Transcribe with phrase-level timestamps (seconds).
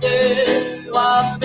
[0.00, 1.35] te lo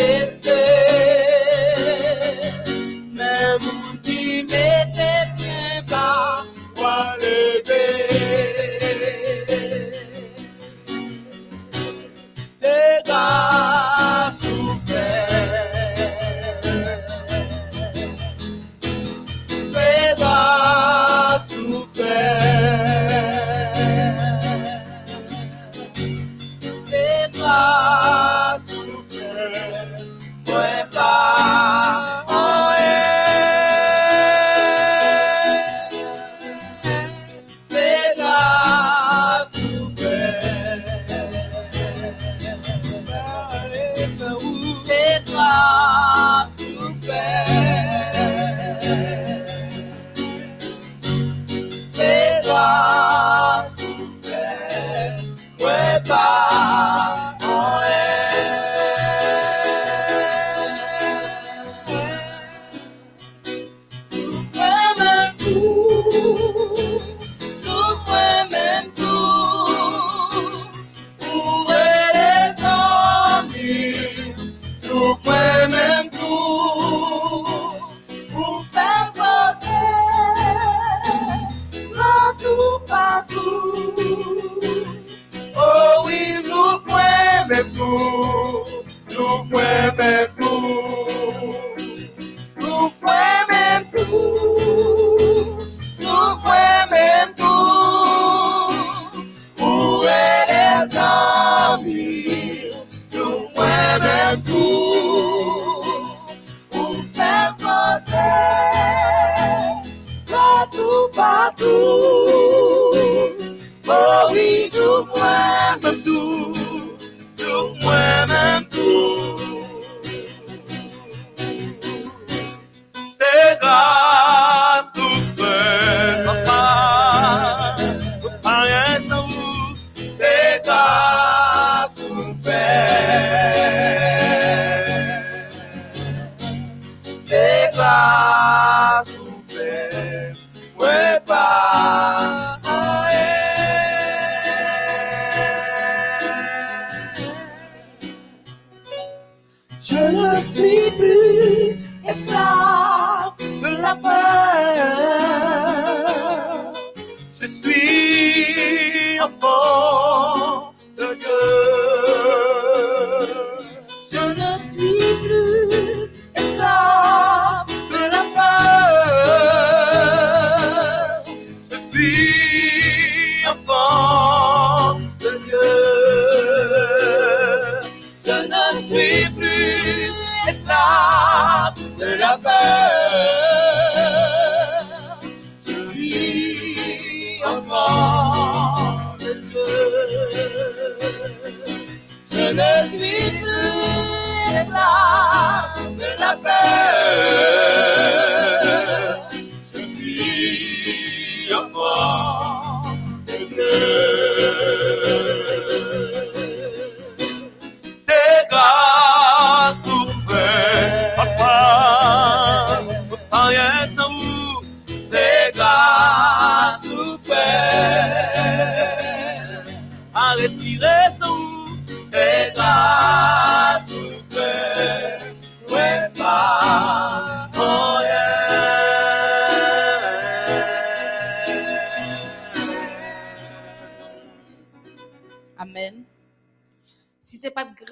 [192.62, 198.01] Je suis plus esclave de la peur.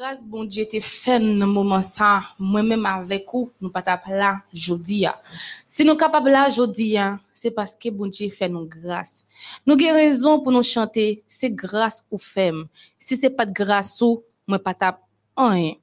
[0.09, 4.41] Grâce, bon Dieu te fait dans moment ça, moi-même avec vous, nous pas tap là
[4.53, 5.21] a.
[5.65, 9.27] Si nous capables là jodi a, c'est parce que bon Dieu fait nous grâce.
[9.65, 12.67] Nous avons raison pour nous chanter, c'est grâce ou femme.
[12.97, 15.01] Si c'est pas de grâce ou, moi pas tap
[15.37, 15.73] rien.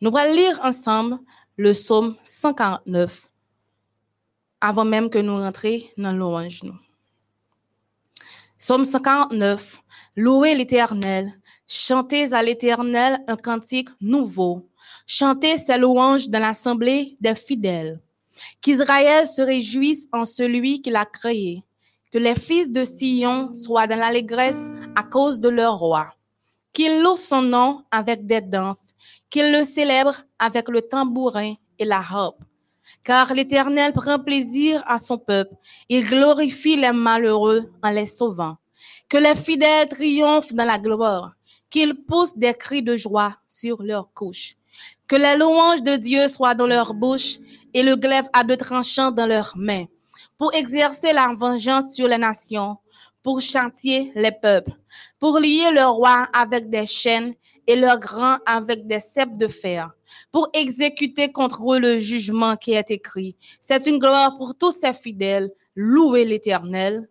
[0.00, 1.18] Nous allons lire ensemble
[1.56, 3.30] le psaume 149
[4.60, 6.62] avant même que nous rentrions dans l'orange.
[8.58, 9.80] Psaume 149.
[10.16, 11.32] Louez l'Éternel.
[11.70, 14.70] Chantez à l'Éternel un cantique nouveau.
[15.06, 18.00] Chantez ses louanges dans l'assemblée des fidèles.
[18.62, 21.62] Qu'Israël se réjouisse en celui qui l'a créé.
[22.10, 24.64] Que les fils de Sion soient dans l'allégresse
[24.96, 26.06] à cause de leur roi.
[26.72, 28.94] Qu'ils louent son nom avec des danses.
[29.28, 32.42] Qu'ils le célèbrent avec le tambourin et la harpe.
[33.04, 35.54] Car l'Éternel prend plaisir à son peuple.
[35.90, 38.56] Il glorifie les malheureux en les sauvant.
[39.06, 41.34] Que les fidèles triomphent dans la gloire.
[41.70, 44.56] Qu'ils poussent des cris de joie sur leurs couches.
[45.06, 47.38] Que les louanges de Dieu soient dans leur bouche
[47.74, 49.86] et le glaive à deux tranchants dans leurs mains.
[50.36, 52.76] Pour exercer la vengeance sur les nations.
[53.22, 54.72] Pour chantier les peuples.
[55.18, 57.34] Pour lier leurs rois avec des chaînes
[57.66, 59.90] et leurs grands avec des ceps de fer.
[60.32, 63.36] Pour exécuter contre eux le jugement qui est écrit.
[63.60, 65.50] C'est une gloire pour tous ces fidèles.
[65.74, 67.08] Louez l'éternel.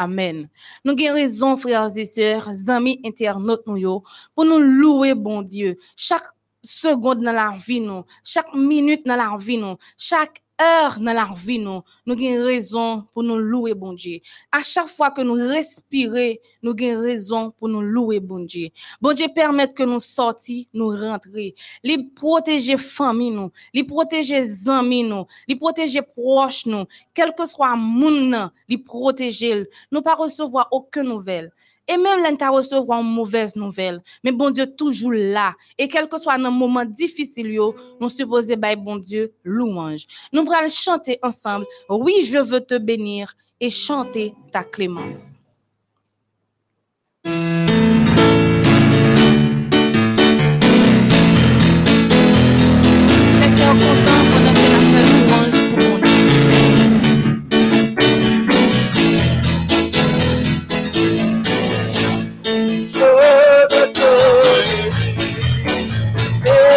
[0.00, 0.48] Amen.
[0.82, 4.02] Nous avons frères et sœurs, amis internautes, nous,
[4.34, 5.76] pour nous louer, bon Dieu.
[5.94, 6.24] Chaque
[6.62, 11.28] seconde dans la vie, nous, chaque minute dans la vie, nous, chaque heure dans la
[11.36, 14.20] vie, nous, nous raison pour nous louer, bon Dieu.
[14.52, 18.68] À chaque fois que nous respirons, nous avons raison pour nous louer, bon Dieu.
[19.00, 21.52] Bon Dieu permet que nous sortions, nous rentrions.
[21.82, 27.76] Les protéger famille, nous, les protéger amis, nous, les protéger proches, nous, quel que soit
[27.76, 29.68] monde, les protéger.
[29.90, 31.52] Nous pas recevoir aucune nouvelle.
[31.90, 34.00] Et même l'un recevoir une mauvaise nouvelle.
[34.22, 35.54] Mais bon Dieu, toujours là.
[35.76, 37.58] Et quel que soit un moment difficile,
[38.00, 40.06] nous supposons, bah, bon Dieu, louange.
[40.32, 41.66] Nous allons chanter ensemble.
[41.88, 45.36] Oui, je veux te bénir et chanter ta clémence.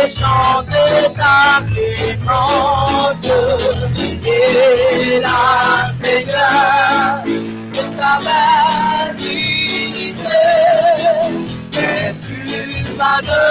[0.03, 3.31] Et chanter ta clémence
[4.25, 8.13] et la Seigneur de ta
[9.17, 10.41] vérité.
[11.73, 12.39] Et tu
[12.97, 13.41] m'as de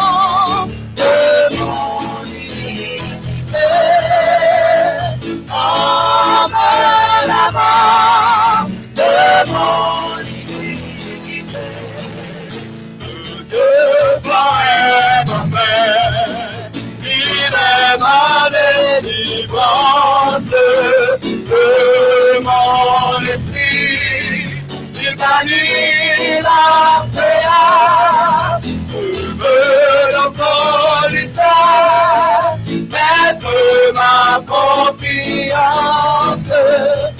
[25.45, 28.61] nuit la prière.
[28.93, 32.59] Je veux dans ton mystère
[32.91, 33.53] mettre
[33.95, 35.57] ma confiance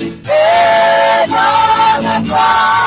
[0.05, 2.86] et dans la gloire.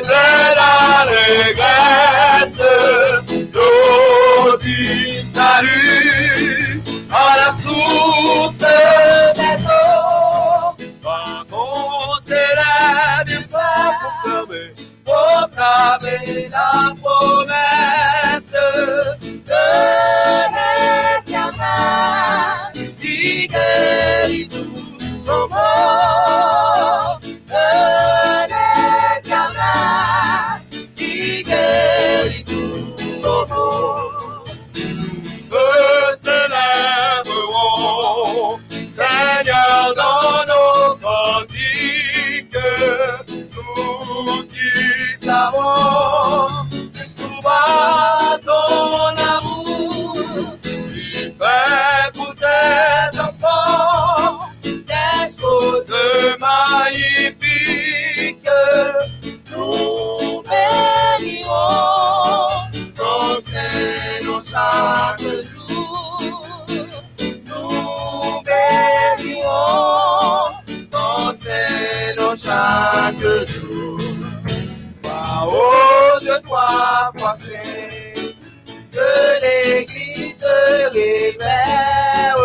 [0.00, 0.58] pleine
[3.52, 3.70] do
[4.58, 8.58] dia du salut à la source
[9.38, 10.76] des eaux.
[11.02, 13.38] Va compter la du
[15.04, 15.48] pour
[19.46, 19.64] de
[21.24, 24.48] l'éternel qui guérit.
[32.30, 32.54] jeito,
[33.20, 34.15] sobrou.
[64.56, 66.18] chaque jour.
[67.18, 69.48] Nous périons,
[70.90, 74.00] pensez-nous chaque jour.
[75.02, 78.14] Pas haut de toi, passé,
[78.92, 79.10] que
[79.42, 80.46] l'Église
[80.92, 82.36] révère.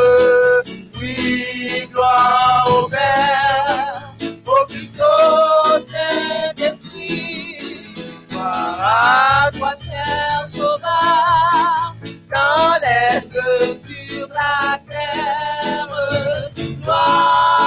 [0.99, 4.13] Oui, gloire au Père,
[4.45, 7.57] au Fils, au Saint-Esprit,
[8.29, 10.30] gloire à toi, cher.
[12.33, 13.33] J'en laisse
[13.85, 15.87] sur la terre.
[16.83, 17.60] Toi,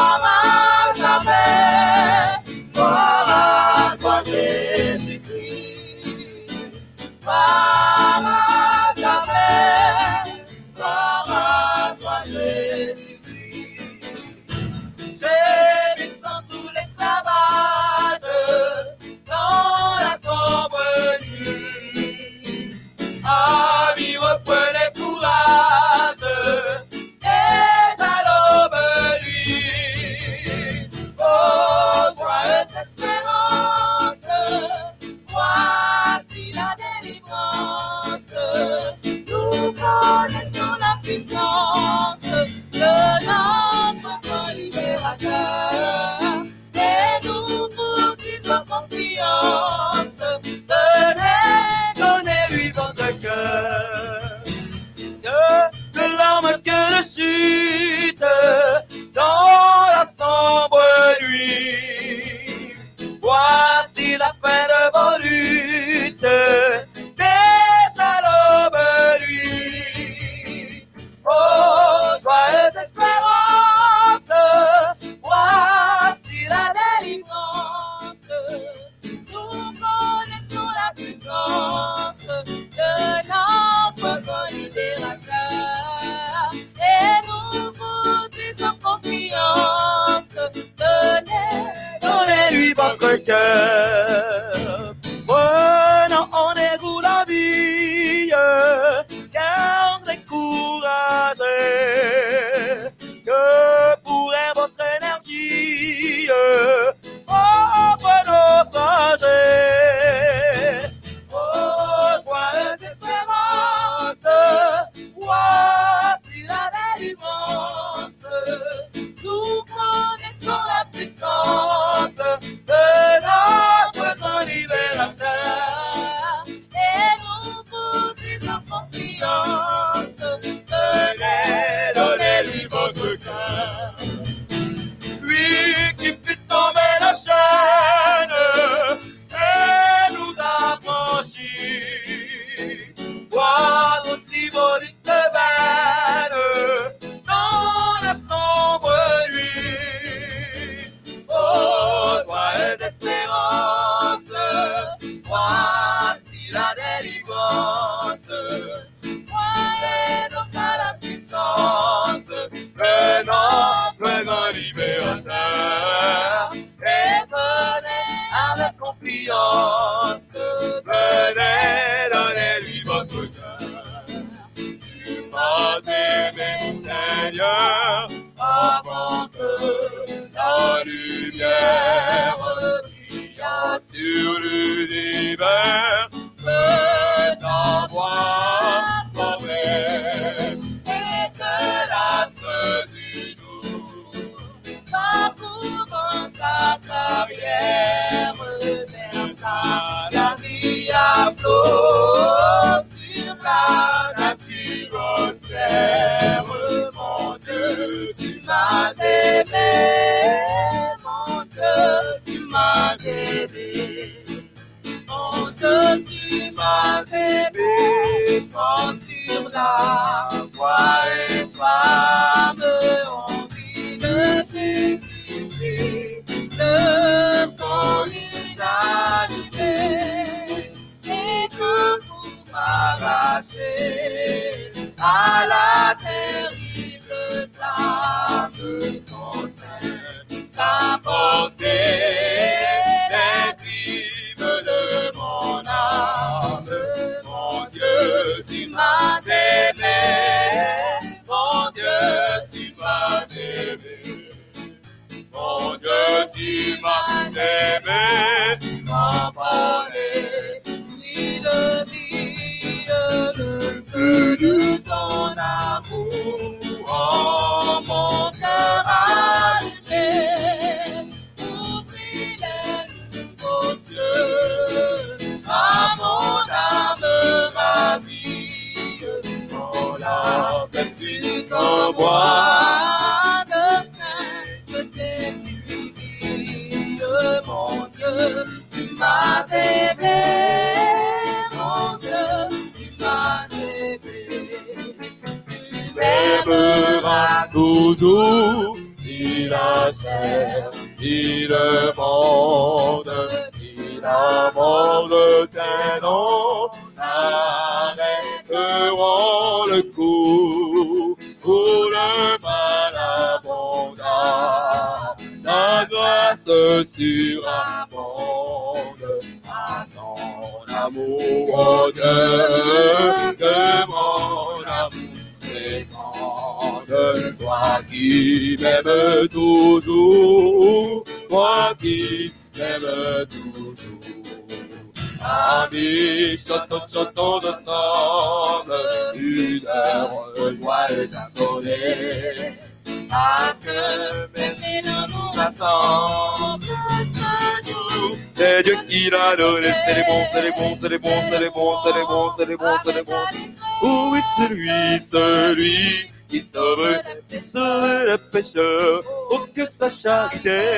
[349.86, 352.30] c'est les bons, c'est les bons, c'est les bons, c'est les bons, c'est les bons,
[352.36, 354.10] c'est les bons, c'est les bons.
[354.10, 354.68] Oui, c'est lui,
[355.00, 359.02] celui qui sauve, qui sauve le pécheur.
[359.30, 360.73] Oh, que sa charité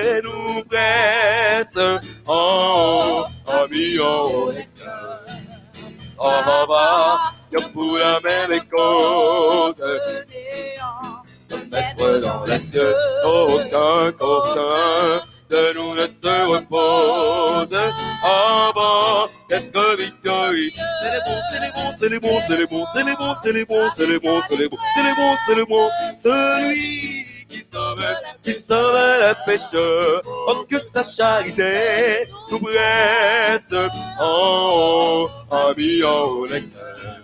[24.56, 24.68] c'est le
[25.14, 28.04] bon, c'est le bon, celui qui sauve,
[28.42, 30.22] qui sauve les pécheurs.
[30.24, 33.90] Oh, que sa charité nous blesse.
[34.20, 37.20] Oh, ami, oh, les cœurs.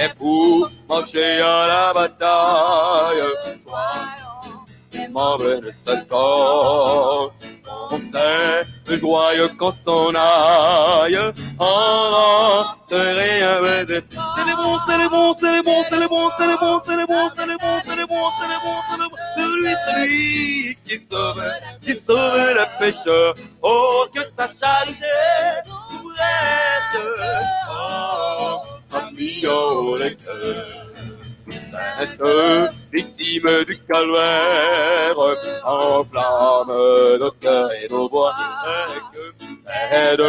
[0.00, 3.22] Et pour marcher à la bataille,
[3.62, 7.30] soyons les membres de Satan.
[7.90, 11.18] On sait joyeux qu'on s'en aille,
[11.58, 16.30] en serait un C'est les bons, c'est les bons, c'est les bons, c'est les bons,
[16.38, 18.80] c'est les bons, c'est les bons, c'est les bons, c'est les bons, c'est les bons,
[18.88, 19.16] c'est les bons.
[19.36, 21.42] Celui, celui qui sauve,
[21.80, 23.34] qui sauve le pécheur.
[23.62, 25.06] Oh, que sa charité
[25.92, 26.98] nous reste.
[27.70, 30.84] Oh, amis, oh, les cœurs.
[32.94, 35.16] Victime du calvaire,
[35.64, 38.32] enflamme nos cœurs et nos voix,
[39.90, 40.22] aide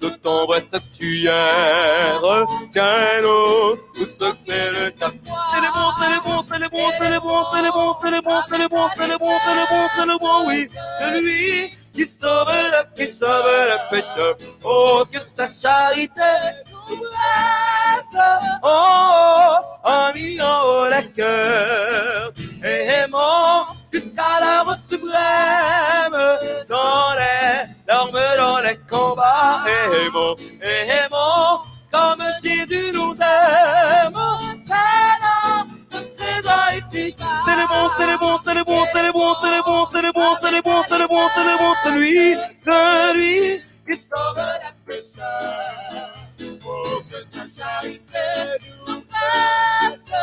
[0.00, 2.20] de ton vrai statuaire,
[2.74, 5.10] tiens-nous tout ce qu'est le cap.
[5.52, 7.94] C'est les bons, c'est les bons, c'est les bons, c'est les bons, c'est les bons,
[7.98, 10.46] c'est les bons, c'est les bons, c'est les bons, c'est les bons, c'est les bons,
[10.48, 10.68] oui,
[11.00, 14.36] c'est lui qui sauve le, qui sauve le pécheur.
[14.62, 16.20] Oh, que sa charité
[16.94, 18.22] reste.
[18.62, 22.32] Oh, en haut le cœur.
[22.64, 26.16] Et aimons jusqu'à l'heure suprême.
[26.68, 29.64] Dans les larmes, dans les combats.
[29.66, 34.18] Et aimons, et aimons comme Jésus nous aime.
[35.90, 37.16] C'est trésor ici.
[37.46, 39.86] C'est les bons, c'est les bons, c'est les bons, c'est les bons, c'est les bons,
[39.90, 43.14] c'est les bons, c'est les bons, c'est les bons, c'est les bons, c'est lui, c'est
[43.14, 46.15] lui qui sauve les pécheurs.
[47.08, 48.26] Que sa charité
[48.66, 50.14] nous reste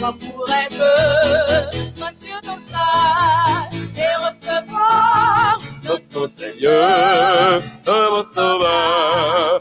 [0.00, 9.58] quand pourrais-je marcher dans ça et recevoir notre Seigneur, mon Sauveur,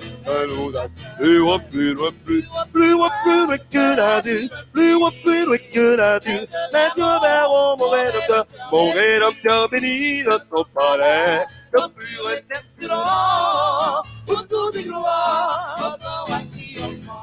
[0.49, 0.71] nous
[1.19, 4.47] Blue up, blue up, blue, blue up, blue, what could I do?
[4.71, 6.45] Blue up, blue, what could I do?
[6.71, 11.45] Let's go back one more head up, more head up, jumping in a so party.
[11.71, 15.99] The blue and destino, who's good to grow up?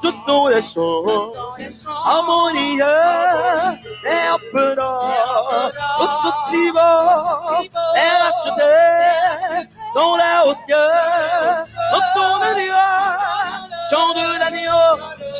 [0.02, 1.54] Tutto è show,
[2.04, 4.98] ammonia, è opera,
[6.00, 6.80] ossessivo,
[7.94, 11.64] è lasciate, non è ossia
[13.94, 14.86] chant de l'agneau,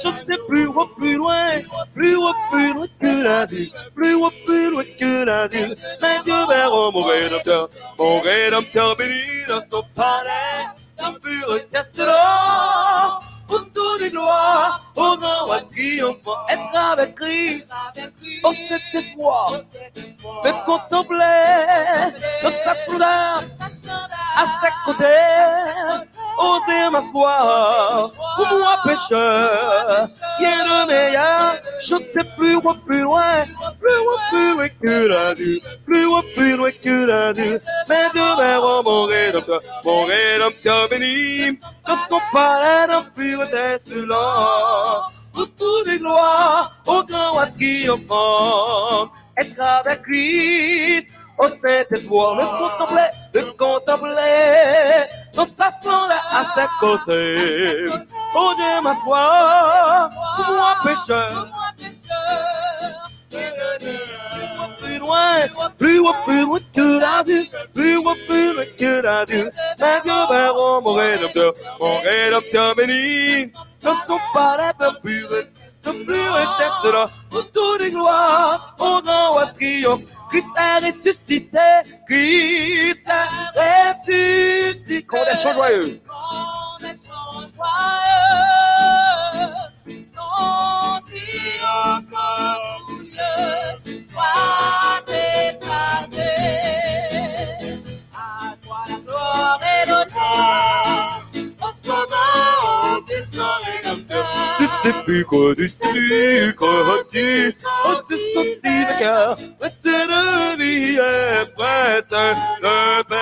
[0.00, 1.60] chantez plus haut, plus loin,
[1.94, 6.18] plus haut, plus loin que la vie, plus haut, plus loin que la vie, les
[6.26, 10.66] yeux verront mon rédempteur, mon rédempteur béni dans son palais,
[11.00, 11.78] la pureté
[14.00, 17.70] des gloires, au roi triomphant, être avec Christ,
[18.44, 19.52] oh cet espoir,
[20.44, 22.12] de contempler
[22.42, 23.42] de sa splendeur,
[24.36, 25.04] à ses côtés,
[26.38, 30.06] oser m'asseoir, pour moi pécheur,
[30.38, 33.44] rien de meilleur, chanter plus loin, plus loin,
[33.80, 38.20] plus loin, plus loin que la vie, plus loin, plus loin que la vie, mes
[38.20, 44.16] yeux verront mon rédempteur, mon rédempteur béni, dans son palais d'un pureté selon,
[45.36, 51.06] autour des gloires, au grand roi triomphant, être avec Christ,
[51.38, 53.08] au Saint-Espoir, le contempler,
[53.96, 57.86] le contempler, dans sa splendeur à ses côtés,
[58.36, 58.52] Oh,
[58.82, 60.10] m'assois,
[60.48, 61.30] moi pécheur.
[61.52, 63.10] moi pécheur,
[64.78, 65.34] Plus loin,
[65.78, 69.44] plus haut, plus loin que la vie, plus haut, plus loin que la vie.
[69.78, 73.52] Mes yeux verront mon rédempteur, mon rédempteur béni.
[73.82, 75.48] Ne sont pas les peuples
[75.90, 80.02] purs, ce plus éternel, autour des gloires, au grand roi triomphe.
[80.30, 81.58] Christ est ressuscité,
[82.08, 85.06] Christ est ressuscité.
[85.42, 86.00] Chaud joyeux.
[86.80, 88.44] Échange joyeux,
[90.14, 93.78] son triomphe glorieux,
[94.10, 95.02] soit
[105.06, 105.68] Sépulcre, du
[108.34, 111.44] sortis le cœur, de vie de
[113.02, 113.14] paix.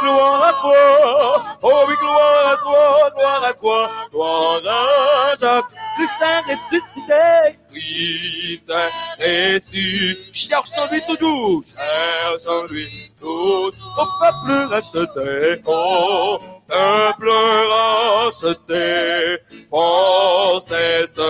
[0.00, 5.64] Gloire, à toi, oh oui, gloire à toi, gloire à toi, gloire à Jacques.
[5.96, 8.72] Christ est ressuscité, Christ
[9.18, 10.32] est ressuscité.
[10.32, 13.72] Cherche en lui toujours, cherche en lui toujours.
[13.96, 17.30] Au peuple racheté, au peuple
[17.70, 19.38] racheté.
[19.70, 21.20] Princesse,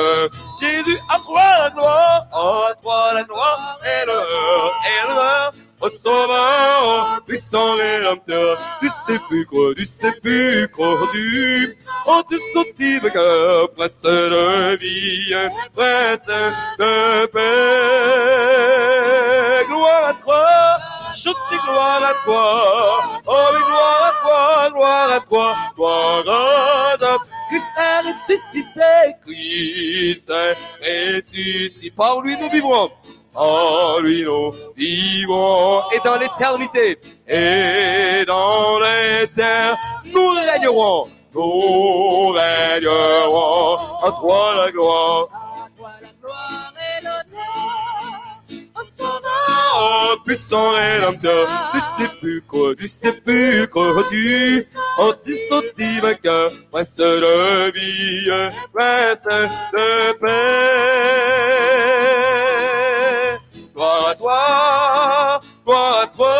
[0.60, 5.52] Jésus, à toi la gloire, à toi la gloire et l'honneur.
[5.80, 14.76] Au sauveur, puissant rédempteur, du sépulcre, du sépulcre, du, oh, du sorti vainqueur, presse de
[14.76, 15.32] vie,
[15.72, 16.26] presse
[16.78, 17.38] de paix.
[19.68, 20.46] Gloire à toi,
[21.14, 26.24] chantez gloire à toi, oh, oui, gloire à toi, gloire à toi, gloire
[26.92, 27.18] à toi.
[27.48, 30.28] Christ est ressuscité, Christ
[30.82, 31.90] est ressuscité.
[31.92, 32.90] Par lui nous vivons.
[33.40, 36.98] En lui nous vivons et dans l'éternité.
[37.28, 41.04] Et dans l'éternité, nous régnerons.
[41.32, 43.76] Nous régnerons.
[44.02, 45.28] En toi la gloire.
[45.32, 49.22] À toi la gloire et l'honneur, au sauveur,
[49.80, 54.66] Oh, puissant rédempteur, du sépulcre, du sépulcre, tu,
[54.98, 55.36] oh, tu
[56.00, 58.28] vainqueur, prince de vie,
[58.74, 59.22] prince
[59.72, 62.17] de paix.
[63.78, 66.34] Gloire à toi, gloire à toi,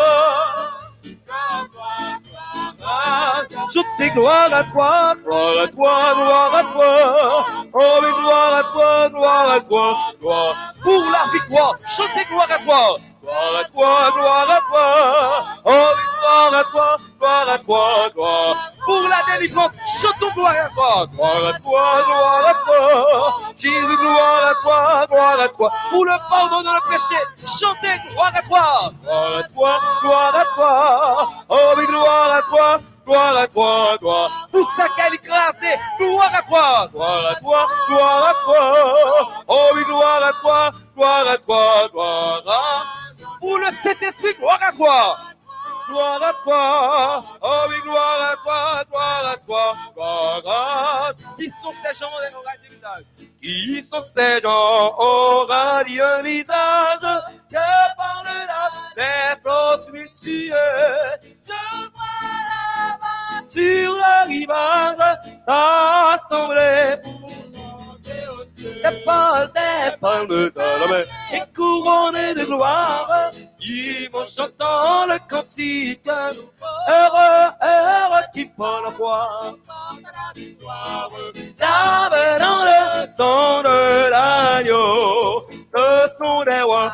[3.73, 7.47] Chantez gloire à toi, gloire à toi, gloire à toi.
[7.75, 11.77] Oh, mais gloire à toi, gloire à toi, gloire pour la victoire.
[11.87, 12.97] Chantez gloire à toi.
[13.23, 15.45] Gloire à toi, gloire à toi.
[15.65, 19.73] Oh, gloire à toi, gloire à toi, gloire pour la délivrance.
[20.01, 21.07] Chantons gloire à toi.
[21.13, 23.35] Gloire à toi, gloire à toi.
[23.55, 25.73] Jésus, gloire à toi, gloire à toi.
[25.91, 27.25] Pour le pardon de nos péchés.
[27.45, 28.93] Chantez gloire à toi.
[29.03, 31.29] Gloire à toi, gloire à toi.
[31.51, 32.79] Oh, mais gloire à toi.
[33.05, 34.49] Gloire à toi, gloire.
[34.53, 35.29] Pour sa qualité,
[35.99, 36.89] gloire à toi.
[36.93, 39.45] Gloire à toi, gloire à toi.
[39.49, 42.85] Oh oui, gloire à toi, gloire à toi, gloire à
[43.41, 45.17] Pour le Saint-Esprit, gloire à toi.
[45.89, 47.25] Gloire à toi.
[47.41, 52.11] Oh oui, gloire à toi, gloire à toi, gloire à Qui sont ces gens
[53.41, 54.95] Qui sont ces gens?
[54.99, 57.01] Au radieux visage.
[57.51, 58.39] Que par le
[58.99, 60.53] les flots tumultueux
[61.47, 65.19] je vois là-bas sur le rivage.
[65.47, 68.75] Assemblés monter au ciel.
[68.83, 73.31] des palmes, des palmes de Salomé et couronnés de gloire.
[73.61, 76.07] Ils vont chantant le cantique.
[76.09, 81.11] Heureux, heureux qui par la victoire,
[81.59, 85.47] lave dans le sang de l'agneau.
[85.75, 86.93] Ce sont des rois,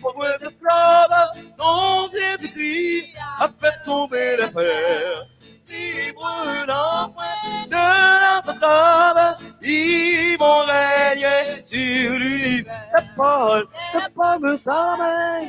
[0.00, 5.26] pour vos esclaves, dont Jésus-Christ a fait tomber les fers.
[5.68, 7.41] Libre l'enfant
[7.72, 12.12] de l'entrave, ils vont régner sur
[13.16, 15.40] palmes, les palmes sans main,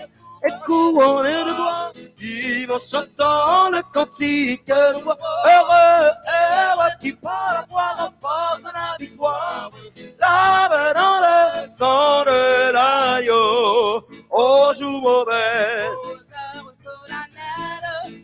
[0.46, 5.18] et couronnés de gloire, ils vont chantant le cantique de voix.
[5.46, 9.72] Heureux, heureux qui par la foi remporte la victoire.
[10.20, 15.88] Lave dans le sang de l'agneau, au jour mauvais.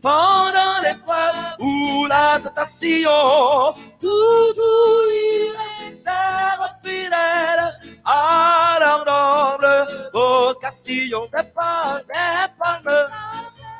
[0.01, 11.27] Pendant l'épreuve ou la tentation, toujours il restèrent fidèles à leur noble vocation.
[11.35, 13.09] Des palmes, des palmes,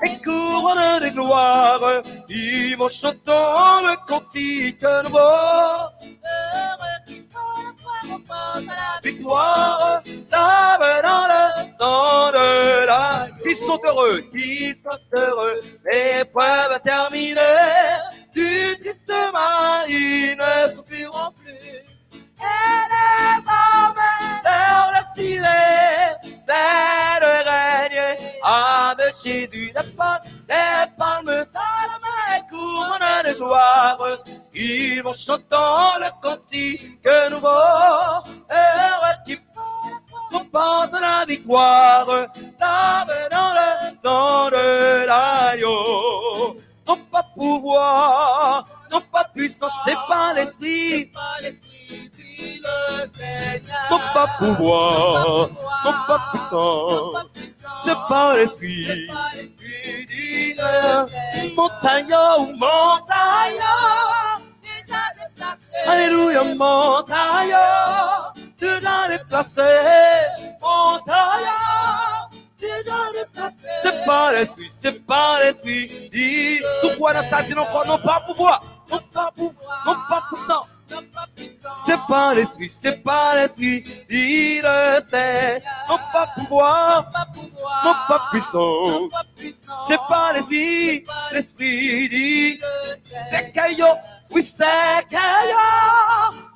[0.05, 5.19] et couronnes de gloire, ils vont chantant le cantique nouveau.
[5.19, 6.99] heureux
[9.03, 17.39] Victoire, lave dans le sang de la qui sont heureux, qui sont heureux, l'épreuve terminée,
[18.33, 21.89] du tristement, ils ne soupiront plus.
[22.41, 25.03] Et désormais, leur le
[26.45, 31.98] c'est de régner avec Jésus, les palmes, les palmes main,
[32.49, 33.97] couronne de gloire.
[34.53, 37.47] Ils vont chantant le cantique nouveau,
[38.49, 39.39] heureux qui
[40.31, 42.07] comporte la victoire,
[42.59, 46.57] lave dans le sang de l'agneau.
[46.87, 51.11] Non pas pouvoir, non pas puissance, c'est pas l'esprit.
[53.91, 55.49] Non pas pouvoir,
[55.85, 57.25] non pas puissance,
[57.89, 59.07] c'est pas l'esprit.
[61.55, 62.15] Montagne,
[62.57, 63.65] montagne,
[64.61, 65.67] déjà déplacé.
[65.85, 67.55] Alléluia, montagne
[68.59, 69.61] déjà déplacé.
[70.61, 71.49] Montagne,
[72.59, 73.67] déjà déplacé.
[73.81, 76.09] C'est pas l'esprit, c'est pas l'esprit.
[76.11, 80.78] Dis, sous quoi sa vie, non, non pas pouvoir, non pas pouvoir, non pas.
[81.85, 87.11] C'est pas l'esprit, c'est pas l'esprit, dis le c'est, non pas pouvoir,
[87.83, 89.09] non pas puissant,
[89.87, 92.59] c'est pas l'esprit, l'esprit dit,
[93.29, 93.85] c'est caillot,
[94.31, 95.57] oui c'est caillot,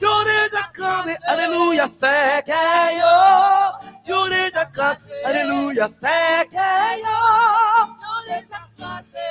[0.02, 0.10] yo.
[0.24, 3.72] Déjà cramé, alléluia, c'est caillot,
[4.08, 4.30] yo.
[4.30, 7.43] Déjà cramé, alléluia, c'est caillot.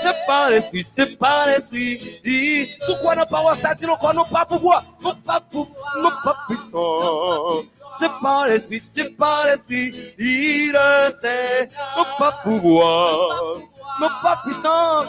[0.03, 2.21] C'est pas l'esprit, c'est pas l'esprit.
[2.25, 5.77] Dis, sous quoi n'a pas ça dit non quoi non pas pouvoir, non pas pouvoir,
[6.01, 7.63] non pas puissant.
[7.99, 9.93] C'est pas l'esprit, c'est pas l'esprit.
[10.19, 13.29] Il le sait, non pas pouvoir,
[14.01, 15.05] non pas puissant.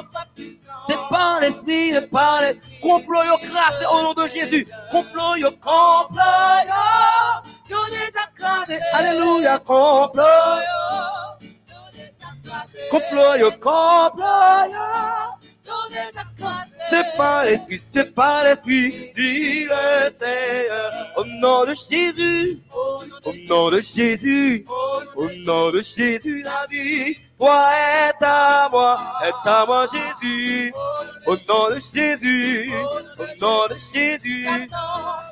[0.87, 2.79] C'est pas l'esprit, c'est pas l'esprit.
[2.81, 4.67] Complot yo crassé au nom de Jésus.
[4.91, 6.73] Complot yo, complot yo.
[7.69, 7.77] Yo.
[8.93, 10.23] Alléluia, complot.
[12.89, 13.51] Complot yo.
[16.89, 20.91] C'est pas l'esprit, c'est pas l'esprit, dit le Seigneur.
[21.17, 22.59] Au nom de Jésus,
[23.23, 24.65] au nom de Jésus,
[25.15, 27.69] au nom de Jésus, la vie, toi
[28.09, 30.73] est à moi, est à moi Jésus.
[31.25, 32.71] Au nom de Jésus,
[33.17, 34.47] au nom de Jésus,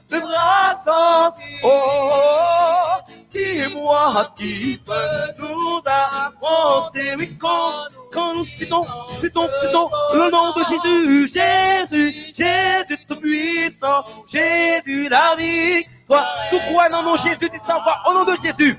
[0.09, 4.93] le bras sans oh, dis-moi qui peut
[5.39, 7.71] nous affronter, oui, quand,
[8.11, 8.85] quand nous citons,
[9.19, 16.59] citons, citons le nom de Jésus, Jésus, Jésus tout puissant, Jésus la vie, toi, sous
[16.73, 17.83] quoi non, non, Jésus, dis ça?
[18.07, 18.77] Au nom de Jésus,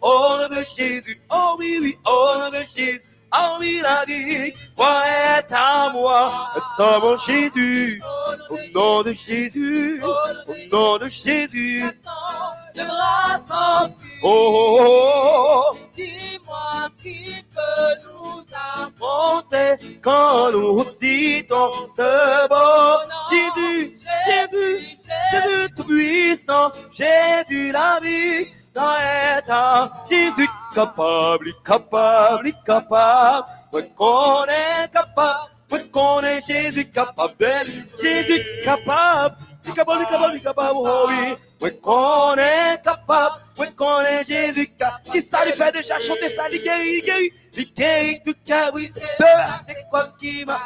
[0.00, 3.02] au nom de Jésus, oh oui, oui, au nom de Jésus.
[3.32, 6.32] Oh oui, la vie, toi est à moi,
[6.78, 8.02] à mon Jésus,
[8.50, 11.84] au nom de Jésus, au nom de Jésus.
[12.74, 15.76] Le bras sans Oh, oh, oh, oh.
[15.96, 24.96] dis-moi qui peut nous affronter quand nous citons ce beau Jésus, Jésus,
[25.32, 35.50] Jésus tout puissant, Jésus la vie, l'état, Jésus capable, capable, capable, moi qu'on est capable,
[35.70, 37.34] moi qu'on est Jésus capable,
[38.00, 39.36] Jésus capable,
[39.74, 45.22] capable, capable, capable, oh oui, moi qu'on est capable, moi qu'on est Jésus capable, qui
[45.22, 49.26] ça lui fait déjà chanter ça, il guérit, guérit, il guérit tout cœur, oui, deux,
[49.66, 50.60] c'est quoi qui m'a,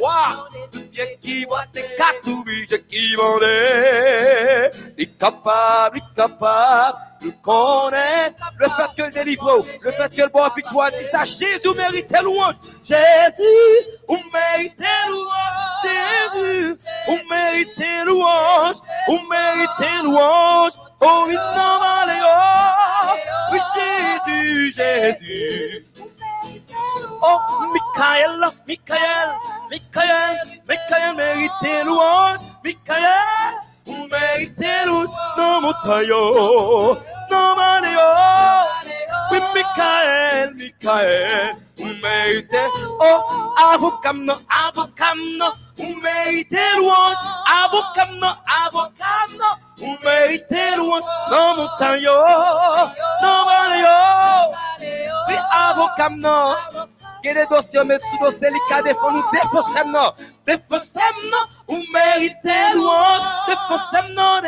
[0.00, 4.70] Wow, bien qui voit tes quatre oubliges qui vendaient.
[4.96, 8.32] Il est capable, il est capable, le connaît.
[8.58, 12.06] Le fait que le délivre, le fait que le bon victoire, dit ça, Jésus mérite
[12.06, 12.56] tes louanges.
[12.84, 15.80] Jésus, on mérite tes louanges.
[15.82, 16.76] Jésus,
[17.08, 18.76] on mérite tes louanges.
[19.08, 20.72] On mérite tes louanges.
[21.00, 23.52] Oh, oui, non, allez, oh.
[23.52, 25.89] Oui, Jésus, Jésus.
[27.22, 27.38] Oh,
[27.72, 29.30] Michael, Michael,
[29.70, 32.40] Michael, Michael mérite tes louanges.
[32.64, 33.04] Michael,
[33.86, 35.08] vous méritez louanges.
[35.36, 36.98] Non, mon taillot,
[37.30, 38.00] non, manéo.
[39.30, 42.68] Oui, Michael, Michael, vous méritez.
[43.00, 43.20] Oh,
[43.72, 45.52] avocat, non, avocat, non.
[45.76, 47.16] Vous méritez louanges.
[47.64, 48.34] Avocat, non,
[48.66, 49.54] avocat, non.
[49.78, 51.02] Vous méritez louanges.
[51.30, 52.12] Non, mon taillot,
[53.22, 53.98] non, manéo.
[55.28, 56.54] Oui, avocat, non.
[57.22, 59.24] Gen de dosyo met sou dosye li ka defon nou.
[59.32, 60.12] Defonsem nan
[60.48, 64.46] Defonsem nan, ou merite louange defonsem nan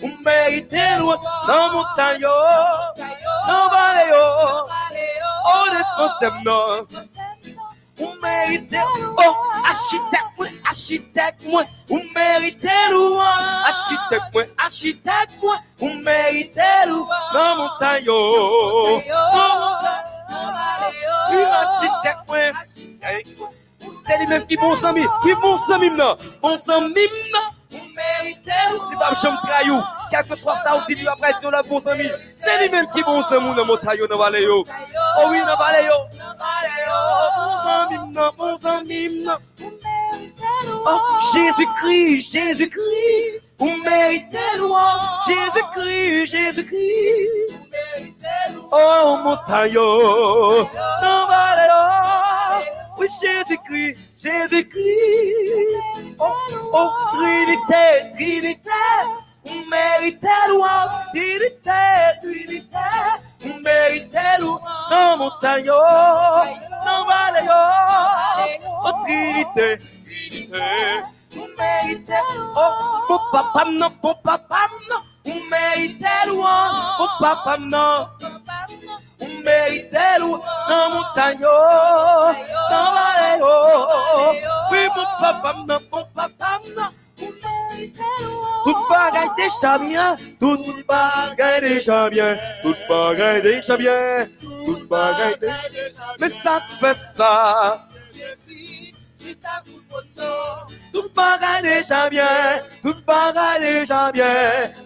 [0.00, 2.34] Ou merite louange yo,
[3.48, 4.24] nan vale yo.
[5.50, 6.86] Oh defonsem nan
[8.00, 8.80] Ou merite,
[9.18, 9.34] oh
[9.64, 17.58] architect mwen, architect mwen Ou merite louange Architect mwen, architect mwen Ou merite louange Nan
[17.58, 18.20] montan yo
[19.34, 20.09] Nan
[20.90, 22.38] montan yo Oui, architecte, moi.
[24.06, 25.06] C'est lui-même qui bon sami.
[25.24, 26.16] Oui, bon sami, non.
[26.42, 27.40] Bon non.
[27.72, 29.40] Il va me chambre
[30.10, 32.04] Quel que soit ça, aussi, lui après, sur la bon sami.
[32.36, 34.64] C'est lui-même qui bon sami, dans mon taillot, dans vallée, Oh
[35.28, 35.94] oui, dans vallée, yo.
[37.36, 38.30] Bon sami, non.
[38.36, 38.58] Bon
[39.24, 39.36] non.
[40.86, 41.00] Oh,
[41.32, 43.49] Jésus-Christ, Jésus-Christ.
[43.60, 47.54] Vous méritez louange, Jésus-Christ, Jésus-Christ.
[48.72, 50.66] Oh, montagne, non,
[52.96, 54.76] oui, Jésus-Christ, Jésus-Christ.
[56.18, 56.32] Oh,
[56.72, 58.70] oh, Trinité, Trinité.
[59.44, 61.82] Vous méritez louange, Trinité,
[62.22, 62.86] Trinité.
[63.40, 67.48] Vous méritez louange, non, montagne, non, vallée,
[68.84, 71.19] oh, Trinité, Trinité.
[71.32, 72.12] Vous méritez,
[72.56, 74.96] oh, mon papa, non, mon papa, non.
[75.24, 78.06] Vous méritez louange, mon papa, non.
[79.18, 83.86] Vous méritez louange, non, montagne, non, vallée, oh.
[84.72, 86.88] Oui, mon papa, non, mon papa, non.
[87.16, 88.64] Vous méritez louange.
[88.64, 95.68] Tout bagaille déjà bien, tout bagaille déjà bien, tout bagaille déjà bien, tout bagaille déjà
[95.70, 96.16] bien.
[96.18, 97.86] Mais ça fait ça.
[100.92, 102.24] Tout bagaille déjà bien,
[102.82, 104.24] tout bagaille déjà bien,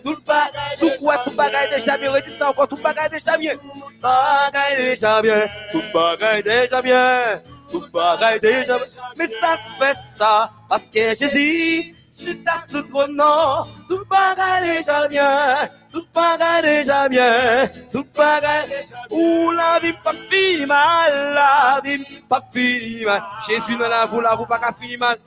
[0.05, 0.77] tout bagaille.
[0.79, 3.53] Sous quoi tout bagaille déjà bien, redis ça encore, tout bagaille déjà bien.
[3.55, 8.87] Tout bagaille déjà bien, tout bagaille déjà bien, tout bagaille déjà bien.
[9.17, 16.06] Mais ça fait ça parce que Jésus, je ton nom, tout bagaille déjà bien, tout
[16.15, 18.87] bagaille déjà bien, tout bagaille.
[19.10, 23.23] Ouh, la vie pas fini mal, la vie pas fini mal.
[23.46, 25.19] Jésus dans la vous, la vous pas qu'à finir mal.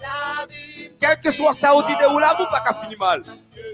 [0.99, 3.23] Quel que soit ça, on dit de où la vous pas qu'à finir mal?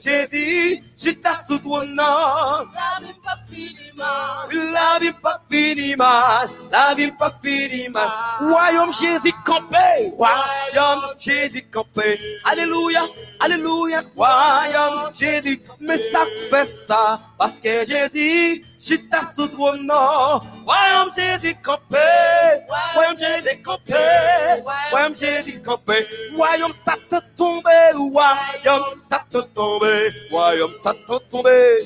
[0.04, 1.12] Jésus, je
[1.48, 1.96] sous ton nom.
[1.98, 4.72] La vie pas fini mal.
[4.72, 8.10] La vie pas fini mal, la vie pas fini mal.
[8.40, 12.20] Royaume Jésus campé, royaume Jésus campé.
[12.46, 13.04] Alléluia,
[13.40, 15.62] alléluia, royaume Jésus.
[15.80, 18.96] Mais ça fait ça parce que Jésus, je
[19.34, 20.42] sous ton nom.
[20.66, 21.98] Royaume Jésus campé,
[22.94, 23.94] royaume Jésus campé,
[24.92, 26.08] royaume Jésus campé.
[26.36, 31.78] Royaume ça te tombé, royaume ça te tombé, royaume ça te tombé,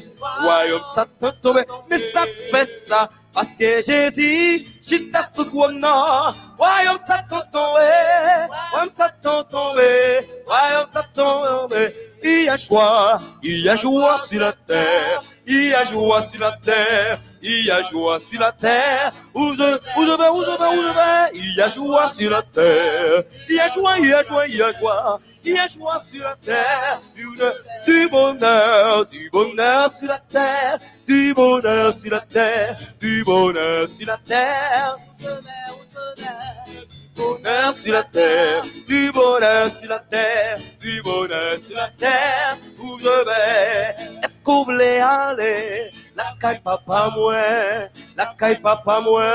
[0.42, 1.62] royaume ça te tombé.
[1.90, 4.96] Mais ça fait ça parce que Jésus, je
[5.36, 6.34] sous ton nom.
[6.58, 7.92] Royaume ça te tombé,
[8.72, 11.96] royaume ça te tombé, royaume ça te tombé.
[12.24, 15.22] Il y a joie, il y a joie sur la terre.
[15.50, 19.14] Il y a joie sur la terre, il y a joie sur la terre.
[19.34, 22.10] Où je, où je vais, où je vais, où je vais, il y a joie
[22.10, 23.24] sur la terre.
[23.50, 25.68] Il y a joie, il y a joie, il y a joie, il y a
[25.68, 27.00] joie sur la terre.
[27.16, 27.26] Du,
[27.86, 34.06] du bonheur, du bonheur sur la terre, du bonheur sur la terre, du bonheur sur
[34.06, 34.98] la terre.
[35.18, 36.88] Je vais où je vais.
[37.16, 43.00] bonheur sur la terre, du bonheur sur la terre, du bonheur sur la terre, où
[43.00, 44.27] je vais.
[44.48, 45.92] Est-ce qu'on voulait aller?
[46.16, 47.12] La caille papa
[48.16, 49.26] la caille papa moi,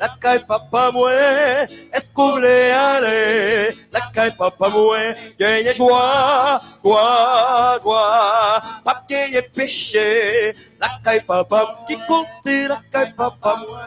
[0.00, 1.12] la caille papa moi.
[1.12, 3.76] Est-ce qu'on voulait aller?
[3.92, 4.98] La caille papa moi,
[5.38, 8.60] gagner joie, joie, joie.
[8.84, 13.84] Pas gagner péché, la caille papa qui comptait, la caille papa moi.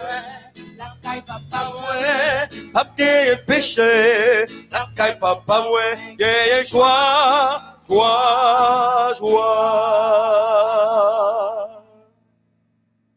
[0.78, 1.24] La papa
[2.98, 5.66] de péché, la caille papa
[6.20, 10.24] yeah, joie, joie, joie.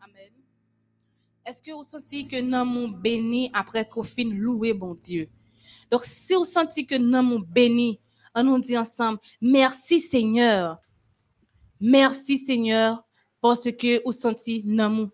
[0.01, 0.33] Amen.
[1.45, 5.29] Est-ce que vous sentez que nous sommes bénis après qu'on fin louer bon Dieu?
[5.91, 8.01] Donc, si vous sentez que nous sommes bénis,
[8.35, 10.79] on nous dit ensemble, merci Seigneur.
[11.81, 13.03] Merci Seigneur,
[13.41, 15.11] parce que vous sentez nous sommes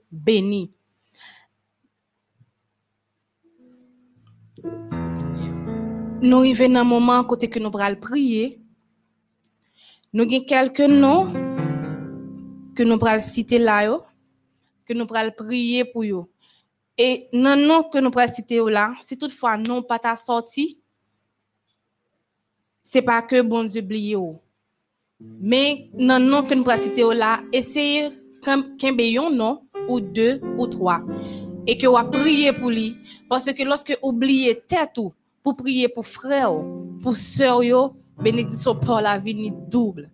[6.22, 8.60] Nous arrivons dans un moment côté que nous allons prier.
[10.12, 11.32] Nous avons quelques noms
[12.74, 13.98] que nous allons citer là,
[14.84, 16.24] que nous allons prier pour eux.
[16.98, 20.80] Et dans nom que nous allons citer là, si toutefois non pas ta sorti,
[22.82, 23.82] c'est pas que bon Dieu.
[25.20, 28.08] Mais dans nom que nous allons citer là, essayez
[28.42, 28.62] qu'un
[29.30, 31.02] non ou deux ou trois
[31.66, 32.96] et que vous prier pour lui
[33.28, 35.12] parce que lorsque vous oubliez tête ou
[35.42, 36.52] pour prier pour frère,
[37.02, 37.60] pour sœur
[38.18, 40.10] bénédiction pour la vie ni double.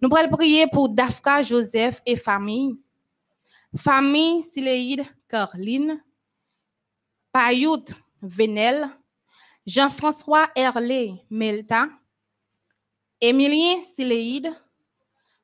[0.00, 2.76] Nous allons prier pour Dafka Joseph et famille.
[3.76, 6.02] Famille Sileide Caroline,
[7.32, 7.84] Payout
[8.20, 8.86] Venel,
[9.64, 11.88] Jean-François Herlé Melta,
[13.18, 14.52] Émilien Sileide,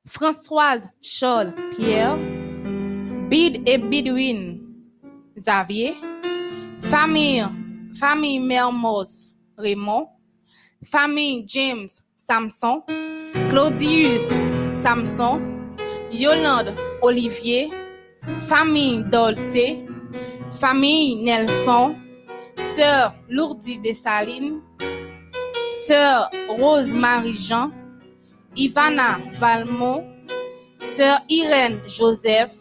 [0.05, 2.19] Françoise Scholl Pierre,
[3.31, 4.68] Bid et Bidwin
[5.39, 5.95] Xavier,
[6.81, 7.47] Famille,
[7.99, 10.07] famille Mermoz Raymond.
[10.85, 12.83] Famille James Samson.
[13.51, 14.33] Claudius
[14.73, 15.41] Samson.
[16.13, 17.71] Yolande Olivier.
[18.41, 19.83] Famille Dolce.
[20.51, 21.95] Famille Nelson.
[22.59, 24.61] Sœur Lourdes Dessalines.
[25.87, 27.71] Sœur Rose-Marie Jean.
[28.57, 30.07] Ivana Valmont.
[30.79, 32.55] Sœur Irène Joseph.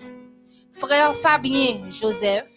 [0.72, 2.57] Frère Fabien Joseph.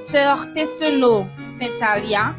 [0.00, 2.34] Sœur Tesseno Saint-Alia.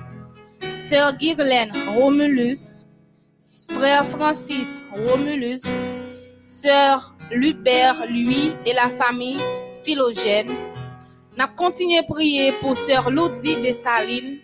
[0.84, 2.88] Sœur Guirlaine Romulus.
[3.70, 5.62] Frère Francis Romulus.
[6.42, 9.38] Sœur Lubert, lui et la famille
[9.84, 10.52] Philogène.
[11.38, 14.40] N'a continué à prier pour Sœur Lodi Dessalines.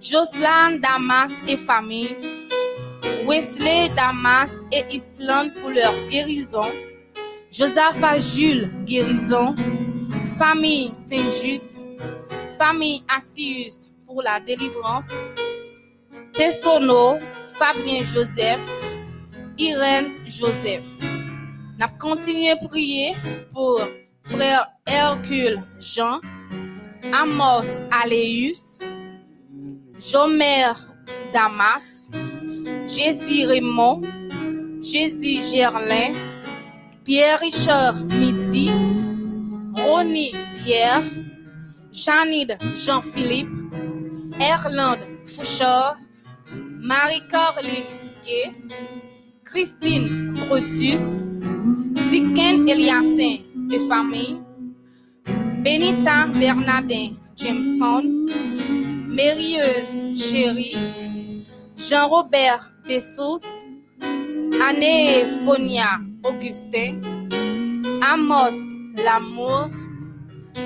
[0.00, 2.16] Jocelyn Damas et famille.
[3.26, 6.68] Wesley Damas et Islande pour leur guérison.
[7.52, 9.54] Josaphat Jules guérison.
[10.38, 11.77] Famille Saint-Just.
[12.58, 15.30] Famille Assius pour la délivrance.
[16.32, 17.18] Tessono,
[17.58, 18.60] Fabien Joseph.
[19.56, 20.84] Irène Joseph.
[21.78, 23.16] N'a continué à prier
[23.54, 23.80] pour
[24.24, 26.20] frère Hercule Jean.
[27.12, 28.80] Amos Aléus.
[30.00, 30.72] Jomer
[31.32, 32.10] Damas.
[32.88, 34.00] Jésus Raymond,
[34.80, 36.14] Jésus Gerlin,
[37.04, 38.70] Pierre-Richard Midi,
[39.76, 40.32] Ronnie
[40.64, 41.02] Pierre,
[41.92, 43.48] Janide Jean-Philippe,
[44.40, 45.96] Erlande Fouchard,
[46.52, 47.84] Marie-Caroline
[48.24, 48.54] Gay,
[49.44, 51.22] Christine Brutus,
[52.10, 53.40] Dicken Eliassin
[53.72, 54.40] et famille,
[55.64, 58.26] Benita Bernardin Jameson,
[59.08, 60.76] Mérieuse Chérie,
[61.76, 63.64] Jean-Robert Dessous,
[64.00, 67.00] Anne Fonia Augustin,
[68.02, 68.56] Amos
[68.96, 69.87] Lamour.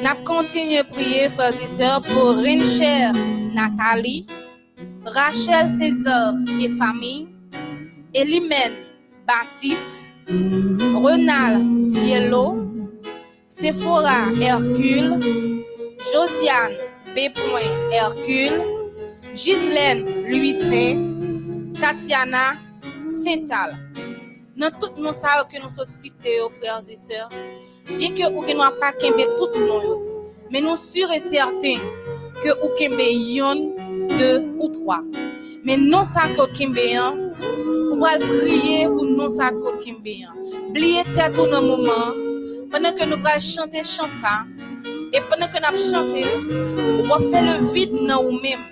[0.01, 3.11] N'a continué à prier, frères pour Rincher
[3.53, 4.27] Nathalie,
[5.05, 7.29] Rachel César et famille,
[8.15, 8.73] Elimène
[9.27, 12.67] Baptiste, Renal Viello,
[13.47, 15.63] Sephora Hercule,
[16.13, 16.77] Josiane
[17.15, 17.19] B.
[17.93, 18.61] Hercule,
[19.35, 20.55] Gislaine Louis
[21.81, 22.55] Tatiana
[23.09, 23.77] Saint-Al.
[24.57, 27.31] Dans tout nous ça que nous sommes cités, frères et sœurs,
[27.87, 30.03] bien que nous n'avons pas kembe tout nous,
[30.51, 31.79] mais nous sûrs et certains
[32.43, 33.75] que nous kembe yon,
[34.19, 35.01] deux ou trois.
[35.65, 37.33] Mais non ça que kembe yon,
[37.93, 40.29] on va prier pour non ça que kembe yon.
[40.71, 42.13] Blier tête au moment,
[42.71, 44.27] pendant que nous allons chanter chanson,
[45.15, 46.25] et pendant que nous chanter,
[47.01, 48.67] on va faire le vide dans nous-mêmes.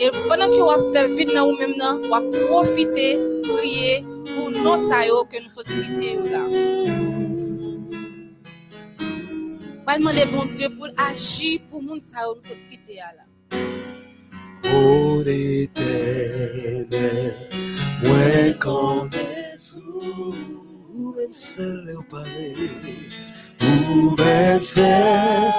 [0.00, 4.04] Et pendant que vous faites vide dans vous-même, vous allez profiter, prier
[4.34, 5.64] pour nos saillots que nous sommes
[6.30, 6.44] là.
[9.84, 13.24] Vous allez demander bon Dieu pour agir pour nous saillots nous sommes cités là.
[14.74, 16.88] Ô éternel,
[18.02, 18.18] moi
[20.94, 21.34] ou même
[21.96, 22.54] au palais,
[23.62, 25.52] ou même seul.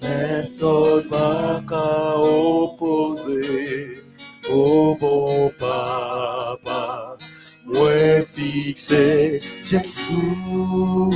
[0.00, 4.02] Personne pas qu'à opposer
[4.50, 7.16] au bon papa.
[7.64, 11.10] Moi fixé, j'ai sous.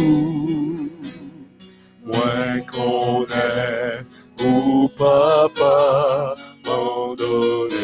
[2.04, 4.00] Moi connais
[4.44, 6.34] où papa
[6.66, 7.78] m'en donné.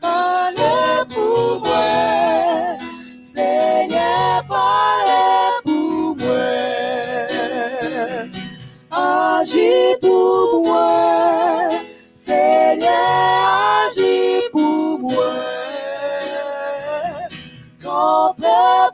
[0.00, 2.78] Parlez pour moi,
[3.22, 6.50] Seigneur, parlez pour moi.
[8.90, 11.11] Agis pour moi,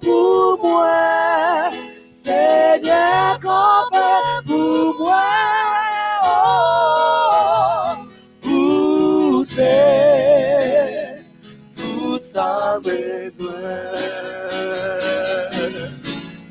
[0.00, 1.70] pour moi,
[2.14, 5.24] Seigneur, campez pour moi.
[8.44, 11.24] Oh, c'est
[11.76, 13.92] tout ça besoin.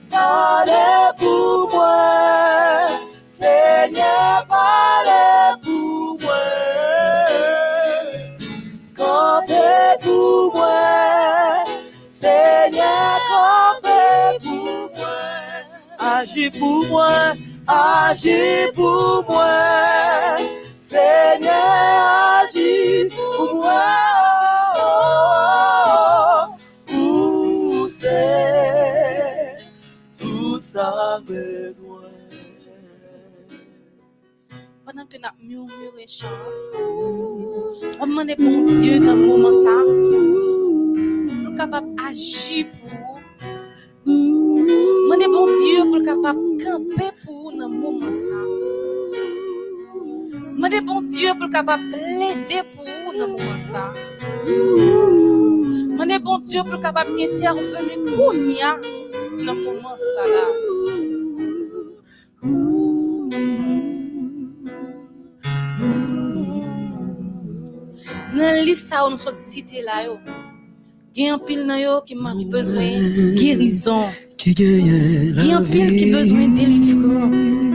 [0.10, 2.88] Parlez pour moi,
[3.28, 6.46] Seigneur, parlez pour moi.
[8.98, 10.67] Comptez pour moi,
[16.28, 20.36] Agis pour moi, agis pour moi.
[20.78, 21.54] Seigneur,
[22.44, 23.88] agis pour moi.
[26.94, 29.56] Où c'est
[30.18, 32.12] tout ça besoin?
[34.86, 36.28] Pendant que nous murmurons chant,
[38.02, 43.07] on demande bon Dieu dans le moment ça, nous sommes capables d'agir pour.
[44.08, 48.38] Mwen de bon Diyo pou l kapap kampe pou ou nan mouman sa.
[50.56, 53.84] Mwen de bon Diyo pou l kapap lede pou ou nan mouman sa.
[54.48, 58.72] Mwen de bon Diyo pou l kapap eti a revenu kounya
[59.44, 60.48] nan mouman sa la.
[68.40, 70.22] Nan li sa ou nou sot site la yo.
[71.18, 72.86] Gen un pile nan yo qui manque besoin
[73.36, 74.04] guérison.
[74.38, 77.66] Qui gagne Gen un pile qui besoin délivrance.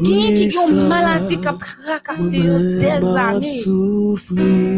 [0.00, 3.62] Gen qui ont une maladie qui a tracassé yo des années.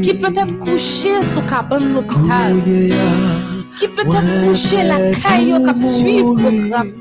[0.03, 2.63] Qui peut-être couché sous cabane l'hôpital.
[3.79, 6.93] Qui peut-être couché la caille qui a suivre le programme.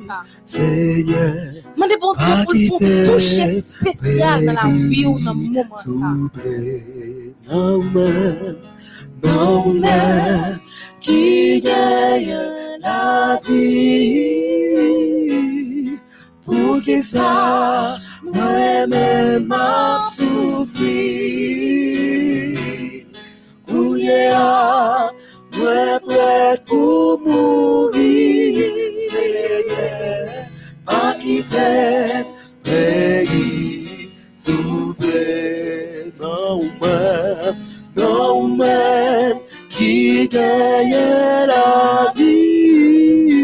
[0.46, 1.34] Seigneur,
[1.76, 5.68] Mandez bon Dieu pour le toucher spécial dans la vie ou dans le moment
[9.24, 10.60] même,
[11.00, 12.38] qui gagne
[12.82, 14.24] la vie.
[16.46, 21.14] Pour que ça, moi-même m'a souffri.
[23.66, 25.12] Kounia,
[25.58, 28.72] moi prêt pour mourir,
[29.10, 30.48] Seigneur,
[30.86, 32.26] pas quitter
[32.64, 37.58] pays, souple, non même,
[37.96, 39.13] non même,
[40.34, 40.98] qui gagne
[41.48, 43.44] la vie.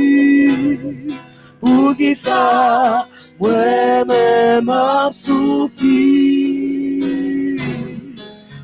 [1.59, 3.07] Pour qui ça,
[3.39, 5.97] moi-même m'a souffri.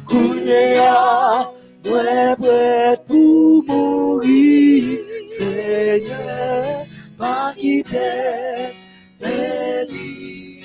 [0.08, 1.52] Kounia,
[1.86, 5.00] moi prêt pour mourir,
[5.30, 6.86] Seigneur,
[7.18, 8.74] pas quitter
[9.20, 10.62] pays,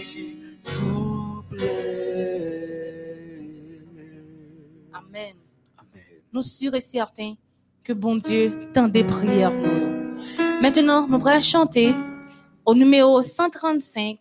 [0.58, 1.62] souple.
[4.92, 5.34] Amen.
[6.32, 7.34] Nous sûrs et certains
[7.94, 9.52] bon Dieu tend des prières.
[10.60, 11.94] Maintenant, nous allons chanter
[12.64, 14.18] au numéro 135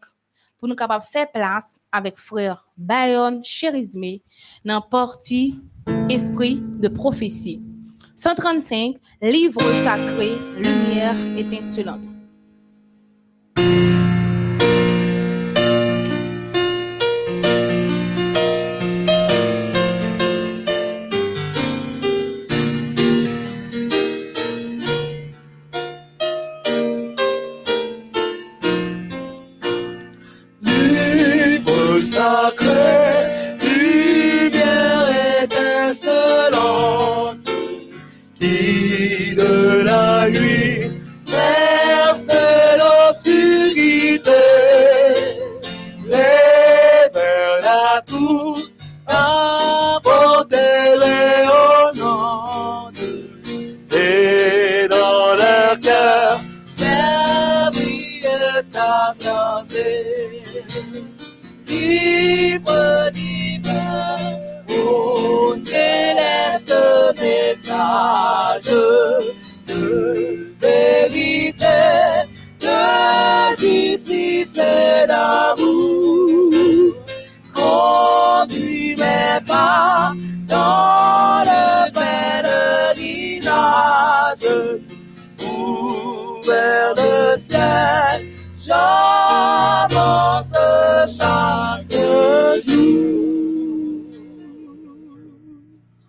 [0.57, 4.20] pour nous capables faire place avec frère Bayon Cherizme
[4.65, 5.61] dans partie
[6.09, 7.61] Esprit de prophétie.
[8.15, 12.18] 135, livre sacré, lumière étincelante.
[38.39, 38.88] Qui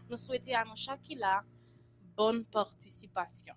[0.09, 1.43] Nous souhaitons à nous chacun
[2.17, 3.55] bonne participation.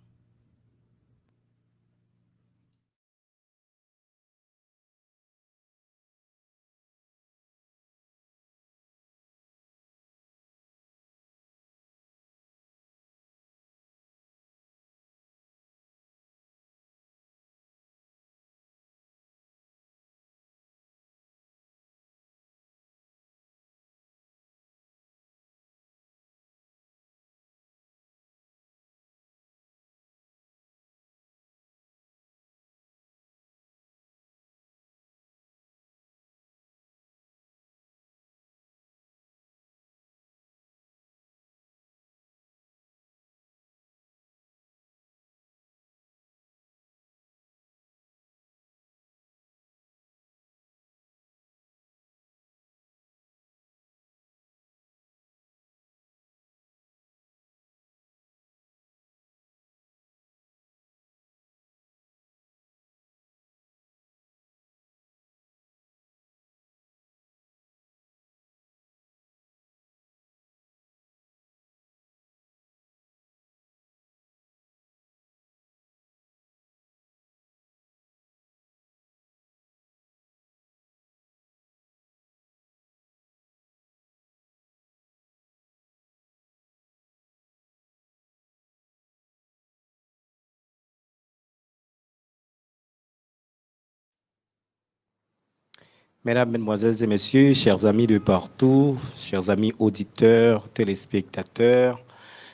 [96.25, 101.99] Mesdames, Mesdemoiselles et Messieurs, chers amis de partout, chers amis auditeurs, téléspectateurs,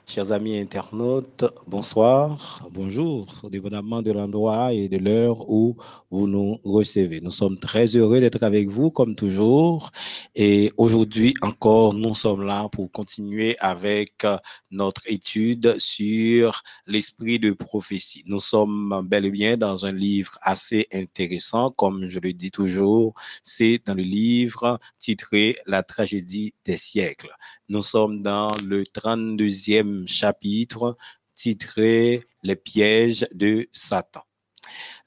[0.10, 5.78] Chers amis internautes, bonsoir, bonjour, dépendamment de l'endroit et de l'heure où
[6.10, 7.22] vous nous recevez.
[7.22, 9.92] Nous sommes très heureux d'être avec vous comme toujours
[10.34, 14.26] et aujourd'hui encore, nous sommes là pour continuer avec
[14.72, 18.24] notre étude sur l'esprit de prophétie.
[18.26, 23.14] Nous sommes bel et bien dans un livre assez intéressant, comme je le dis toujours,
[23.44, 27.30] c'est dans le livre titré La tragédie des siècles.
[27.72, 30.98] Nous sommes dans le 32e chapitre
[31.36, 34.24] titré Les pièges de Satan.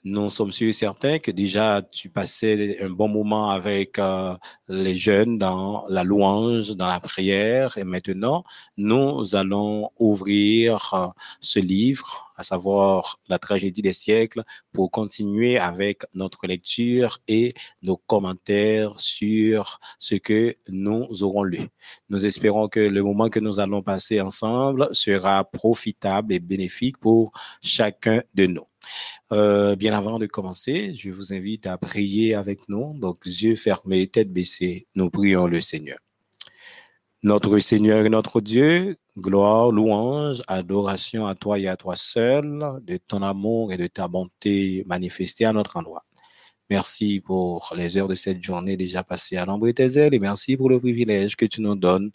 [0.04, 4.34] Nous sommes sûrs et certains que déjà tu passais un bon moment avec euh,
[4.66, 7.78] les jeunes dans la louange, dans la prière.
[7.78, 8.42] Et maintenant,
[8.76, 11.06] nous allons ouvrir euh,
[11.38, 14.42] ce livre, à savoir la tragédie des siècles,
[14.72, 21.68] pour continuer avec notre lecture et nos commentaires sur ce que nous aurons lu.
[22.08, 27.30] Nous espérons que le moment que nous allons passer ensemble sera profitable et bénéfique pour
[27.60, 28.71] chacun de nous.
[29.32, 32.98] Euh, bien avant de commencer, je vous invite à prier avec nous.
[32.98, 35.98] Donc, yeux fermés, tête baissée, nous prions le Seigneur.
[37.22, 42.96] Notre Seigneur et notre Dieu, gloire, louange, adoration à toi et à toi seul, de
[42.96, 46.04] ton amour et de ta bonté manifestée à notre endroit.
[46.72, 50.18] Merci pour les heures de cette journée déjà passées à l'ombre de tes ailes et
[50.18, 52.10] merci pour le privilège que tu nous donnes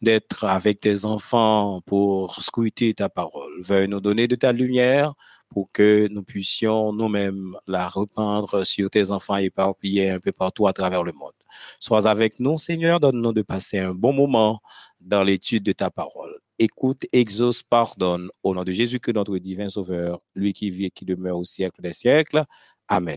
[0.00, 3.60] d'être avec tes enfants pour scruter ta parole.
[3.62, 5.12] Veuille nous donner de ta lumière
[5.56, 10.74] pour que nous puissions nous-mêmes la repeindre sur tes enfants éparpillés un peu partout à
[10.74, 11.32] travers le monde.
[11.80, 14.60] Sois avec nous, Seigneur, donne-nous de passer un bon moment
[15.00, 16.38] dans l'étude de ta parole.
[16.58, 20.90] Écoute, exauce, pardonne, au nom de Jésus que notre divin Sauveur, lui qui vit et
[20.90, 22.44] qui demeure au siècle des siècles.
[22.88, 23.16] Amen.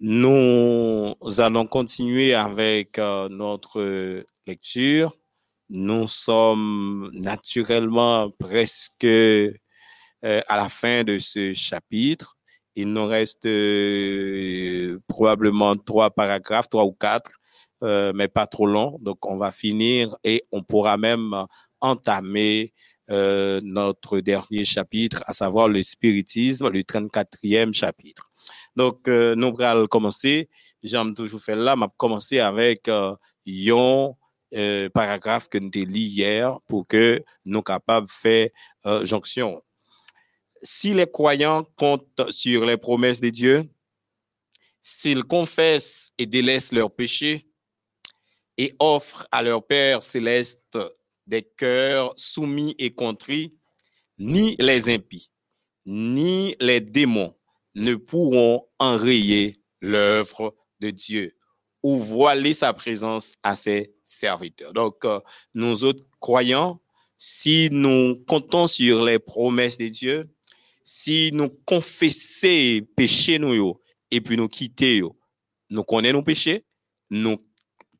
[0.00, 5.12] Nous allons continuer avec euh, notre lecture.
[5.68, 9.06] Nous sommes naturellement presque
[10.22, 12.34] à la fin de ce chapitre.
[12.74, 17.32] Il nous reste euh, probablement trois paragraphes, trois ou quatre,
[17.82, 18.98] mais pas trop long.
[19.00, 21.34] Donc, on va finir et on pourra même
[21.80, 22.72] entamer
[23.08, 28.24] notre dernier chapitre, à savoir le spiritisme, le 34e chapitre.
[28.76, 30.48] Donc, euh, nous allons commencer.
[30.82, 33.14] J'aime toujours faire là, m'a commencé avec euh,
[34.54, 38.48] euh, paragraphe que nous avons lu hier pour que nous capables de faire
[38.86, 39.60] euh, jonction.
[40.62, 43.64] Si les croyants comptent sur les promesses de Dieu,
[44.80, 47.48] s'ils confessent et délaissent leurs péchés
[48.58, 50.78] et offrent à leur Père céleste
[51.26, 53.56] des cœurs soumis et contrits,
[54.18, 55.32] ni les impies,
[55.86, 57.34] ni les démons,
[57.74, 61.36] ne pourront enrayer l'œuvre de Dieu
[61.82, 64.72] ou voiler sa présence à ses serviteurs.
[64.72, 65.20] Donc, euh,
[65.54, 66.80] nous autres croyants,
[67.18, 70.30] si nous comptons sur les promesses de Dieu,
[70.84, 73.78] si nous confessons péché nous
[74.10, 75.14] et puis nous quittons,
[75.70, 76.64] nous connaissons nos péchés,
[77.10, 77.36] nous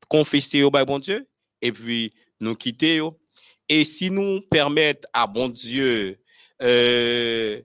[0.09, 1.27] confessons au bon Dieu
[1.61, 2.11] et puis
[2.41, 3.13] nous quittons.
[3.69, 6.19] Et si nous permettons à bon Dieu
[6.63, 7.61] euh,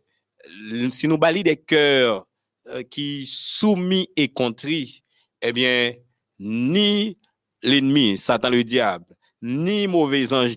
[0.91, 2.26] si nous balis des cœurs
[2.68, 5.03] euh, qui soumis et contrits,
[5.41, 5.93] eh bien,
[6.39, 7.18] ni
[7.61, 9.05] l'ennemi, Satan le diable,
[9.41, 10.55] ni mauvais ange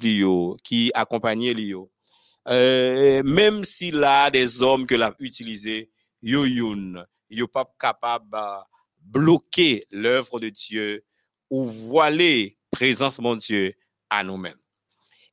[0.64, 1.89] qui accompagnait Lio,
[2.48, 5.90] euh, même s'il a des hommes que l'a utilisé,
[6.22, 8.38] yo youn, yo pas capable de
[9.00, 11.04] bloquer l'œuvre de Dieu
[11.50, 13.74] ou voiler présence mon Dieu
[14.08, 14.58] à nous-mêmes.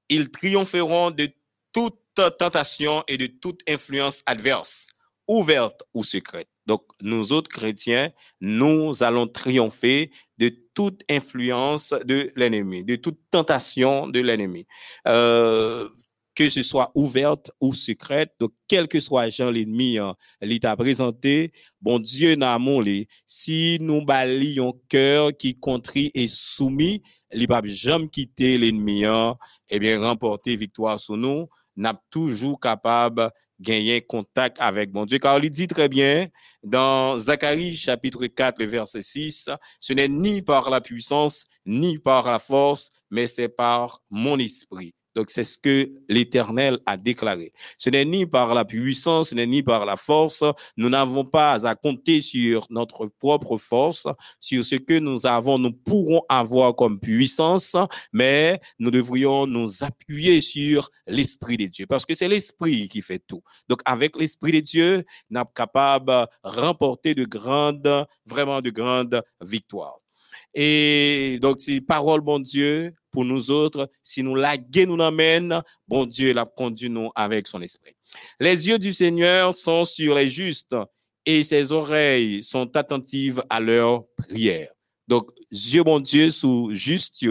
[0.09, 1.29] Ils triompheront de
[1.73, 4.87] toute tentation et de toute influence adverse,
[5.27, 6.49] ouverte ou secrète.
[6.65, 14.07] Donc, nous autres chrétiens, nous allons triompher de toute influence de l'ennemi, de toute tentation
[14.07, 14.65] de l'ennemi.
[15.07, 15.87] Euh,
[16.37, 20.15] que ce soit ouverte ou secrète, donc quel que soit Jean l'ennemi, hein,
[20.61, 22.59] t'a présenté, bon Dieu n'a
[23.25, 27.01] si nous balions cœur qui contrit et soumis,
[27.33, 29.35] il va jamais quitter l'ennemi, hein,
[29.67, 35.17] et bien remporter victoire sur nous, n'a toujours capable gagner contact avec mon Dieu.
[35.17, 36.27] Car il dit très bien
[36.61, 42.37] dans Zacharie chapitre 4, verset 6, ce n'est ni par la puissance, ni par la
[42.37, 44.93] force, mais c'est par mon esprit.
[45.17, 47.51] Donc c'est ce que l'Éternel a déclaré.
[47.75, 50.43] Ce n'est ni par la puissance, ce n'est ni par la force.
[50.77, 54.07] Nous n'avons pas à compter sur notre propre force,
[54.39, 57.75] sur ce que nous avons, nous pourrons avoir comme puissance,
[58.13, 63.23] mais nous devrions nous appuyer sur l'Esprit de Dieu, parce que c'est l'Esprit qui fait
[63.25, 63.41] tout.
[63.69, 69.23] Donc avec l'Esprit de Dieu, nous sommes capables de remporter de grandes, vraiment de grandes
[69.41, 69.97] victoires.
[70.59, 73.91] Et donc, c'est parole, bon Dieu, pour nous autres.
[74.01, 77.93] Si nous la nous amène, bon Dieu l'a conduit nous avec son esprit.
[78.39, 80.75] Les yeux du Seigneur sont sur les justes
[81.27, 84.71] et ses oreilles sont attentives à leurs prières.
[85.07, 87.23] Donc, Dieu, bon Dieu, sous juste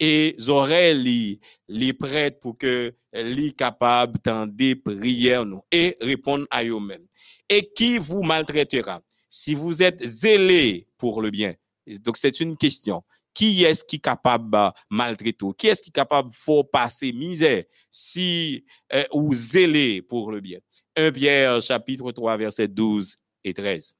[0.00, 4.18] et oreilles les prêtes pour que les capables
[4.48, 7.06] des prières nous et répondre à eux-mêmes.
[7.50, 9.02] Et qui vous maltraitera?
[9.28, 11.54] Si vous êtes zélé pour le bien,
[12.02, 13.02] donc, c'est une question.
[13.34, 15.46] Qui est-ce qui est capable de maltraiter?
[15.56, 20.40] Qui est-ce qui est capable de faire passer misère si, euh, ou zéler pour le
[20.40, 20.58] bien?
[20.96, 23.96] 1 Pierre, chapitre 3, verset 12 et 13.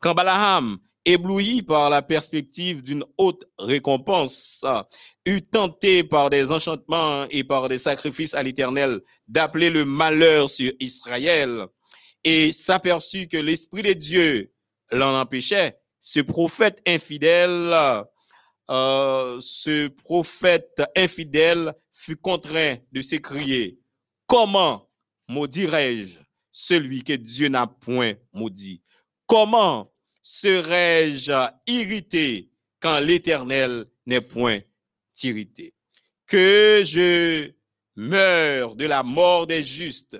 [0.00, 0.76] Quand Balaham,
[1.06, 4.64] ébloui par la perspective d'une haute récompense,
[5.24, 10.72] eut tenté par des enchantements et par des sacrifices à l'éternel d'appeler le malheur sur
[10.80, 11.66] Israël
[12.24, 14.52] et s'aperçut que l'Esprit de Dieu
[14.90, 17.74] l'en empêchait, ce prophète infidèle,
[18.70, 23.80] euh, ce prophète infidèle fut contraint de s'écrier,
[24.28, 24.88] comment
[25.28, 26.20] maudirais-je
[26.52, 28.80] celui que Dieu n'a point maudit?
[29.26, 29.92] Comment
[30.22, 31.32] serais-je
[31.66, 34.60] irrité quand l'Éternel n'est point
[35.24, 35.74] irrité?
[36.24, 37.50] Que je
[37.96, 40.16] meure de la mort des justes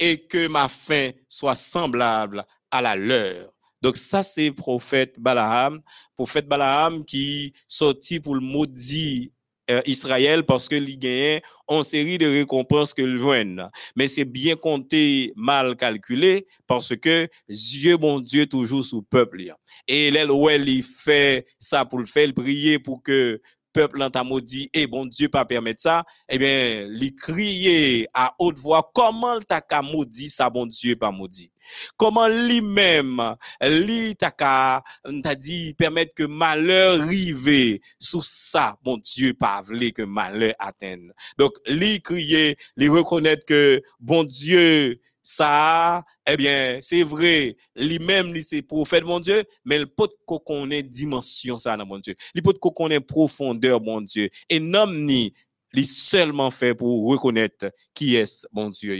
[0.00, 3.54] et que ma fin soit semblable à la leur.
[3.82, 5.80] Donc ça, c'est prophète Balaam.
[6.16, 9.32] Prophète Balaam qui sortit pour le maudit
[9.70, 13.68] euh, Israël parce que il gagne en série de récompenses que joignent.
[13.94, 19.42] Mais c'est bien compté, mal calculé parce que Dieu, bon Dieu, toujours sous peuple.
[19.86, 23.40] Et là, il fait ça pour le faire, prier pour que
[23.72, 28.58] peuple en maudit et bon Dieu pas permettre ça, eh bien, lui crier à haute
[28.58, 31.50] voix, comment t'a maudit ça, bon Dieu pas maudit?
[31.96, 39.62] Comment lui-même, lui t'a t'a dit permettre que malheur arrive sous ça, bon Dieu pas
[39.62, 41.12] voulu que malheur atteigne?
[41.38, 48.62] Donc, lui crier, lui reconnaître que bon Dieu ça, eh bien, c'est vrai, lui-même, c'est
[48.62, 52.14] prophète, mon Dieu, mais il peut qu'on connaît dimension, ça, mon Dieu.
[52.34, 54.28] Il peut qu'on connaît profondeur, mon Dieu.
[54.48, 55.32] Et non, ni,
[55.74, 58.96] il seulement fait pour reconnaître qui est mon Dieu.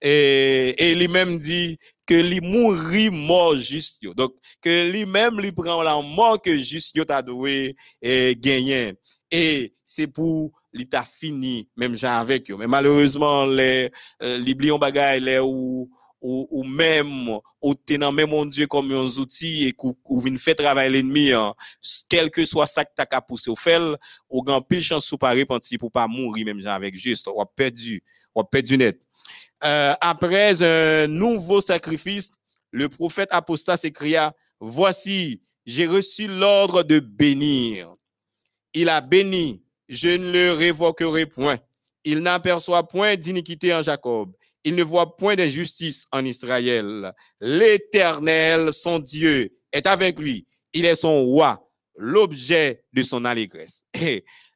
[0.00, 4.04] Et, et lui-même dit que lui mourit mort juste.
[4.16, 8.94] Donc, que lui-même, lui prend la mort que juste t'a doué et gagné.
[9.30, 12.56] Et c'est pour l'état fini, même j'ai avec eux.
[12.56, 13.90] Mais malheureusement, les,
[14.22, 19.68] euh, les les ou, ou, ou même, ou tenant même mon Dieu comme un outil
[19.68, 21.54] et ou, ou vin fait travailler l'ennemi, hein,
[22.08, 23.80] quel que soit ça que t'as qu'à pousser au fait,
[24.30, 28.02] ou grand pile chance sous Paris pour pas mourir, même j'ai avec juste, ou perdu,
[28.34, 29.00] ou perdu net.
[29.64, 32.32] Euh, après un nouveau sacrifice,
[32.70, 37.92] le prophète apostat s'écria, voici, j'ai reçu l'ordre de bénir.
[38.74, 41.58] Il a béni je ne le révoquerai point.
[42.04, 44.32] Il n'aperçoit point d'iniquité en Jacob.
[44.64, 47.12] Il ne voit point d'injustice en Israël.
[47.40, 50.46] L'Éternel, son Dieu, est avec lui.
[50.72, 53.84] Il est son roi, l'objet de son allégresse.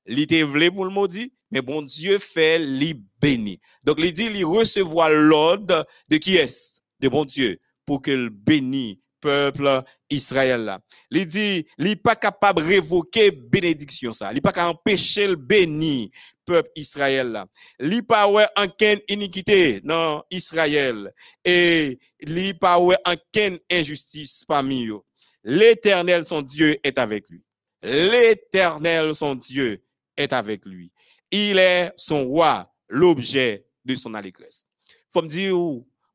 [0.06, 3.60] Il était pour le maudit, mais bon Dieu fait lui béni.
[3.82, 6.80] Donc il dit, il recevoir l'ordre de qui est?
[7.00, 8.96] De bon Dieu, pour qu'il bénisse
[9.26, 10.80] peuple Israël là.
[11.10, 14.30] Il dit, il n'est pas capable de révoquer bénédiction ça.
[14.30, 16.12] Il n'est pas capable d'empêcher le béni
[16.44, 17.46] peuple Israël là.
[17.80, 21.12] Il n'est pas en quelle iniquité non Israël
[21.44, 22.94] et il n'est pas en
[23.32, 25.00] quelle injustice parmi eux.
[25.42, 27.44] L'Éternel son Dieu est avec lui.
[27.82, 29.82] L'Éternel son Dieu
[30.16, 30.92] est avec lui.
[31.32, 34.66] Il est son roi, l'objet de son allégresse.
[35.12, 35.56] Faut me dire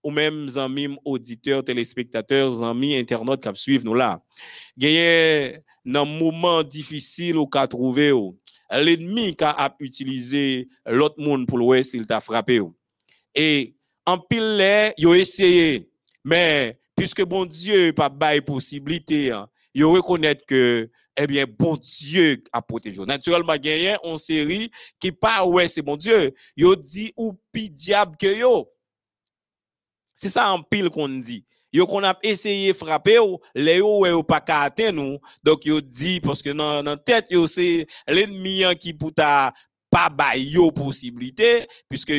[0.03, 4.21] ou même amis auditeurs, téléspectateurs, amis internautes qui suivent nous là.
[4.77, 8.11] Gagné dans moment difficile ou qu'a trouvé
[8.71, 12.61] l'ennemi qui a utilisé l'autre monde pour le s'il t'a frappé.
[13.35, 13.75] Et
[14.05, 15.91] en pile il a essayé
[16.23, 22.41] mais puisque bon Dieu pas bail possibilité, hein, il reconnaître que eh bien, bon Dieu
[22.53, 23.03] a protégé.
[23.05, 26.33] Naturellement, gagné en série qui pas ouais, c'est bon Dieu.
[26.55, 28.69] Il dit ou pi diable que yo.
[30.21, 31.43] C'est ça en pile qu'on dit.
[31.73, 35.17] Yo qu'on a essayé frapper ou les yo ou pas atteindre nous.
[35.43, 39.51] Donc yo dit parce que dans dans tête yo c'est l'ennemi hein, qui pour ta
[39.89, 42.13] pas yo possibilité puisque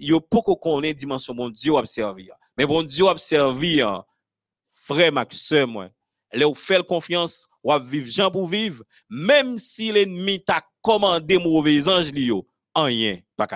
[0.00, 2.28] yo pas connaît dimension bon Dieu observer
[2.58, 3.84] mais bon Dieu observer
[4.74, 5.90] frère ma sœur moi
[6.32, 11.86] là ou fait confiance ou vivre Jean pour vivre même si l'ennemi t'a commandé mauvais
[11.86, 13.46] ange lio rien pas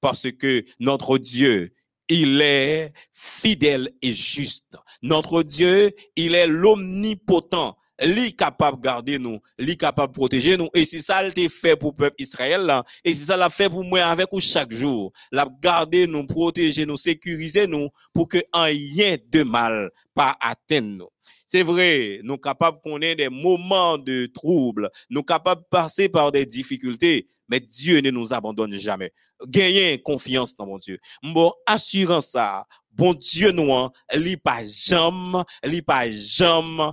[0.00, 1.72] parce que notre Dieu
[2.12, 4.76] il est fidèle et juste.
[5.02, 7.76] Notre Dieu, il est l'omnipotent.
[8.04, 10.68] Lui capable de garder nous, lui capable de protéger nous.
[10.74, 12.82] Et c'est ça qu'il fait pour le peuple Israël là.
[13.04, 15.12] Et c'est ça l'a fait pour moi avec vous chaque jour.
[15.30, 21.11] L'a garder nous, protéger nous, sécuriser nous pour que rien de mal pas atteigne nous.
[21.54, 26.32] C'est vrai, nous capables qu'on ait des moments de trouble, nous capables de passer par
[26.32, 29.12] des difficultés, mais Dieu ne nous abandonne jamais.
[29.46, 30.98] Gagnez confiance dans mon Dieu.
[31.22, 33.70] Bon, assurant ça, bon Dieu nous,
[34.14, 36.90] il pas jamais, il pas jamais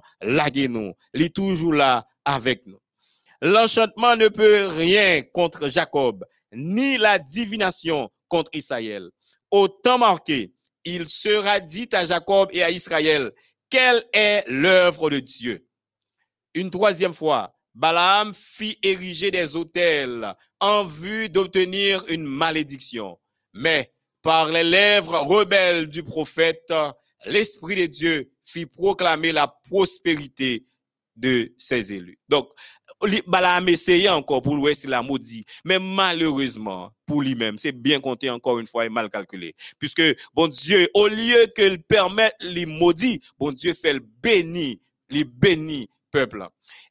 [0.67, 0.91] nous.
[1.13, 2.81] Est toujours là avec nous.
[3.41, 9.09] L'enchantement ne peut rien contre Jacob, ni la divination contre Israël.
[9.51, 10.51] Au temps marqué,
[10.83, 13.31] il sera dit à Jacob et à Israël,
[13.69, 15.67] quelle est l'œuvre de Dieu?
[16.53, 23.19] Une troisième fois, Balaam fit ériger des autels en vue d'obtenir une malédiction.
[23.53, 26.73] Mais par les lèvres rebelles du prophète,
[27.25, 30.65] l'Esprit de Dieu fit proclamer la prospérité
[31.15, 32.19] de ses élus.
[33.27, 38.59] Balaam essayait encore pour l'ouest la maudit, mais malheureusement, pour lui-même, c'est bien compté encore
[38.59, 39.55] une fois et mal calculé.
[39.79, 45.23] Puisque, bon Dieu, au lieu qu'il permette les maudits, bon Dieu fait le béni, les
[45.23, 46.45] bénis peuple.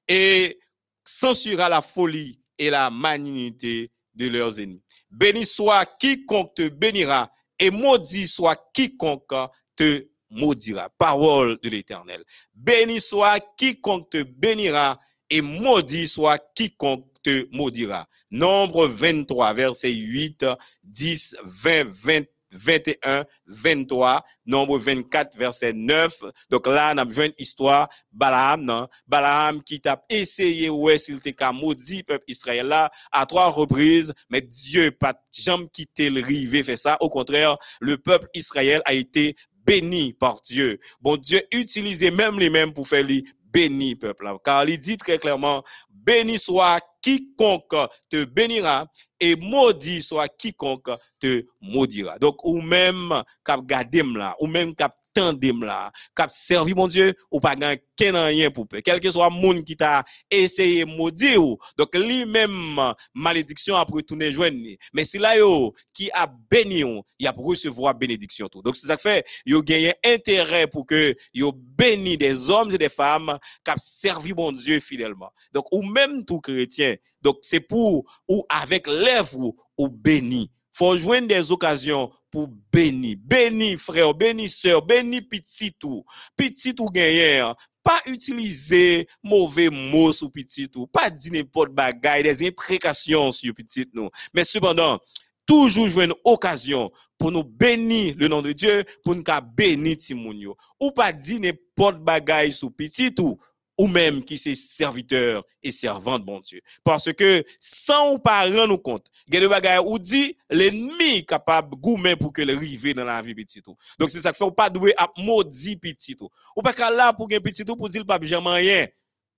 [0.09, 0.59] Et
[1.05, 4.83] censura la folie et la malignité de leurs ennemis.
[5.11, 9.35] Béni soit quiconque te bénira et maudit soit quiconque
[9.77, 10.91] te maudira.
[10.99, 12.23] Parole de l'éternel.
[12.55, 14.99] Béni soit quiconque te bénira
[15.31, 18.07] et maudit soit quiconque te maudira.
[18.31, 20.45] Nombre 23, verset 8,
[20.85, 26.25] 10, 20, 20, 21, 23, nombre 24, verset 9.
[26.51, 28.89] Donc là, on a besoin histoire Balaam, non?
[29.07, 34.13] Balaam qui t'a essayé, ouais, s'il était qu'à maudit peuple Israël là, à trois reprises,
[34.31, 36.97] mais Dieu pas jamais quitté le rivet fait ça.
[37.01, 40.79] Au contraire, le peuple Israël a été béni par Dieu.
[41.03, 43.23] Bon, Dieu utilisait même les mêmes pour faire les
[43.53, 44.29] béni, peuple.
[44.45, 47.77] Car il dit très clairement, béni soit quiconque
[48.11, 48.87] te bénira
[49.21, 50.91] et maudit soit quiconque
[51.21, 52.19] te maudira.
[52.19, 57.15] Donc, ou même cap gadem là, ou même cap tandem là, cap servi mon Dieu,
[57.31, 58.81] ou pas gagne rien pour peu.
[58.81, 61.43] Quel que soit monde qui t'a essayé maudire,
[61.77, 62.81] donc lui-même,
[63.15, 64.77] malédiction a retourner joindre.
[64.95, 66.85] Mais c'est là yo, qui a béni,
[67.19, 68.63] il a recevoir bénédiction tout.
[68.63, 72.79] Donc c'est ça que fait, yo gagné intérêt pour que yo béni des hommes et
[72.79, 75.31] des femmes qui servi mon Dieu fidèlement.
[75.53, 80.51] Donc, ou même tout chrétien, donc c'est pour, ou avec lèvres, ou béni.
[80.73, 83.17] Faut joindre des occasions pour bénir.
[83.23, 86.05] Bénir frère, bénir sœur, bénir petit tout.
[86.37, 87.45] Petit tout gagné.
[87.83, 90.87] Pas utiliser mauvais mots sur petit tout.
[90.87, 94.11] Pas dire n'importe bagaille, des imprécations sur petit nous.
[94.35, 94.99] Mais cependant,
[95.47, 99.25] toujours jouer une occasion pour nous bénir le nom de Dieu, pour nous
[99.55, 100.57] bénir Timounio.
[100.81, 103.39] Ou pas dire n'importe bagaille sur petit tout
[103.79, 106.61] ou même qui c'est serviteur et servant de bon Dieu.
[106.83, 112.33] Parce que sans ou pas rendre compte, il y ou dit l'ennemi capable goumer pour
[112.33, 113.77] que le rive dans la vie petit tout.
[113.99, 116.29] Donc c'est ça fait ou pas doué à maudit petit tout.
[116.57, 118.87] Ou pas là pour un petit tout pour dire pas jamais rien.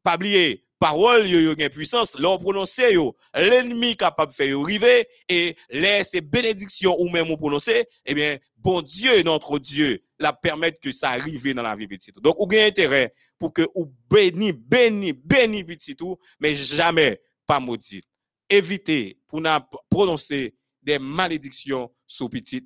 [0.03, 6.23] Pas oublier parole yo yo puissance l'on prononcer yo l'ennemi capable faire river et laisser
[6.23, 11.55] bénédiction ou même prononcer eh bien bon Dieu notre Dieu la permettre que ça arrive
[11.55, 12.21] dans la vie petit tout.
[12.21, 17.59] Donc ou gain intérêt pour que ou béni, béni, béni petit tout, mais jamais pas
[17.59, 18.03] maudit.
[18.49, 19.49] Évitez pour ne
[19.89, 22.63] prononcer des malédictions sur petit.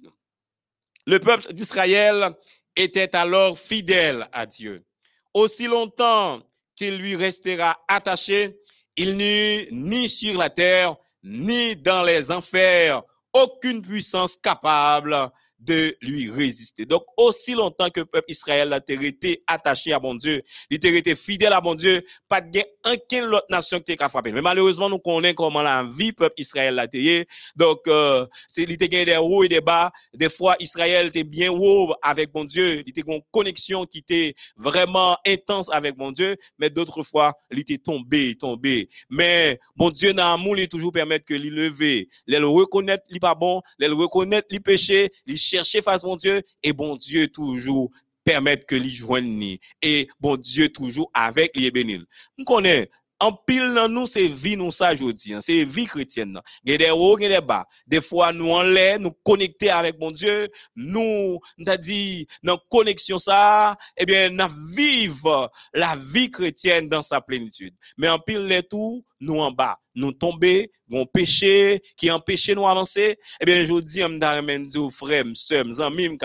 [1.06, 2.34] Le peuple d'Israël
[2.74, 4.84] était alors fidèle à Dieu.
[5.32, 6.42] Aussi longtemps
[6.74, 8.58] qu'il lui restera attaché,
[8.96, 13.02] il n'eut ni sur la terre, ni dans les enfers,
[13.32, 15.30] aucune puissance capable
[15.64, 16.84] de lui résister.
[16.84, 20.90] Donc, aussi longtemps que le peuple Israël a été attaché à mon Dieu, il a
[20.90, 24.32] été fidèle à mon Dieu, pas de aucune autre nation qui a frappé.
[24.32, 27.26] Mais malheureusement, nous connaissons comment la vie peuple Israël a été.
[27.56, 29.90] Donc, euh, il était des hauts et des bas.
[30.12, 32.82] Des fois, Israël était bien haut avec mon Dieu.
[32.86, 36.36] Il était une connexion qui était vraiment intense avec mon Dieu.
[36.58, 38.88] Mais d'autres fois, il était tombé, tombé.
[39.08, 42.08] Mais mon Dieu, dans l'amour, il toujours permettre que il lever.
[42.26, 43.62] Il le reconnaître, il pas bon.
[43.78, 45.10] Il le reconnaître, il péché.
[45.54, 47.90] Chercher face mon Dieu et bon Dieu toujours
[48.24, 52.04] permettre que lui joigne et bon Dieu toujours avec les bénil.
[52.38, 52.90] On connaît
[53.20, 55.32] en pile dans nous, c'est vie nous ça aujourd'hui.
[55.32, 55.40] Hein.
[55.40, 56.40] C'est vie chrétienne.
[56.64, 57.64] Des hauts, des bas.
[57.86, 60.48] Des fois, nous en l'air, nous connecter avec mon Dieu.
[60.76, 67.20] Nous, nous dit, dans connexion ça, eh bien, nous vivre la vie chrétienne dans sa
[67.20, 67.74] plénitude.
[67.96, 72.66] Mais en pile les tout, nous en bas, nous tomber, mon péché qui empêche nous
[72.66, 76.18] avancer, eh bien, je dis, je frère, sœur, amis,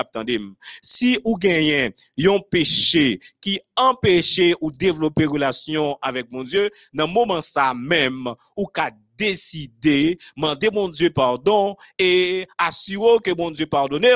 [0.82, 7.42] si ou gagnez un péché qui empêche ou développer relation avec mon Dieu, dans moment
[7.42, 14.08] ça même, ou qu'à décider, demander mon Dieu pardon et assurer que mon Dieu pardonne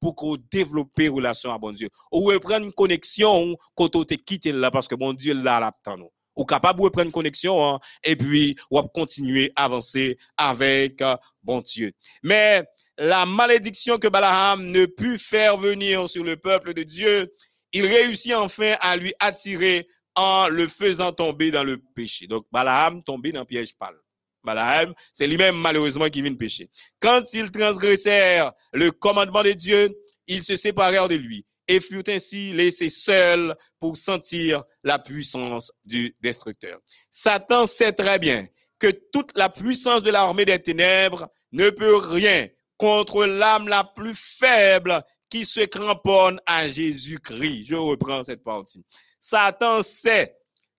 [0.00, 1.88] pour qu'on développe relation avec mon Dieu.
[2.10, 6.10] Ou reprendre une connexion quand on te quitte là parce que mon Dieu là nous
[6.38, 11.60] ou capable de prendre connexion hein, et puis ou continuer à avancer avec euh, bon
[11.60, 11.92] Dieu.
[12.22, 12.64] Mais
[12.96, 17.30] la malédiction que Balaam ne put faire venir sur le peuple de Dieu,
[17.72, 22.26] il réussit enfin à lui attirer en le faisant tomber dans le péché.
[22.28, 23.98] Donc Balaam tombé dans le piège pâle.
[24.44, 26.70] Balaam, c'est lui-même malheureusement qui vient pécher.
[27.00, 29.90] Quand ils transgressèrent le commandement de Dieu,
[30.28, 36.16] ils se séparèrent de lui et furent ainsi laissés seuls pour sentir la puissance du
[36.20, 36.80] destructeur.
[37.10, 38.48] Satan sait très bien
[38.78, 44.14] que toute la puissance de l'armée des ténèbres ne peut rien contre l'âme la plus
[44.14, 47.66] faible qui se cramponne à Jésus-Christ.
[47.66, 48.84] Je reprends cette partie.
[49.20, 50.36] Satan sait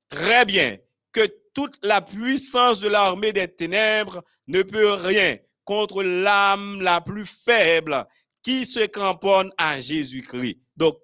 [0.08, 0.78] très bien
[1.12, 7.26] que toute la puissance de l'armée des ténèbres ne peut rien contre l'âme la plus
[7.26, 8.06] faible
[8.50, 10.58] qui se cramponne à Jésus-Christ.
[10.76, 10.97] Donc,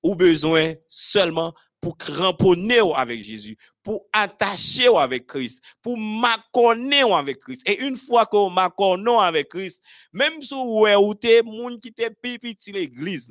[0.00, 7.68] ou besoin seulement pour cramponner avec Jésus, pour attacher avec Christ, pour m'accorder avec Christ.
[7.68, 9.82] Et une fois qu'on m'accorde avec Christ,
[10.12, 13.28] même si vous êtes moun qui te petit l'église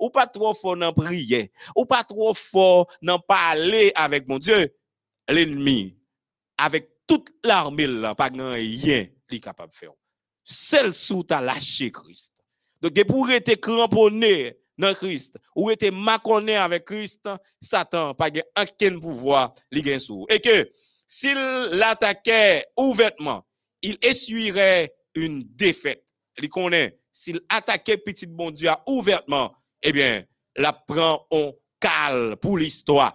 [0.00, 4.74] ou pas trop fort dans prier, ou pas trop fort dans parler avec mon Dieu,
[5.28, 5.96] l'ennemi,
[6.58, 9.92] avec toute l'armée là, pas grand rien, est capable de faire.
[10.42, 12.33] Seul sous ta lâché Christ.
[12.84, 17.26] Donc, pour être cramponné dans Christ, ou était maconné avec Christ,
[17.58, 19.54] Satan pas aucun pouvoir.
[19.72, 20.70] Et que
[21.06, 21.38] s'il
[21.72, 23.46] l'attaquait ouvertement,
[23.80, 26.04] il essuierait une défaite.
[26.36, 30.22] Il connaît, s'il attaquait petit bon Dieu ouvertement, eh bien,
[30.54, 33.14] la prend en cal pour l'histoire.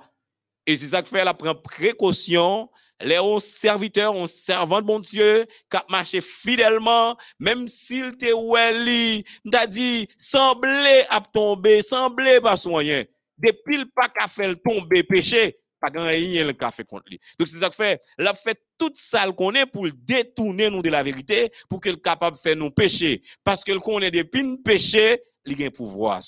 [0.66, 5.45] Et c'est ça que fait, la prend précaution les serviteurs, on servant de mon Dieu,
[5.70, 13.10] qui marché fidèlement, même s'il te oueli, t'a dit, semblait à tomber, semblait pas soigner.
[13.38, 17.20] Depuis le pas qu'a fait tomber péché, pas grand rien le fait contre lui.
[17.38, 20.89] Donc c'est ça que fait, l'a fait toute ça qu'on est pour détourner nous de
[20.89, 23.22] la vérité, pour qu'il capable de faire nous pécher.
[23.43, 26.22] Parce que qu'on est depuis le péché, il a un pouvoir.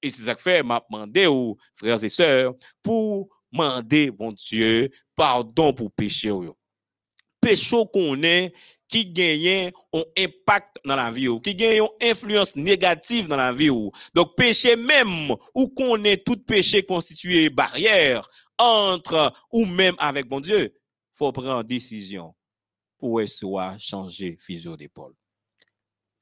[0.00, 4.90] Et c'est ça que fait, m'a demandé aux frères et sœurs, pour demander, bon Dieu,
[5.14, 6.32] pardon pour péché.
[7.40, 8.52] Péché qu'on est,
[8.88, 13.70] qui gagne un impact dans la vie, qui gagne une influence négative dans la vie.
[14.14, 18.28] Donc, péché même, ou qu'on est tout péché constitué barrière
[18.58, 20.74] entre ou même avec bon Dieu,
[21.14, 22.34] faut prendre décision
[22.98, 25.14] pour soit changer physio d'épaule.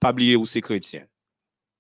[0.01, 1.07] Pas oublier où c'est chrétien.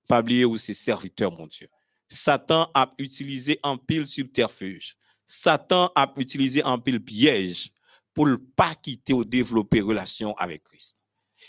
[0.08, 1.68] Pas oublier où c'est serviteur, mon Dieu.
[2.08, 4.96] Satan a utilisé un pile subterfuge
[5.26, 7.72] Satan a utilisé un pile piège
[8.14, 11.02] pour ne pas quitter ou développer relation avec Christ.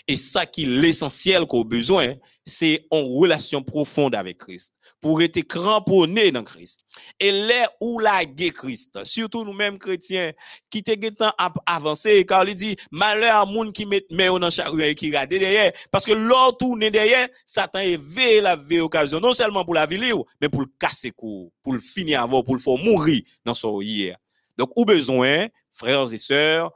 [0.07, 2.15] Et ça qui est l'essentiel qu'on a besoin,
[2.45, 4.73] c'est une relation profonde avec Christ.
[4.99, 6.83] Pour être cramponné dans Christ.
[7.19, 10.31] Et là où la Christ, surtout nous-mêmes chrétiens,
[10.71, 10.91] qui te
[11.23, 15.07] à avancer, car il dit, malheur à moun qui met main dans chariot et qui
[15.07, 15.71] regarde derrière.
[15.91, 19.85] Parce que l'autre tourne derrière, Satan est veillé la vie occasion, non seulement pour la
[19.85, 19.99] vie,
[20.41, 24.17] mais pour le casser pour le finir avant, pour le faire mourir dans son hier.
[24.57, 26.71] Donc, ou besoin, frères et sœurs,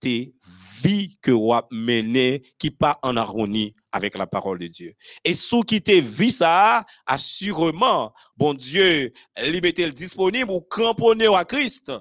[0.00, 0.34] quitter
[0.82, 4.92] vie que vous mené qui pas en harmonie avec la parole de Dieu.
[5.24, 9.12] Et sous qui te vie ça, assurément, bon Dieu,
[9.44, 11.92] liberté disponible ou cramponné à Christ.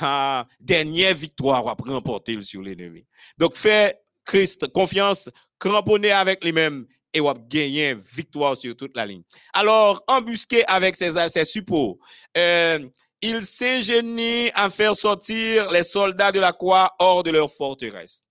[0.00, 3.06] Ah, dernière victoire à remporter sur l'ennemi.
[3.38, 5.28] Donc, fait Christ confiance,
[5.58, 9.22] cramponné avec lui-même et va gagner victoire sur toute la ligne.
[9.52, 11.98] Alors, embusqué avec ses, ses suppôts,
[12.36, 12.78] euh,
[13.22, 18.24] il s'ingénie à faire sortir les soldats de la croix hors de leur forteresse.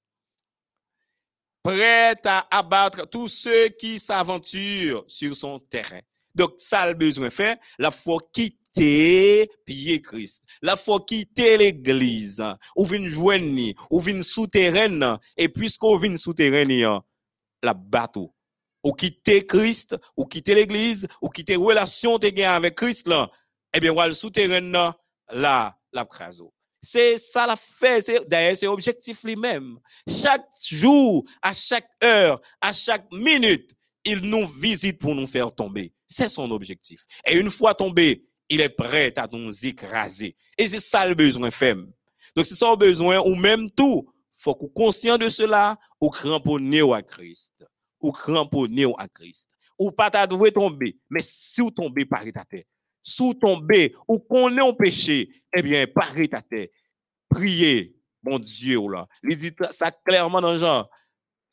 [1.63, 5.99] Prêt à abattre tous ceux qui s'aventurent sur son terrain.
[6.33, 10.43] Donc, ça le besoin fait, la faut quitter pied Christ.
[10.61, 12.43] La faut quitter l'église.
[12.75, 15.17] Ou vin joindre, ou vin souterraine.
[15.35, 17.01] Et puisqu'on vin souterraine,
[17.61, 18.33] la bateau.
[18.83, 23.09] Ou quitter Christ, ou quitter l'église, ou quitter relation avec Christ
[23.73, 24.93] eh bien, le souterrain
[25.31, 26.53] là, la craso.
[26.81, 28.27] C'est ça la fait.
[28.27, 29.79] D'ailleurs, c'est objectif lui-même.
[30.07, 35.93] Chaque jour, à chaque heure, à chaque minute, il nous visite pour nous faire tomber.
[36.07, 37.05] C'est son objectif.
[37.25, 40.35] Et une fois tombé, il est prêt à nous écraser.
[40.57, 41.91] Et c'est ça le besoin femme.
[42.35, 44.07] Donc, c'est ça le besoin, ou même tout.
[44.31, 47.65] Faut qu'on conscient de cela, ou cramponner à Christ.
[47.99, 49.49] Ou cramponner à Christ.
[49.77, 50.97] Ou pas t'adouer tomber.
[51.09, 52.63] Mais si vous tombez par ta terre,
[53.01, 56.71] sous tomber ou qu'on est en péché, eh bien, paré ta tête.
[57.29, 59.07] Priez, mon Dieu, là.
[59.23, 60.89] Il dit ça clairement dans genre.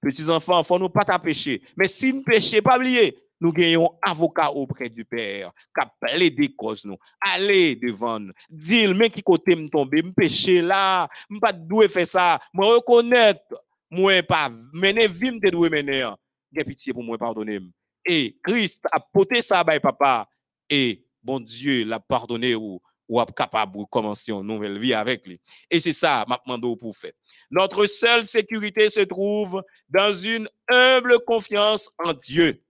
[0.01, 1.63] Petits enfants, faut nous pas ta péché.
[1.77, 6.85] Mais si nous péché, pas oublier, nous gagnons avocat auprès du Père, qui des causes
[6.85, 6.97] nous.
[7.21, 8.33] Allez devant nous.
[8.49, 12.65] Dis, mais qui côté me tomber, me péché là, me pas doué faire ça, me
[12.65, 13.55] reconnaître,
[13.91, 16.09] moi pas, mener vim te doué mener.
[16.53, 17.61] J'ai pitié pour moi pardonner.
[18.05, 20.29] Et Christ a porté ça, by papa,
[20.71, 25.41] et bon Dieu l'a pardonné ou, ou capable de commencer une nouvelle vie avec lui.
[25.69, 27.13] Et c'est ça, m'a demandé pour faire.
[27.51, 32.63] Notre seule sécurité se trouve dans une humble confiance en Dieu.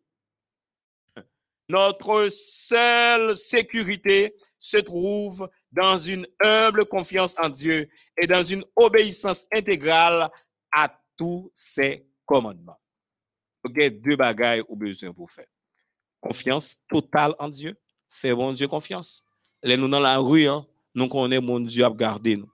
[1.69, 7.89] Notre seule sécurité se trouve dans une humble confiance en Dieu
[8.21, 10.31] et dans une obéissance intégrale
[10.73, 12.81] à tous ses commandements.
[13.65, 15.47] Ok, deux bagailles au besoin pour faire.
[16.21, 17.77] Confiance totale en Dieu
[18.09, 19.25] Fais bon Dieu confiance.
[19.63, 22.51] Les nous dans la rue, hein, nous connaissons mon Dieu à garder nous.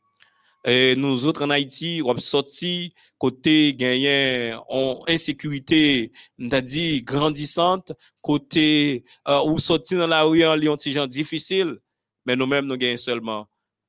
[0.64, 9.42] Et nous autres en Haïti, on sorti côté gagné en insécurité, dit grandissante, côté euh,
[9.44, 11.78] ou sorti dans la rue en lion gens difficile,
[12.24, 13.48] mais nous-mêmes nous gagnons seulement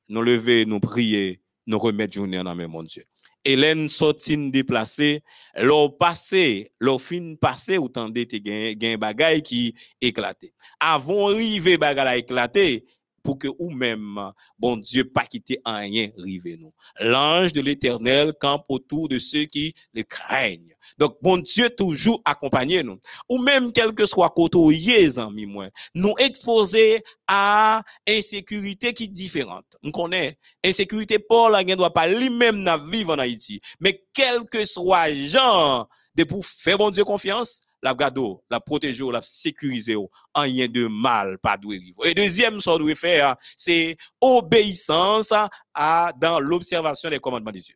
[0.09, 3.05] nous lever, nous prier, nous remettre journée en main mon Dieu.
[3.45, 5.21] Hélène sorti déplacée,
[5.55, 10.53] l'or passé, l'or fin passé, ou tendez te gen, bagay qui éclaté.
[10.79, 12.85] Avant rive bagay éclaté,
[13.23, 14.19] pour que ou même,
[14.59, 16.73] bon Dieu, pas quitter rien rive nous.
[16.99, 20.72] L'ange de l'éternel campe autour de ceux qui le craignent.
[20.97, 22.99] Donc, bon Dieu toujours accompagné nous.
[23.29, 24.53] Ou même, quel que soit côté
[25.17, 29.65] amis moi, nous exposer à insécurité qui est différente.
[29.83, 33.61] On connaît, insécurité, Paul, ne doit pas lui-même vivre en Haïti.
[33.79, 39.03] Mais quel que soit genre, de pour faire bon Dieu confiance, la gado, la protéger,
[39.11, 42.05] la sécuriser, en rien de mal, pas de vivre.
[42.05, 45.33] Et deuxième, ce doit faire, c'est obéissance
[45.73, 47.75] à, dans l'observation des commandements de Dieu.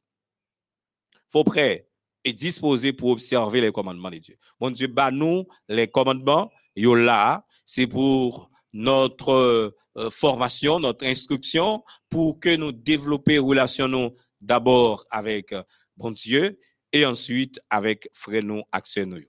[1.30, 1.87] Faut prêt
[2.28, 4.36] et disposé pour observer les commandements de Dieu.
[4.60, 11.86] Bon Dieu, bah nous, les commandements, yo là, c'est pour notre euh, formation, notre instruction,
[12.10, 15.64] pour que nous développions relation d'abord avec euh,
[15.96, 16.60] bon Dieu
[16.92, 18.62] et ensuite avec frère nous,
[19.06, 19.22] nous.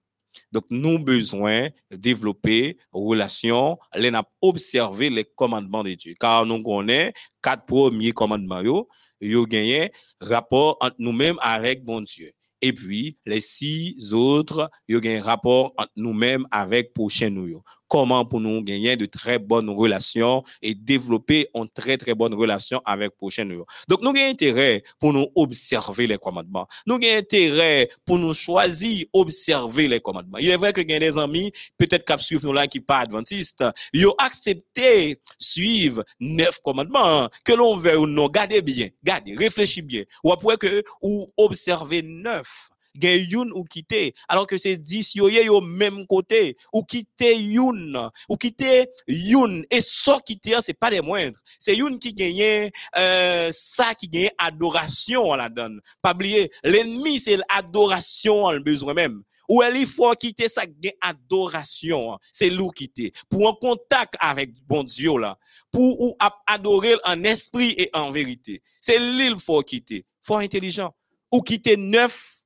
[0.50, 4.10] Donc, nous besoin développer relation, les
[4.42, 6.14] observer les commandements de Dieu.
[6.18, 8.88] Car nous connaissons quatre premiers commandements, yo,
[9.20, 12.32] yo gagné rapport entre nous-mêmes avec bon Dieu.
[12.60, 17.62] et puis les six autres, il y a un rapport entre nous-mêmes avec prochain nous.
[17.88, 22.80] Comment pour nous gagner de très bonnes relations et développer une très très bonne relation
[22.84, 23.48] avec prochain.
[23.88, 26.66] Donc, nous avons intérêt pour nous observer les commandements.
[26.86, 30.38] Nous avons intérêt pour nous choisir observer les commandements.
[30.38, 32.98] Il est vrai que y a des amis, peut-être qu'ils suivent nous là qui pas
[32.98, 38.28] adventistes, ils ont accepté suivre neuf commandements que l'on veut ou non.
[38.28, 40.04] Gardez bien, gardez, réfléchissez bien.
[40.24, 42.68] Ou après que, ou observer neuf
[43.00, 48.10] gen youn ou quitter alors que c'est 10 yo yo même côté ou quitter youn
[48.28, 51.38] ou quitter youn et so quitter c'est pas des moindres.
[51.58, 55.80] C'est youn qui gagne euh, ça qui gagne adoration à la donne.
[56.02, 59.22] Pas oublier l'ennemi c'est l'adoration en besoin même.
[59.48, 63.12] Ou il faut quitter gagne adoration c'est l'ou quitter.
[63.28, 65.38] Pour un contact avec bon Dieu là.
[65.70, 66.16] Pour ou
[66.46, 68.62] adorer en esprit et en vérité.
[68.80, 70.04] C'est l'île faut quitter.
[70.22, 70.94] Faut intelligent.
[71.32, 72.37] Ou quitter neuf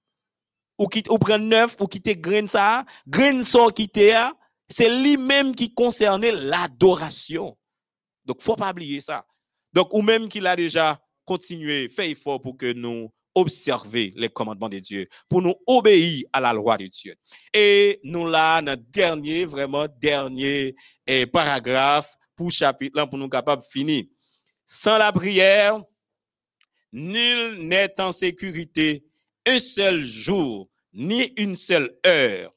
[0.83, 1.05] ou qui
[1.39, 3.43] neuf ou quitter grain ça grain
[3.75, 4.29] quitter
[4.69, 7.57] c'est lui-même qui concernait l'adoration
[8.25, 9.25] donc faut pas oublier ça
[9.73, 14.69] donc ou même qu'il a déjà continué fait effort pour que nous observer les commandements
[14.69, 17.15] de Dieu, pour nous obéir à la loi de Dieu.
[17.53, 20.75] Et nous là, notre dernier, vraiment dernier
[21.07, 24.05] eh, paragraphe pour chapitre là, pour nous capables de finir.
[24.67, 25.81] Sans la prière,
[26.93, 29.05] nul n'est en sécurité
[29.47, 32.55] un seul jour ni une seule heure.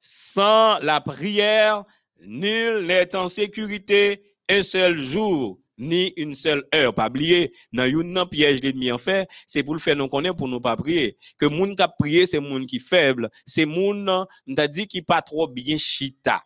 [0.00, 1.84] Sans la prière,
[2.20, 6.94] nul n'est en sécurité un seul jour, ni une seule heure.
[6.94, 10.48] Pas oublier, dans une piège l'ennemi en fait, c'est pour le faire nous connaître pour
[10.48, 11.18] nous pas prier.
[11.38, 15.48] Que moun qui prier, c'est moun qui faible, c'est moun, t'a dit qui pas trop
[15.48, 16.42] bien chita.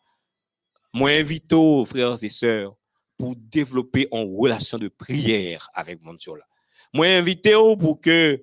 [0.93, 1.55] Moi, invite
[1.87, 2.75] frères et sœurs,
[3.17, 6.45] pour développer une relation de prière avec mon Dieu là.
[6.93, 8.43] Moi, invité pour que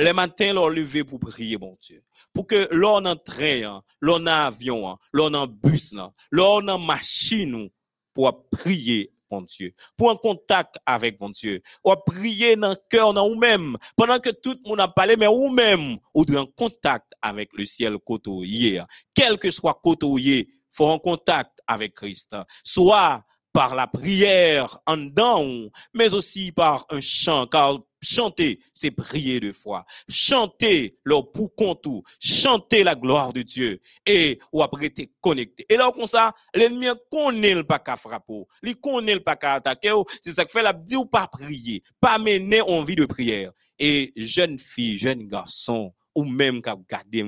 [0.00, 2.02] les matins, leur lever pour prier, mon Dieu.
[2.32, 5.94] Pour que l'on en train, l'on en avion, l'on en bus,
[6.30, 7.70] l'on en machine,
[8.12, 13.14] pour prier mon Dieu, pour un contact avec mon Dieu, ou prier dans le cœur,
[13.14, 17.50] dans vous-même, pendant que tout le monde a parlé, mais vous-même, ou en contact avec
[17.54, 18.82] le ciel côtoyé,
[19.14, 23.24] quel que soit côtoyé, faut un contact avec Christ, soit
[23.56, 25.46] par la prière en dedans,
[25.94, 29.86] mais aussi par un chant, car chanter, c'est prier de foi.
[30.10, 35.64] Chanter leur pour tout, chanter la gloire de Dieu et ou après t'es connecté.
[35.70, 39.54] Et là comme ça, l'ennemi connaît le pas qu'à frapper, il connaît le pas qu'à
[39.54, 43.52] attaquer, c'est ça que fait la dit ou pas prier, pas mener envie de prière.
[43.78, 47.24] Et jeune fille, jeune garçon, ou même qu'à garder,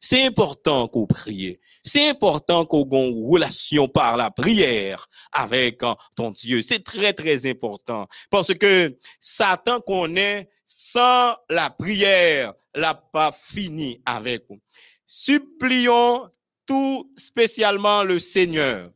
[0.00, 1.58] c'est important qu'on prie.
[1.84, 6.62] C'est important qu'on ait une relation par la prière avec hein, ton Dieu.
[6.62, 8.06] C'est très, très important.
[8.30, 14.60] Parce que Satan connaît sans la prière, n'a pas fini avec nous.
[15.06, 16.28] Supplions
[16.66, 18.90] tout spécialement le Seigneur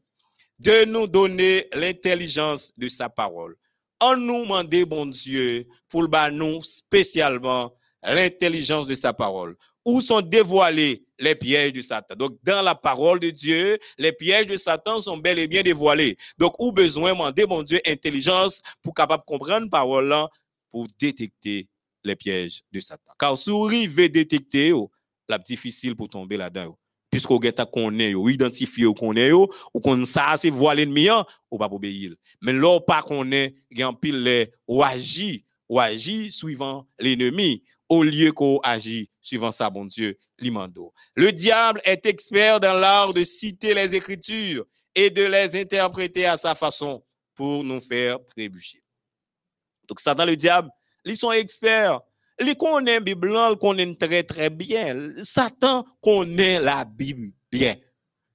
[0.58, 3.56] de nous donner l'intelligence de sa parole.
[4.00, 10.20] En nous demander, bon Dieu, pour le nous spécialement l'intelligence de sa parole où sont
[10.20, 12.14] dévoilés les pièges de Satan.
[12.16, 16.16] Donc, dans la parole de Dieu, les pièges de Satan sont bel et bien dévoilés.
[16.38, 20.14] Donc, où besoin demander, mon Dieu, intelligence pour capable comprendre la parole
[20.70, 21.68] pour détecter
[22.04, 23.12] les pièges de Satan.
[23.18, 24.72] Car si vous arrivez détecter,
[25.28, 26.76] la difficile pour tomber là-dedans.
[27.10, 27.40] Puisqu'on
[27.72, 29.48] connaît, ou identifié ou connaît, ou
[29.82, 31.08] qu'on ça, c'est voir l'ennemi,
[31.50, 32.14] ou pas obéir.
[32.40, 37.64] Mais là, pas connaît, il y a un pile, ou agit, ou agit suivant l'ennemi,
[37.88, 40.92] au lieu qu'on agit suivant ça, bon Dieu, l'imando.
[41.14, 46.36] Le diable est expert dans l'art de citer les Écritures et de les interpréter à
[46.36, 47.04] sa façon
[47.36, 48.82] pour nous faire trébucher.
[49.88, 50.68] Donc, Satan, le diable,
[51.04, 52.00] ils sont experts.
[52.40, 55.12] Ils connaissent la Bible, ils connaissent très, très bien.
[55.22, 57.76] Satan connaît la Bible bien.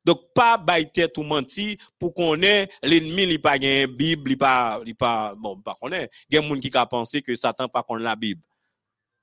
[0.06, 4.80] Donc, pas bailler tout menti pour qu'on ait l'ennemi, il pas une Bible, il pas,
[4.86, 6.10] il pas, bon, pas connaît.
[6.30, 8.42] Il y a des gens qui pensent que Satan pas connaît la Bible.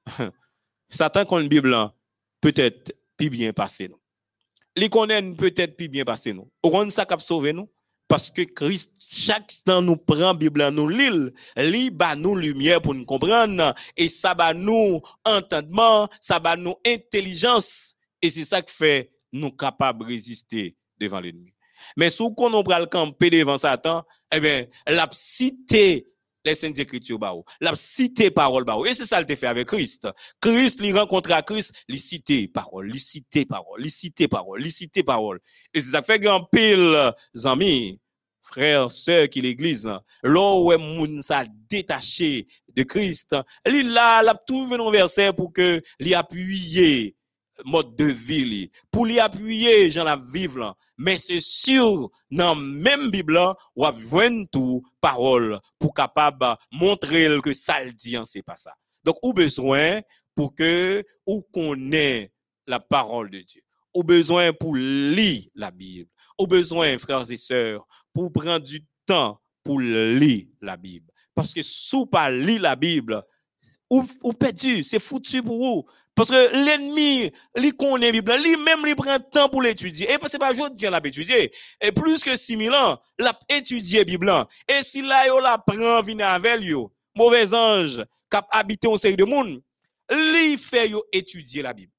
[0.93, 1.77] Satan la Bible,
[2.41, 4.89] peut-être plus bien passé nous.
[4.89, 6.51] Connaît peut-être plus bien passé nous.
[6.63, 7.69] Au ça qui sauvé nous.
[8.09, 12.95] Parce que Christ, chaque temps nous prend Bible, nous lit, lit bah nous lumière pour
[12.95, 19.13] nous comprendre, et ça nous entendement, ça va nous intelligence, et c'est ça qui fait
[19.33, 21.55] nous capables de résister devant l'ennemi.
[21.97, 26.12] Mais si on prend le camper devant Satan, eh bien, la cité
[26.45, 27.19] les saintes écritures
[27.61, 30.09] la cité parole Et c'est ça qu'il fait avec Christ.
[30.41, 35.03] Christ, il rencontre à Christ, il cité parole, il cité parole, il cité parole, cité
[35.03, 35.41] parole.
[35.75, 37.13] Et c'est ça fait grand pile,
[37.45, 38.01] amis,
[38.43, 39.89] frères, sœurs qui l'église,
[40.23, 43.37] là où moun ça détaché de Christ,
[43.67, 47.17] il là, a trouvé un verset pour que l'y appuyer
[47.65, 53.39] mode de vie pour lui appuyer gens la vivre mais c'est sûr dans même bible
[53.77, 53.95] ou a
[54.51, 58.75] tout parole pour capable montrer que ça le dit hein, c'est pas ça.
[59.05, 60.01] Donc ou besoin
[60.35, 62.33] pour que ou connaît
[62.67, 63.63] la parole de Dieu.
[63.95, 66.09] Ou besoin pour lire la bible.
[66.39, 71.11] Ou besoin frères et sœurs pour prendre du temps pour lire la bible.
[71.35, 73.23] Parce que si pas lire la bible
[73.91, 75.85] ou, ou perdu c'est foutu pour vous
[76.15, 80.11] parce que l'ennemi, il connaît la Bible, lui-même, il prend temps pour l'étudier.
[80.11, 81.51] Et c'est pas aujourd'hui l'a étudié.
[81.81, 84.33] Et plus que 6 000 ans, l'a étudié la Bible.
[84.69, 86.75] Et si là, il la prend, vient avec lui,
[87.17, 89.63] mauvais ange, qui habité au sein de monde,
[90.11, 91.93] lui fait yo étudier la Bible.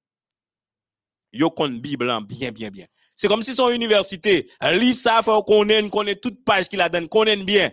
[1.31, 2.85] Yo la Bible bien, bien, bien.
[3.15, 7.07] C'est comme si son université, livre ça, faut qu'on connaît toute page qu'il a donné,
[7.07, 7.71] connaît bien,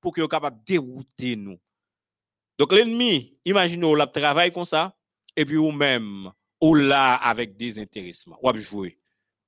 [0.00, 1.58] pour qu'il soit capable de dérouter nous.
[2.58, 4.97] Donc l'ennemi, imaginez, le travail comme ça,
[5.38, 6.28] epi ou mèm,
[6.62, 8.92] ou la avèk dezinteresman, wap jwè.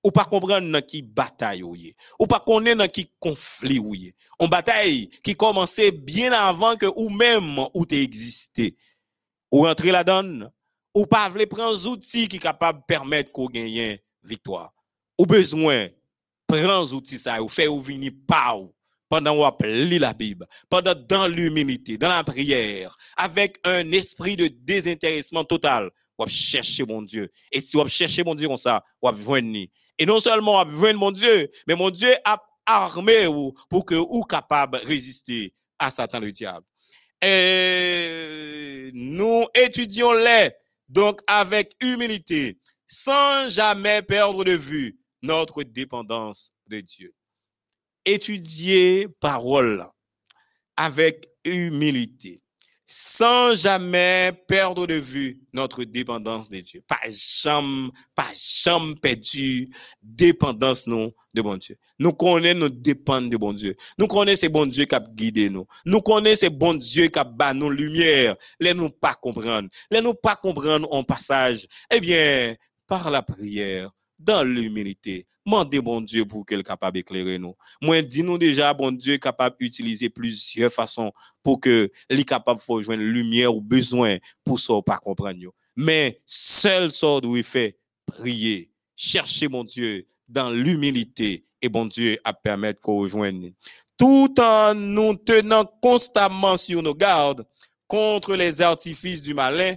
[0.01, 1.93] Ou pa kompren nan ki batay ou ye.
[2.17, 4.15] Ou pa konen nan ki konfli ou ye.
[4.41, 8.71] On batay ki komanse bien avan ke ou mèm ou te egziste.
[9.53, 10.47] Ou rentre la don,
[10.97, 14.71] ou pa vle pren zouti ki kapab permèt ko genyen viktoa.
[15.21, 15.91] Ou bezwen
[16.49, 18.71] pren zouti sa ou fe ou vini pa ou
[19.11, 24.47] pendant qu'on lit la Bible, pendant dans l'humilité, dans la prière, avec un esprit de
[24.47, 27.29] désintéressement total, on chercher mon Dieu.
[27.51, 29.69] Et si on chercher mon Dieu comme ça, on venir.
[29.99, 33.27] Et non seulement on mon Dieu, mais mon Dieu a armé
[33.69, 36.65] pour que vous capable de résister à Satan le diable.
[37.21, 40.51] Et nous étudions les
[40.89, 47.15] donc avec humilité, sans jamais perdre de vue notre dépendance de Dieu
[48.11, 49.87] étudier parole
[50.77, 52.43] avec humilité,
[52.87, 56.83] sans jamais perdre de vue notre dépendance de Dieu.
[56.89, 59.71] Pas jamais, pas jamais perdu
[60.03, 61.77] dépendance nous de bon Dieu.
[61.99, 63.77] Nous connaissons nous dépendons de bon Dieu.
[63.97, 65.67] Nous connaissons ces bon Dieu qui a guidé nous.
[65.85, 68.37] Nous connaissons ces bon Dieu qui a bat nos lumières.
[68.59, 69.69] Les nous pas comprendre.
[69.91, 71.67] Les nous pas comprendre en passage.
[71.95, 72.57] Eh bien,
[72.89, 77.57] par la prière, dans l'humilité, Mandez bon Dieu pour qu'il soit capable d'éclairer nous.
[77.83, 82.65] Moi, dis-nous déjà, bon Dieu est capable d'utiliser plusieurs façons pour que est capable de
[82.73, 85.53] rejoindre lumière ou besoin pour ça pas comprendre.
[85.75, 92.19] Mais seul sort où il fait prier, chercher mon Dieu dans l'humilité et bon Dieu
[92.23, 93.53] à permettre qu'on rejoigne.
[93.97, 97.47] Tout en nous tenant constamment sur nos gardes
[97.87, 99.75] contre les artifices du malin,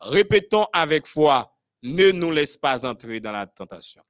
[0.00, 4.02] répétons avec foi, ne nous laisse pas entrer dans la tentation.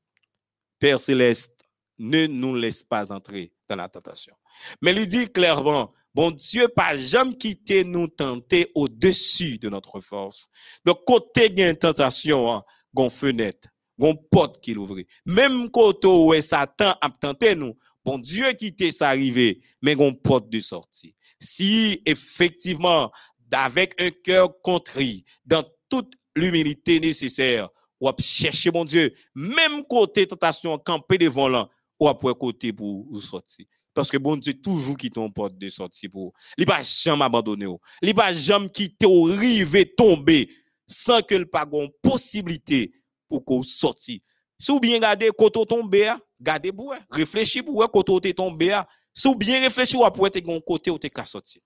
[0.78, 1.66] Père céleste,
[1.98, 4.34] ne nous laisse pas entrer dans la tentation.
[4.82, 10.48] Mais il dit clairement, bon Dieu, pas jamais quitter nous tenter au-dessus de notre force.
[10.84, 12.64] Donc, côté une tentation, hein,
[13.10, 13.68] fenêtre,
[13.98, 14.98] gon porte qui l'ouvre.
[15.24, 20.60] Même côté où Satan a tenté nous, bon Dieu quitter arriver, mais gon porte de
[20.60, 21.14] sortie.
[21.40, 23.10] Si effectivement,
[23.52, 27.68] avec un cœur contrit, dans toute l'humilité nécessaire,
[28.00, 31.68] ou chercher mon Dieu, même côté tentation, camper devant là,
[31.98, 33.66] ou après côté pour sortir.
[33.94, 36.34] Parce que bon Dieu toujours qui ton porte de sortie pour.
[36.58, 37.66] Il va jamais abandonner.
[38.02, 40.50] Il va jamais quitter ou river tomber
[40.86, 42.92] sans que le pas une possibilité
[43.26, 44.22] pour qu'on sorti.
[44.58, 48.78] Si vous bien regardez côté tomber, gardez pour réfléchissez pour côté tomber.
[49.14, 51.62] Si vous bien réfléchissez après te gon côté ou te ka sorti.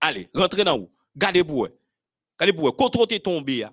[0.00, 0.92] Allez, rentrez dans où?
[1.16, 1.68] Gardez pour.
[2.38, 3.66] Pour côté tomber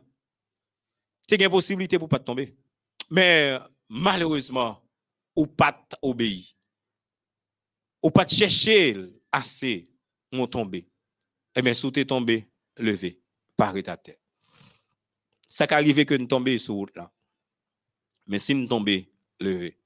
[1.28, 2.56] c'est une possibilité pour pas tomber.
[3.10, 3.58] Mais
[3.90, 4.82] malheureusement,
[5.36, 6.46] ou pas obéir.
[8.04, 8.96] Ou pas chercher
[9.32, 9.90] assez,
[10.32, 10.88] mon tomber.
[11.56, 12.48] Eh bien, si tu tombé,
[12.78, 13.20] levé,
[13.58, 14.22] paré ta tête.
[15.48, 17.12] Ça qui arrive que nous tomber sur route là.
[18.28, 19.80] Mais si nous tomber, levé.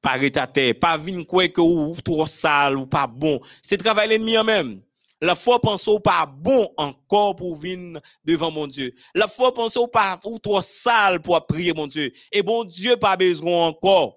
[0.00, 3.40] Paré ta tête, pas venir quoi que ou trop sale ou pas bon.
[3.62, 4.82] C'est travail l'ennemi en même.
[5.20, 8.94] La foi pense au pas bon encore pour venir devant mon Dieu.
[9.14, 12.12] La foi pense au pas ou trop sale pour prier mon Dieu.
[12.30, 14.16] Et bon Dieu pas besoin encore.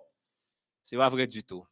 [0.83, 1.65] C'est pas vrai du tout.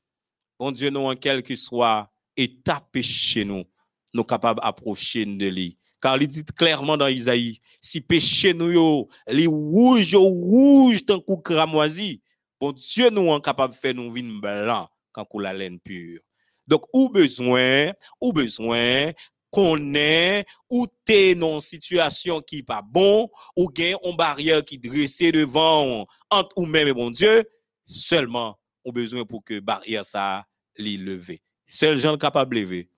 [0.58, 3.66] Bon Dieu nous en quel que soit état péché nous,
[4.14, 5.78] nous capables d'approcher de lui.
[6.02, 12.24] Car il dit clairement dans Isaïe, si péché nous les rouges rouge tant que cramoisi,
[12.60, 16.22] bon Dieu nous en capable de faire nous vin blanc quand la laine pure.
[16.70, 17.92] Donc, ou besoin,
[18.22, 19.12] ou besoin
[19.52, 23.28] qu'on ait, ou t'es dans une situation qui n'est pas bon,
[23.58, 27.44] ou gain une barrière qui dressée devant entre ou et bon Dieu,
[27.84, 30.46] seulement, ou besoin pour que barrière ça
[30.78, 31.42] l'y lever.
[31.66, 32.90] Seul gens capable de lever.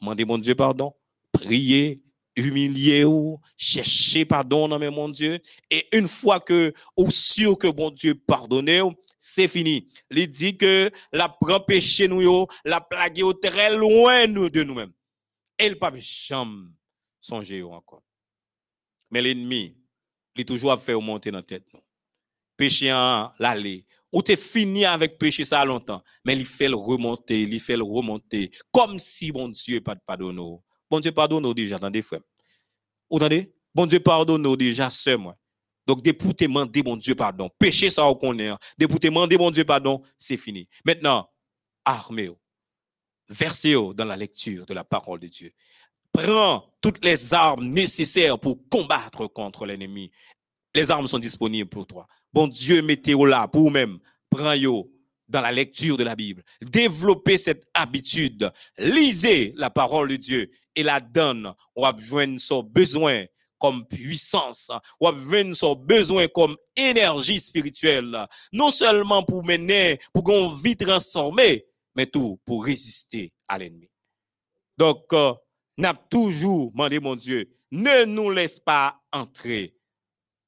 [0.00, 0.94] Mandez mon Dieu pardon,
[1.32, 2.02] priez,
[2.38, 5.38] humiliez ou cherchez pardon dans mon Dieu.
[5.70, 9.88] Et une fois que, ou sûr que bon Dieu pardonne, c'est fini.
[10.10, 14.92] Il dit que la prend péché nous, la plague très loin de nous-mêmes.
[15.58, 16.68] Et le pas jamais
[17.20, 18.02] songer encore.
[19.10, 19.76] Mais l'ennemi,
[20.36, 21.68] il toujours fait monter dans la tête.
[22.56, 23.84] Péché en l'aller.
[24.12, 27.84] Ou t'es fini avec péché ça longtemps, mais il fait le remonter, il fait le
[27.84, 30.58] remonter, comme si bon Dieu pas de.
[30.90, 32.20] Bon Dieu pardonne déjà, attendez frère.
[33.10, 33.52] Vous entendez?
[33.74, 35.36] Bon Dieu pardonne déjà, c'est moi.
[35.86, 39.08] Donc, dès pour te demander mon Dieu pardon, péché ça on connaît, dès pour te
[39.08, 40.68] mon Dieu pardon, c'est fini.
[40.84, 41.26] Maintenant,
[41.84, 42.38] armez-vous,
[43.30, 45.50] versez-vous dans la lecture de la parole de Dieu.
[46.12, 50.10] Prends toutes les armes nécessaires pour combattre contre l'ennemi.
[50.74, 52.06] Les armes sont disponibles pour toi.
[52.32, 53.98] Bon Dieu, mettez-vous là pour vous-même.
[54.28, 54.92] Prends-vous
[55.28, 56.42] dans la lecture de la Bible.
[56.62, 58.50] Développez cette habitude.
[58.78, 61.52] Lisez la parole de Dieu et la donne.
[61.76, 63.24] On va besoin son besoin
[63.58, 68.16] comme puissance, ou besoin son besoin comme énergie spirituelle,
[68.52, 73.90] non seulement pour mener, pour qu'on vie transformée, mais tout pour résister à l'ennemi.
[74.76, 75.34] Donc, euh,
[75.76, 79.76] n'a toujours demandé mon Dieu, ne nous laisse pas entrer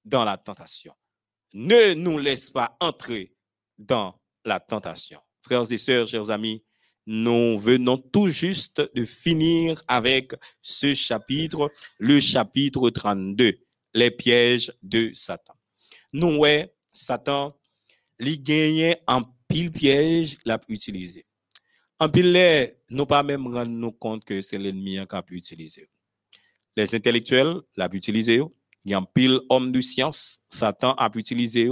[0.04, 0.94] dans la tentation.
[1.52, 3.34] Ne nous laisse pas entrer
[3.76, 5.20] dans la tentation.
[5.42, 6.62] Frères et sœurs, chers amis,
[7.06, 13.58] nous venons tout juste de finir avec ce chapitre, le chapitre 32,
[13.94, 15.54] les pièges de Satan.
[16.12, 17.56] Nous, ouais, Satan,
[18.18, 21.26] il gagne en pile piège l'a utilisé.
[21.98, 25.88] En pile, nous pas même rendre compte que c'est l'ennemi qui a pu utiliser.
[26.76, 28.40] Les intellectuels l'ont utilisé.
[28.84, 31.68] Il y a un pile homme de science, Satan a pu utiliser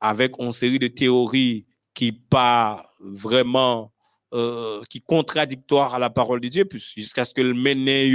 [0.00, 1.66] avec une série de théories
[2.00, 3.92] qui pas vraiment
[4.32, 8.10] euh, qui contradictoire à la parole de Dieu, jusqu'à ce que le mène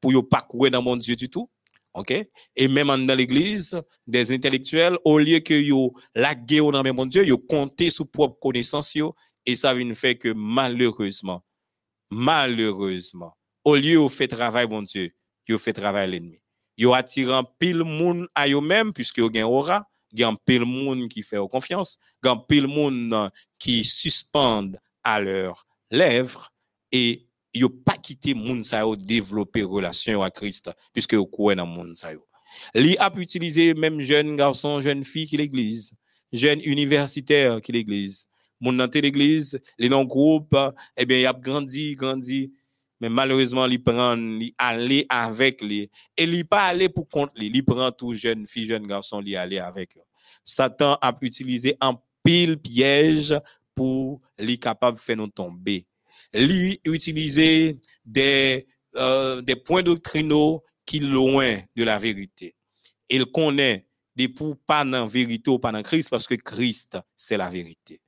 [0.00, 1.50] pour yo pas courir dans mon Dieu du tout.
[1.92, 2.10] OK?
[2.56, 7.36] Et même dans l'église, des intellectuels, au lieu que yo la dans mon Dieu, yo
[7.36, 8.96] compter sur propre connaissance
[9.44, 11.44] et ça vient faire que malheureusement,
[12.10, 15.12] malheureusement, au lieu de faire travail mon Dieu,
[15.46, 16.40] yo fait travail l'ennemi.
[16.78, 21.22] Yo attirant pile monde à eux même puisque yo gen aura, gen pile monde qui
[21.22, 26.52] fait confiance, gen pile monde qui suspendent à leurs lèvres
[26.92, 28.62] et yo pas quitté moun
[28.98, 32.24] développer relation à Christ puisque yo croit dans moun sa yo.
[32.74, 35.94] Li a utiliser même jeune garçon, jeune fille qui l'église,
[36.32, 38.28] jeune universitaire qui l'église.
[38.60, 40.56] Moun dans l'église, les non groupe,
[40.96, 42.52] eh bien, il a grandi, grandi,
[43.00, 45.90] mais malheureusement, il prend, il aller avec lui.
[46.16, 47.50] Et il pas aller pour compte lui.
[47.52, 49.96] Il prend tout jeune fille, jeune garçon, il aller avec.
[50.44, 53.34] Satan a utilisé un pile piège
[53.74, 55.86] pour les capable de faire nous tomber.
[56.34, 58.66] Lui utiliser des,
[58.96, 62.54] euh, des points doctrinaux qui loin de la vérité.
[63.08, 67.36] Il connaît des pour pas dans vérité ou pas dans Christ parce que Christ, c'est
[67.36, 68.00] la vérité.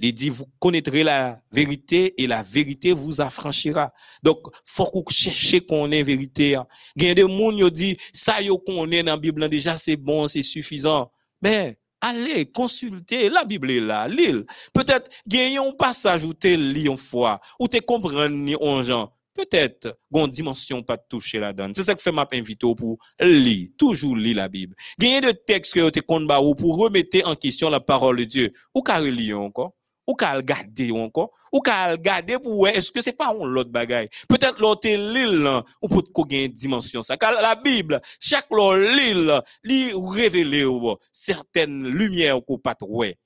[0.00, 3.92] Il dit, vous connaîtrez la vérité et la vérité vous affranchira.
[4.22, 6.58] Donc, faut qu'on cherche qu'on ait vérité.
[6.96, 9.96] Il y a des gens qui disent, ça qu'on est dans la Bible, déjà c'est
[9.96, 11.12] bon, c'est suffisant.
[11.42, 14.44] Mais, allez, consultez, la Bible est là, l'île.
[14.72, 18.28] Peut-être, il y a un passage où tu lis une fois, où tu comprends
[18.60, 19.12] en gens.
[19.34, 21.74] Peut-être, une dimension pas toucher la donne.
[21.74, 24.74] C'est ça que fait ma invite pour lire, toujours lire la Bible.
[24.98, 28.24] Il y a des textes que tu ou pour remettre en question la parole de
[28.24, 28.52] Dieu.
[28.74, 29.74] Ou car lire encore
[30.06, 33.70] ou qu'à regarder encore ou qu'à regarder pour ouais est-ce que c'est pas un l'autre
[33.70, 35.48] bagaille peut-être l'autre l'île
[35.80, 37.16] ou peut qu'on une dimension ça.
[37.16, 40.66] Car la Bible chaque l'île lui révéler
[41.12, 43.16] certaines lumières qu'on pas ouais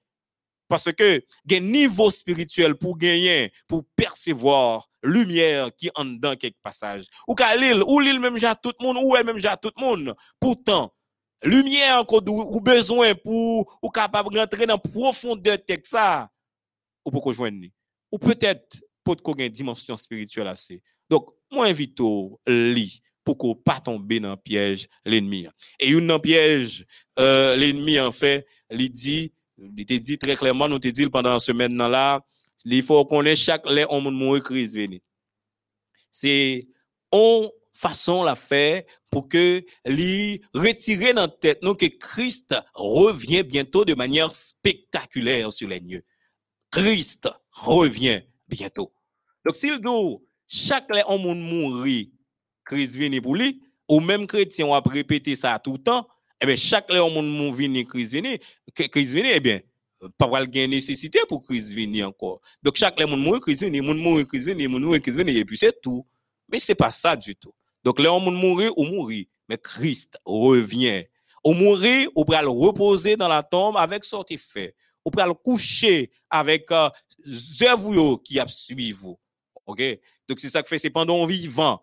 [0.69, 1.23] parce que
[1.53, 7.57] un niveau spirituel pour gagner pour percevoir lumière qui en dans quelques passages ou qu'à
[7.57, 10.15] l'île ou l'île même j'ai tout le monde ou elle même j'ai tout le monde.
[10.41, 10.93] Pourtant
[11.43, 16.29] lumière qu'on ou besoin pour ou capable rentrer dans profondeur texte ça
[17.07, 17.67] ou pour joindre
[18.13, 20.83] ou peut-être pour qu'on ait une dimension spirituelle assez.
[21.09, 25.47] Donc, moi invite au lit pour qu'on pas tomber dans le piège l'ennemi.
[25.81, 26.85] Et une dans piège
[27.19, 31.33] euh, l'ennemi en fait, il dit il te dit très clairement nous te dit pendant
[31.33, 32.21] la semaine là,
[32.65, 35.01] il faut qu'on ait chaque lait on mourir crise venir.
[36.13, 36.67] C'est
[37.13, 43.85] on façon la faire pour que lui retirer dans tête nous que Christ revient bientôt
[43.85, 46.03] de manière spectaculaire sur les lieux.
[46.71, 48.93] Christ revient bientôt.
[49.45, 50.17] Donc, s'il dit,
[50.47, 52.07] chaque on monde mourir,
[52.65, 56.07] Christ vient pour lui, ou même chrétien, on va répéter ça tout le temps,
[56.41, 58.37] eh bien, chaque on monde mourir, Christ vient,
[58.75, 59.61] Christ vient, eh bien,
[60.19, 62.41] pas de nécessité pour Christ venir encore.
[62.63, 65.45] Donc, chaque on mourir, Christ vient, monde mourir, Christ vient, monde mourir, Christ vient, et
[65.45, 66.07] puis c'est tout.
[66.49, 67.53] Mais c'est pas ça du tout.
[67.83, 71.05] Donc, les on mourir ou mourir, mais Christ revient.
[71.45, 74.75] Ou mourir, ou le reposer dans la tombe avec son fait
[75.07, 76.91] ou le coucher avec euh,
[77.63, 78.47] œuvres qui a
[78.93, 79.19] vous.
[79.67, 79.83] OK?
[80.29, 81.83] Donc c'est ça que fait c'est pendant vivant,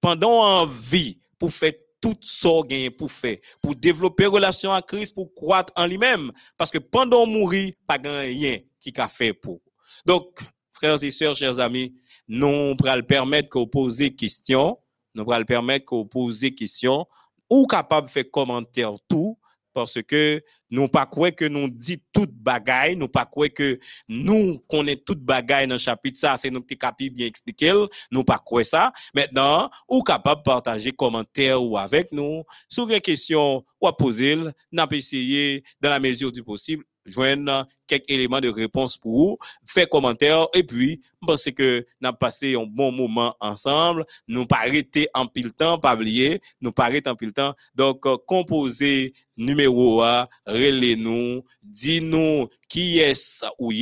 [0.00, 2.48] pendant en vie pour faire tout ça
[2.96, 7.74] pour faire pour développer relation à Christ pour croître en lui-même parce que pendant mourir
[7.86, 9.60] pas rien qui a fait pour.
[10.06, 10.40] Donc
[10.72, 11.94] frères et sœurs, chers amis,
[12.28, 14.78] nous le permettre qu'on pose des questions,
[15.14, 17.06] nous le permettre qu'on pose des questions
[17.50, 19.36] ou capable de faire commentaire tout
[19.74, 23.78] parce que nous pas quoi que nous dit toute bagaille, nous pas quoi que
[24.08, 27.72] nous connaissons toute bagaille dans le chapitre ça, c'est nous qui capable bien expliquer,
[28.10, 28.92] nous pas quoi ça.
[29.14, 34.36] Maintenant, ou capable partager commentaires ou avec nous sur les questions ou à poser,
[34.72, 39.88] n'a essayer dans la mesure du possible joindre quelques éléments de réponse pour vous, faire
[39.88, 45.26] commentaire et puis pense que nous passé un bon moment ensemble, nous pas arrêter en
[45.26, 47.54] pile temps, pas oublier, nous pas arrêter en pile temps.
[47.74, 53.72] Donc euh, composer numéro A, relais nous, dis-nous qui est ou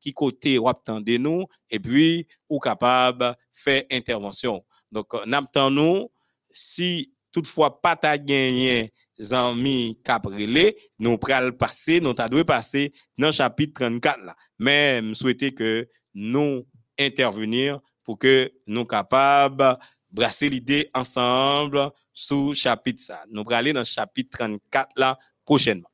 [0.00, 4.64] qui côté ou attendez nous et puis ou capable faire intervention.
[4.90, 6.10] Donc euh, n'attendons
[6.52, 8.92] si toutefois pas ta gagné
[9.32, 14.36] amis cabrelé, nous pral passer, nous t'a dû passer dans le chapitre 34 là.
[14.58, 16.66] Mais je souhaitais que nous
[16.98, 19.76] intervenir pour que nous capables
[20.10, 23.24] brasser l'idée ensemble sous chapitre ça.
[23.30, 25.88] Nous allons aller dans le chapitre 34 là prochainement.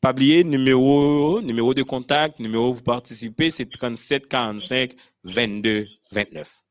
[0.00, 4.92] Pas oublier, numéro, numéro de contact, numéro vous participez, c'est 37 45
[5.24, 6.62] 22 29.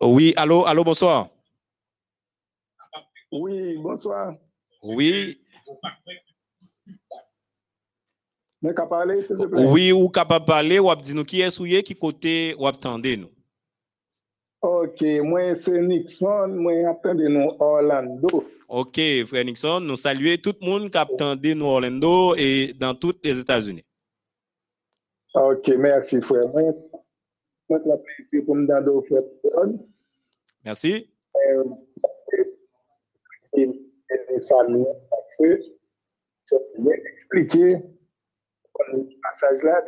[0.00, 1.28] Oui, allô, allô, bonsoir.
[3.32, 4.34] Oui, bonsoir.
[4.82, 5.38] Oui.
[8.62, 9.66] Mais qu'à parler, s'il te plaît?
[9.66, 13.30] Oui, ou capable parler, ou nous qui est souillé, qui côté, ou attendez nous.
[14.62, 18.50] Ok, moi c'est Nixon, moi attendez nous Orlando.
[18.66, 23.12] Ok, frère Nixon, nous saluons tout le monde qui attendait nous Orlando et dans tous
[23.22, 23.84] les États-Unis.
[25.34, 26.50] Ok, merci frère.
[26.52, 27.80] Pour
[28.54, 29.22] me donner frère.
[30.64, 31.10] Merci.
[33.56, 35.62] Et les familles, parce que
[36.46, 39.84] c'est bien expliqué dans le passage là,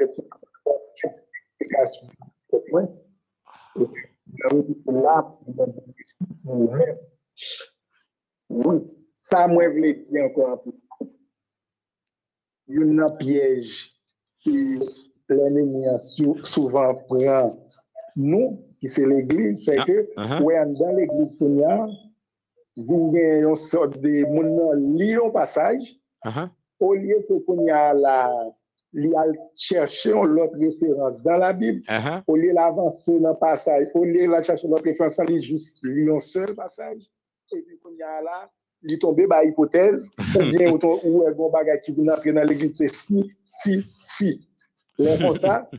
[8.49, 8.77] oui,
[9.25, 10.71] ça, moi, je dit encore un peu.
[12.69, 13.93] Il y a un piège
[14.45, 17.57] que l'ennemi a souvent prend
[18.17, 20.43] nous, qui c'est l'église, c'est que, uh -huh.
[20.43, 21.87] ouais, dans l'église, il y a
[22.77, 25.85] une sorte de monde lit un passage,
[26.25, 26.49] Uh -huh.
[26.81, 28.33] au lieu que qu'on y a la,
[28.93, 29.25] il a
[29.55, 32.23] chercher l'autre référence dans la Bible, Uh -huh.
[32.27, 36.11] au lieu d'avancer dans le passage, au lieu de chercher l'autre référence, il juste lit
[36.11, 37.03] un seul passage,
[37.55, 38.51] et puis qu'on y a là,
[38.83, 40.01] il tombe par hypothèse,
[40.37, 40.79] ou bien ou
[41.09, 44.46] ou un bon bagage qui vient entrer dans l'église, c'est si, si, si.
[44.99, 45.71] Là, comme ça,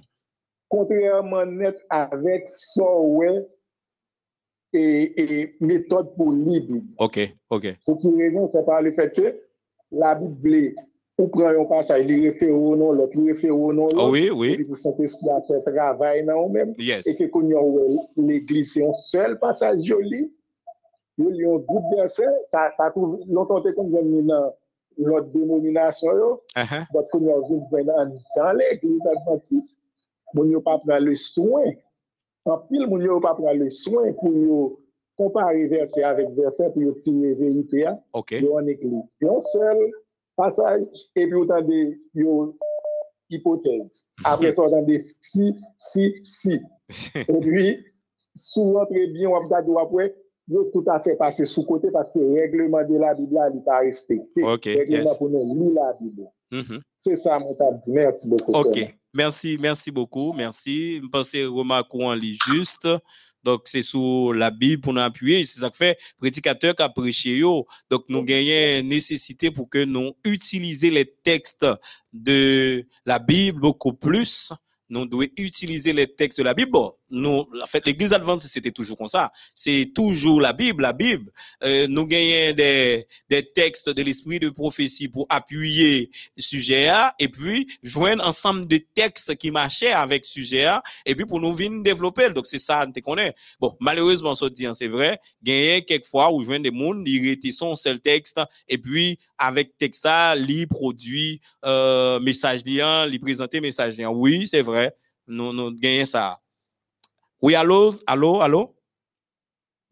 [0.69, 1.75] contrairement net
[4.73, 6.87] et, et méthode pour lire Bible.
[6.99, 7.19] Ok,
[7.49, 7.67] ok.
[7.85, 8.47] Pour quelle raison?
[8.51, 9.39] C'est par le fait que
[9.91, 10.75] la Bible,
[11.17, 14.11] on prend un passage, il réfère au nom, l'autre, il réfère au nom, Oh, l'autre.
[14.11, 14.63] oui, Et oui.
[14.67, 16.73] vous sentez ce qu'il a fait travail dans vous-même.
[16.77, 17.17] Et Yes.
[17.17, 20.33] que quand on a l'église, c'est un seul passage joli.
[21.17, 23.73] Il y a un groupe de versets, ça, ça trouve, longtemps, c'est
[25.05, 26.29] lot demominasyon yo,
[26.93, 29.75] bat kon yo vin pren nan dan l'Eglise Adventiste,
[30.33, 31.77] moun yo pa pran le souen,
[32.49, 34.59] an pil moun yo pa pran le souen pou yo
[35.19, 38.41] kompare verse avèk verse pou yo tire verite ya, okay.
[38.43, 39.01] yo an ekli.
[39.23, 39.83] Yon sel
[40.39, 40.85] pasaj,
[41.17, 41.81] epi yo tan de
[42.17, 42.37] yo
[43.33, 44.03] hipotez.
[44.25, 45.51] Apre sa, so, tan de si,
[45.91, 46.57] si, si.
[47.35, 47.67] epi,
[48.37, 50.17] sou an prebyen wap gado wap wek,
[50.47, 53.61] yo tout à fait passé sous côté parce que le règlement de la Bible, n'est
[53.61, 54.43] pas respecté.
[54.43, 55.17] Ok, règlement yes.
[55.17, 56.23] pour nous lire la Bible.
[56.51, 56.81] Mhm.
[56.97, 57.91] C'est ça, mon t'a dit.
[57.91, 58.53] Merci beaucoup.
[58.53, 61.01] Ok, merci, merci beaucoup, merci.
[61.01, 62.87] Je pense que remarque en lit juste.
[63.43, 65.45] Donc, c'est sur la Bible pour nous appuyer.
[65.45, 67.37] C'est ça que fait prédicateur qui a prêché.
[67.37, 67.65] yo.
[67.89, 71.65] Donc, nous gagnons nécessité pour que nous utiliser les textes
[72.11, 74.51] de la Bible beaucoup plus.
[74.89, 76.71] Nous devons utiliser les textes de la Bible.
[76.71, 79.31] Bon, nous, en fait, l'église adventiste, c'était toujours comme ça.
[79.55, 81.31] C'est toujours la Bible, la Bible.
[81.63, 87.27] Euh, nous gagnons des, des textes de l'esprit de prophétie pour appuyer sujet A, et
[87.27, 91.81] puis joindre ensemble de textes qui marchaient avec sujet A, et puis pour nous venir
[91.81, 92.29] développer.
[92.29, 93.33] Donc, c'est ça, on connaît.
[93.59, 97.51] Bon, malheureusement, ça dit, hein, c'est vrai, gagner quelquefois où joindre des mondes, ils étaient
[97.51, 103.61] son seul texte, et puis avec texte ça, li produit, euh, message liant, li présenter
[103.61, 104.11] message liant.
[104.11, 104.95] Oui, c'est vrai.
[105.27, 106.39] Nous, nous gagnons ça.
[107.41, 108.73] Oui, allô, allô, allô?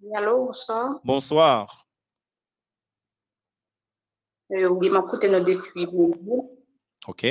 [0.02, 1.00] Oui, Allô, bonsoir.
[1.04, 1.86] Bonsoir.
[4.52, 5.88] Euh, oui, ma écouté nous depuis.
[7.08, 7.26] OK.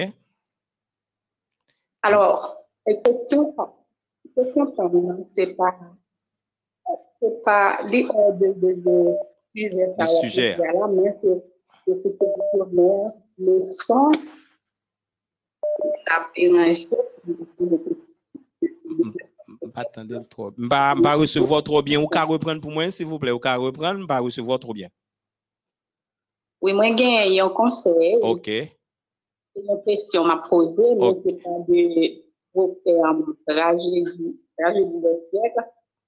[2.02, 2.54] Alors,
[2.86, 4.66] la question, la question
[5.34, 5.74] c'est pas,
[7.20, 9.14] c'est pas les de, de, de
[9.54, 10.56] sujet, Le sujet.
[10.56, 11.44] là, mais c'est,
[12.50, 14.10] sur le, le son,
[16.06, 16.28] la
[19.74, 20.52] Pas attendre trop.
[20.56, 22.00] M'pa m'pa recevoir trop bien.
[22.00, 23.32] Ou qu'à reprendre pour moi, s'il vous plaît.
[23.32, 24.88] Ou qu'à reprendre, m'pa recevoir trop bien.
[26.62, 28.48] Oui, moi, j'ai un conseil, OK.
[28.48, 31.18] une question m'a posée, mais Ok.
[31.26, 32.22] c'est pas de
[32.54, 35.64] refaire tragédie, de siècle.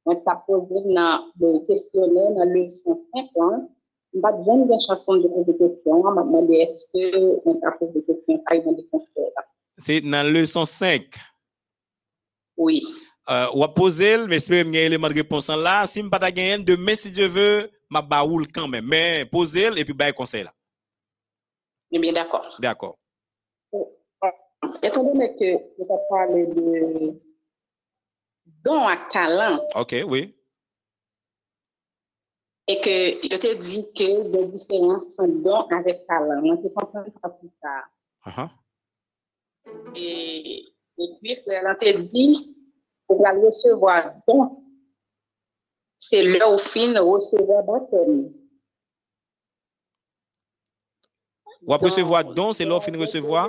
[0.06, 3.68] On t'a posé dans le questionnaire, dans le leçon 50.
[4.14, 5.92] On va bien des chansons de poser des questions.
[6.06, 9.30] On m'a demandé est-ce que on t'a posé des questions, par exemple, des conseils.
[9.76, 11.02] C'est dans le leçon 5.
[12.56, 12.80] Oui.
[13.28, 16.30] Euh, ou à poser, mais si avez un élément de réponse là, si je pas
[16.30, 18.86] gagner demain, si Dieu veut, ma baoule quand même.
[18.86, 20.52] Mais poser et puis bah conseil là.
[21.90, 22.56] Eh bien, d'accord.
[22.60, 22.98] D'accord.
[24.82, 27.20] Étant donné que je t'ai parlé de
[28.64, 30.36] don à talent OK, oui.
[32.68, 36.42] et que je t'ai dit que des différences sont don avec talent.
[36.42, 37.88] Moi, je comprends pas plus tard.
[38.26, 38.48] Uh-huh.
[39.94, 40.64] Et,
[40.98, 42.55] et puis, on t'a dit,
[43.06, 44.62] pour la recevoir don,
[45.98, 48.32] c'est là où fin recevoir baptême.
[51.62, 53.48] Ou à recevoir don, c'est l'offre de recevoir?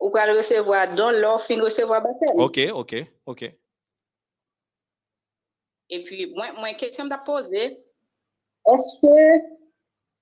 [0.00, 2.40] Ou le recevoir don, là, fin recevoir baptême.
[2.40, 2.94] OK, OK,
[3.26, 3.42] OK.
[5.90, 7.78] Et puis, moi, moi, une question m'a posée.
[8.66, 9.62] Est-ce que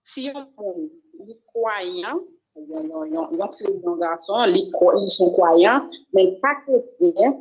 [0.05, 0.89] si yon moun,
[1.27, 2.23] li kwayan,
[2.57, 4.65] yon fè yon garson, li
[5.13, 7.37] son kwayan, men pa kretien,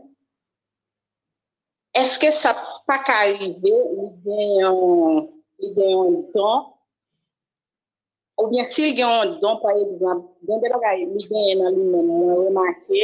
[2.01, 2.53] eske sa
[2.87, 6.67] pa ka arrive ou gen yon don?
[8.39, 11.75] Ou bien si gen yon don pa yon don de bagay li gen yon nan
[11.75, 13.01] li men mwen remake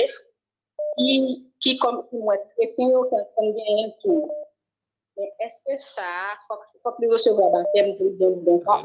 [0.95, 1.15] ki,
[1.61, 4.29] ki kom ki mwen eten yo kon gen yon tou
[5.19, 6.07] men eske sa
[6.47, 8.79] fok li resevwa dan tem pou gen yon don pa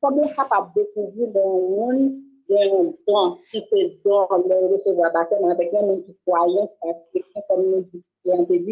[0.00, 2.04] kon mwen kapab dekouvi den yon
[2.46, 6.70] gen yon don ki se zon le resevwa dan tem anvek yon moun ki kwayen
[6.78, 8.62] sa se kon moun ki yon te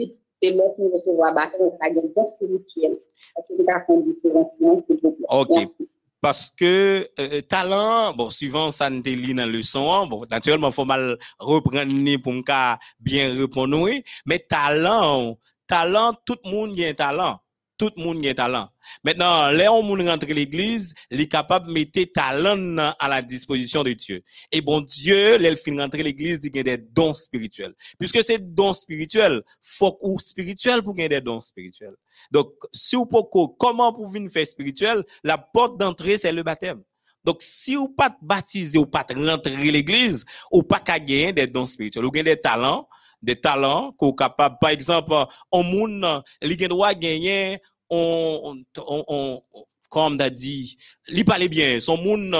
[0.40, 2.98] di, se lò ki resevwa batem, sa gen don spirituel.
[3.30, 5.30] Sa se li ka kon diferensyon, se pou pwè.
[5.40, 5.88] Ok,
[6.24, 6.74] paske
[7.52, 12.32] talan, bon, suivant nte li nan le son, bon, naturelman fò mal repren ni pou
[12.36, 13.90] mka bien repon nou,
[14.28, 15.34] men talan,
[15.66, 17.38] talent, tout le monde a un talent.
[17.76, 18.68] Tout le monde a talent.
[19.02, 23.92] Maintenant, là, on rentre l'église, il est capable de mettre talent à la disposition de
[23.92, 24.22] Dieu.
[24.52, 27.74] Et bon Dieu, il finit rentrer l'église, il a des dons spirituels.
[27.98, 31.96] Puisque c'est dons spirituels, faut ou spirituel pour gagner des dons spirituels.
[32.30, 36.82] Donc, si vous pouvez, comment pour venir faire spirituel, la porte d'entrée, c'est le baptême.
[37.24, 42.04] Donc, si vous pas baptisé ou pas rentrer l'église, ou pas gagner des dons spirituels,
[42.04, 42.86] ou gagner des talents,
[43.24, 44.56] des talents qu'on capable.
[44.60, 45.14] Par exemple
[45.50, 46.04] on moun
[46.42, 47.60] li gen droit gagner
[47.90, 49.42] on on
[49.90, 50.76] comme t'a dit
[51.08, 51.80] li parle bien.
[51.80, 52.34] Son moun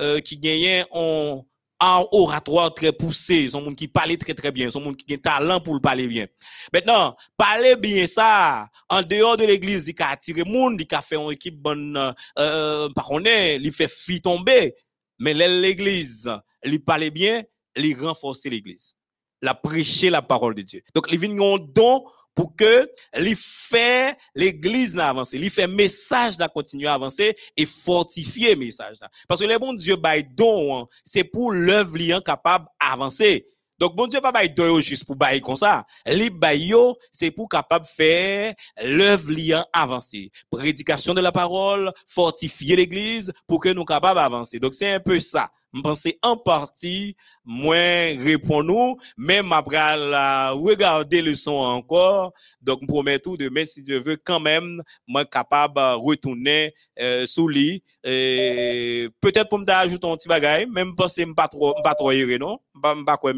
[0.00, 1.44] euh, qui gagne on
[1.78, 5.18] en oratoire très poussé, son monde qui parle très très bien, son monde qui a
[5.18, 6.26] talent pour le parler bien.
[6.72, 11.16] Maintenant, parler bien ça, en dehors de l'église, il a attiré monde, il a fait
[11.16, 14.74] une équipe bonne, euh, par il fait fi tomber,
[15.18, 16.30] mais l'église,
[16.64, 17.42] il parle bien,
[17.76, 18.96] il renforce l'église
[19.42, 20.82] la prêcher la parole de Dieu.
[20.94, 22.04] Donc, il vient un don
[22.36, 28.54] pour que les fait l'église avancer, il fait message là continuer à avancer et fortifier
[28.54, 28.98] message.
[29.26, 33.46] Parce que le bon Dieu bail don, hein, c'est pour l'œuvre liant capable d'avancer.
[33.78, 35.86] Donc, bon Dieu pas bail don juste pour bail comme ça.
[36.06, 40.30] Les baillots, c'est pour capable faire l'œuvre liant avancer.
[40.50, 44.58] Prédication de la parole, fortifier l'église pour que nous capables d'avancer.
[44.58, 45.50] Donc, c'est un peu ça.
[45.74, 52.32] Je pense en partie, moins répond-nous, même après la regarder le son encore.
[52.60, 57.26] Donc, je promets tout demain, si Dieu veut, quand même, moi capable de retourner euh,
[57.26, 57.82] sous lit.
[58.02, 62.58] Peut-être pour me ajouter un petit bagage, même penser pas trop, pas trop non?
[62.82, 63.32] Pas, pas quoi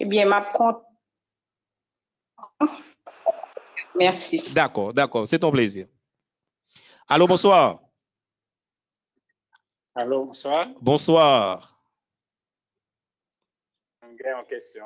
[0.00, 0.82] Eh bien, ma compte.
[3.98, 4.42] Merci.
[4.52, 5.86] D'accord, d'accord, c'est ton plaisir.
[7.08, 7.85] Allô, bonsoir.
[9.98, 10.68] Allô, bonsoir.
[10.78, 11.78] Bonsoir.
[14.02, 14.84] Une question.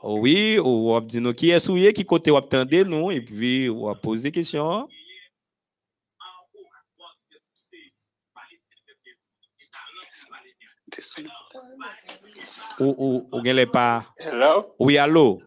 [0.00, 3.86] Oui, ou va dire qui est souillé, qui côté ou attendez nous, et puis on
[3.86, 4.88] va poser question.
[12.78, 14.04] Ou, ou, ou, ou, pas.
[14.18, 14.72] Hello?
[14.78, 15.42] Oui, allô?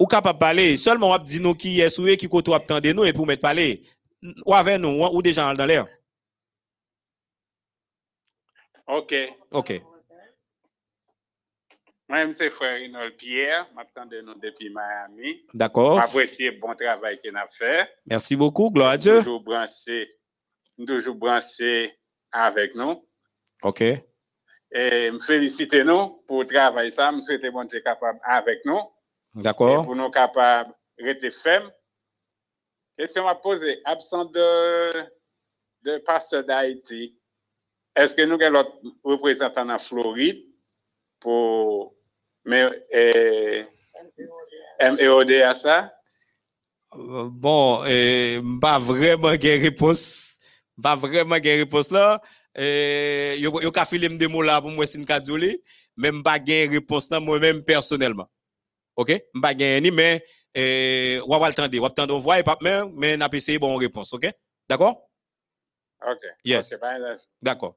[0.00, 2.94] Ou capable parler, seulement on va dire nous qui est souillé, qui côté ou attendez
[2.94, 3.82] nous, et puis mettre parler.
[4.46, 5.86] Ou avec nous, ou déjà dans l'air.
[8.88, 9.14] OK.
[9.52, 9.82] OK.
[12.08, 15.44] Moi, c'est frère Rinald Pierre, m'attendais nous depuis Miami.
[15.52, 16.00] D'accord.
[16.00, 17.86] J'apprécie le bon travail qu'il a fait.
[18.06, 19.18] Merci beaucoup, gloire à Dieu.
[19.18, 20.18] Toujours branché,
[20.86, 21.94] toujours branché
[22.32, 23.06] avec nous.
[23.62, 23.82] OK.
[23.82, 28.80] Et me féliciter nous pour le travail ça, me souhaiter bon Dieu capable avec nous.
[29.34, 29.84] D'accord.
[29.84, 31.70] Pour nous capables de rester fermes.
[32.96, 35.04] Question à poser, absent de,
[35.82, 37.17] de pasteur d'Haïti,
[37.98, 40.44] est-ce que nous avons l'autre représentant en Floride
[41.20, 41.94] pour
[42.44, 43.62] mais, eh,
[44.80, 45.92] MEOD à ça?
[46.94, 50.38] Euh, bon, eh, pas vraiment de réponse.
[50.80, 52.22] Pas vraiment de réponse là.
[52.54, 55.58] Eh, yo yo ka filé des mots là pour moi c'est une
[55.96, 58.28] même pas de réponse là moi-même personnellement.
[58.96, 59.12] OK?
[59.42, 63.16] Pas ni mais eh on va attendre, on va attendre on voit pas mais mais
[63.16, 64.28] n'a pas essayé bon réponse, OK?
[64.68, 65.08] D'accord?
[66.06, 66.24] OK.
[66.44, 66.72] Yes.
[66.72, 66.82] Okay,
[67.42, 67.76] D'accord.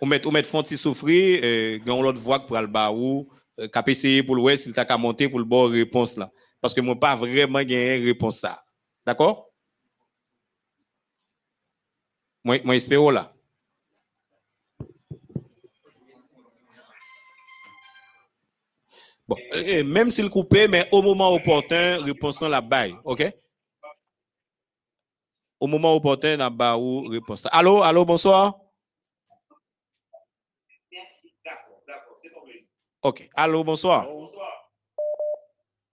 [0.00, 3.28] Ou met ou met fonti souffrir euh gon l'autre voix pour le bas ou
[3.72, 6.80] cap essayer pour l'ouest s'il t'a qu'à monter pour le bon réponse là parce que
[6.80, 8.64] moi pas vraiment gagné réponse ça.
[9.04, 9.50] D'accord?
[12.44, 13.32] Moi moi là.
[19.28, 23.30] Bon, euh, même s'il coupé, mais au moment opportun, réponse la baille, ok?
[25.60, 27.46] Au moment opportun, la baille ou réponse.
[27.50, 28.54] Allô, allô, bonsoir.
[33.02, 33.28] Ok.
[33.34, 34.06] Allô, bonsoir.
[34.06, 34.70] bonsoir.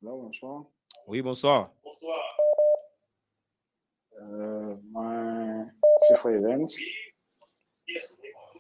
[0.01, 0.65] bonsoir.
[1.07, 1.71] Oui, bonsoir.
[1.83, 2.19] Bonsoir.
[4.21, 5.63] Euh, moi,
[6.07, 6.65] c'est Frère Evans.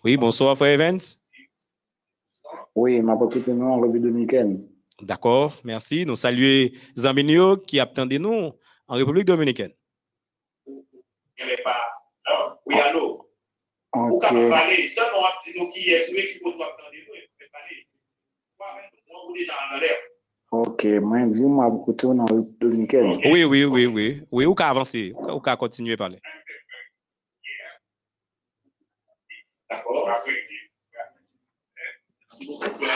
[0.03, 0.99] Oui, bonsoir, Frère Evans.
[2.75, 4.67] Oui, ma écouté nous en revue dominicaine.
[5.01, 6.05] D'accord, merci.
[6.05, 8.51] Nous saluons Zambinio qui attendait nous
[8.87, 9.71] en République dominicaine.
[11.39, 11.81] Il n'est pas.
[12.29, 13.29] Non, oui, allô.
[13.93, 14.19] Vous
[20.51, 20.85] Ok.
[23.31, 24.21] Oui, oui, oui, oui.
[24.31, 26.19] Oui, ou qu'à avancer, ou qu'à continuer à parler.
[29.69, 30.09] D'accord.
[32.21, 32.95] Merci beaucoup pour la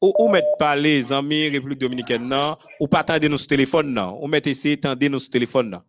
[0.00, 3.92] Ou, ou mettre parler, les amis République dominicaine, non, ou pas attendre nous sur téléphone,
[3.92, 4.18] non.
[4.22, 5.82] Ou mettre essayer d'attendre nous sur téléphone, non.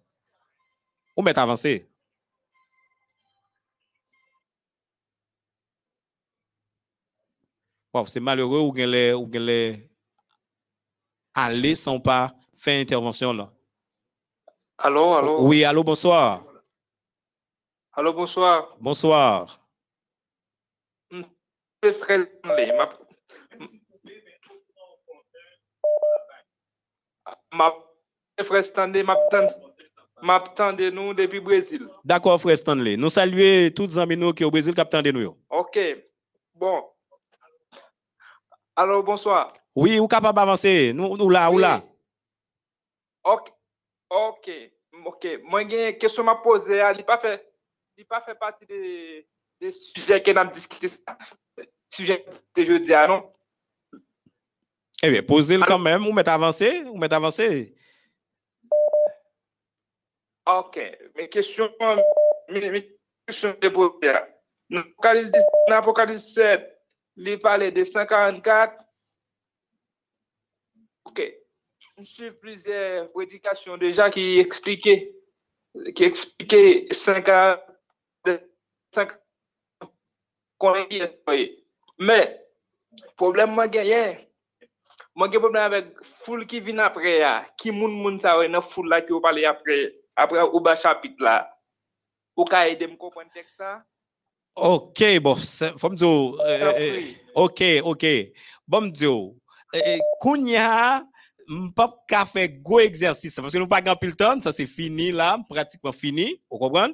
[1.19, 1.85] Ou mettre avancer.
[7.93, 9.89] Wow, c'est malheureux ou qu'elle ou qu'elle
[11.33, 13.51] aller sans pas faire intervention, là.
[14.77, 15.45] Allô, allô?
[15.45, 16.45] Oui, allô, bonsoir.
[17.91, 18.77] Allô, bonsoir.
[18.79, 19.59] Bonsoir.
[21.83, 22.71] C'est Frère Stanley.
[22.71, 22.87] Ma...
[27.51, 27.73] Ma...
[30.21, 31.87] M'attendez nous depuis Brésil.
[32.03, 32.97] D'accord, frère Stanley.
[32.97, 35.37] Nous saluons tous les amis nous qui sont au Brésil qui attendent nous.
[35.49, 35.79] OK.
[36.53, 36.83] Bon.
[38.75, 39.51] Alors, bonsoir.
[39.75, 40.91] Oui, ou capable d'avancer.
[40.93, 41.81] Nous, nous là, ou là.
[43.23, 43.51] OK.
[44.09, 44.51] OK.
[45.05, 45.27] OK.
[45.43, 46.75] Moi, j'ai une question à poser.
[46.75, 47.45] Il n'a pas fait,
[47.97, 49.27] il pas fait partie des,
[49.61, 50.89] des sujets que nous avons discuté.
[51.89, 52.25] Sujet
[52.55, 53.31] de jeudi, ah non?
[55.01, 57.73] Eh bien, posez-le quand même, ou mettez avancé, ou mettez avancé.
[60.51, 60.79] Ok,
[61.15, 61.71] mes questions,
[62.49, 62.97] mes, mes
[63.27, 64.13] questions de poser.
[64.71, 66.79] Dans l'Apocalypse 10 dans l'Apocalypse 7,
[67.17, 68.83] il parlait de 144.
[71.05, 71.21] Ok,
[71.99, 75.13] je suis plusieurs prédications déjà qui expliquaient,
[75.95, 77.59] qui expliquaient 50,
[78.95, 79.11] 5
[80.57, 81.63] qu'on est oui.
[81.99, 82.43] Mais,
[83.15, 84.27] problème moi gagné,
[85.13, 89.03] moi problème avec foule qui vient après, ya, qui moun moun sa dans foule là
[89.03, 91.49] qui vous parler après, après ou bas chapitre là.
[92.35, 93.83] Ou ka aider me comprendre texte ça?
[94.55, 97.01] Ok, bon, faut me dire, euh, euh,
[97.35, 98.05] ok, ok.
[98.67, 99.09] Bon, me dire,
[99.75, 101.03] euh, Kounya,
[101.47, 105.11] m'pas qu'à faire gros exercice, parce que nous pas grand pile temps, ça c'est fini
[105.11, 106.93] là, pratiquement fini, vous comprenez?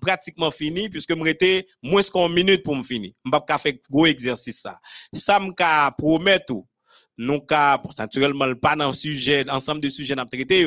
[0.00, 3.12] Pratiquement fini, puisque m'rete moins qu'une minute pour me finir.
[3.24, 4.80] M'pas qu'à faire gros exercice ça.
[5.12, 6.66] Ça m'ka promet tout.
[7.16, 10.66] Nous ka, naturellement, pas dans sujet, ensemble de sujets n'a traité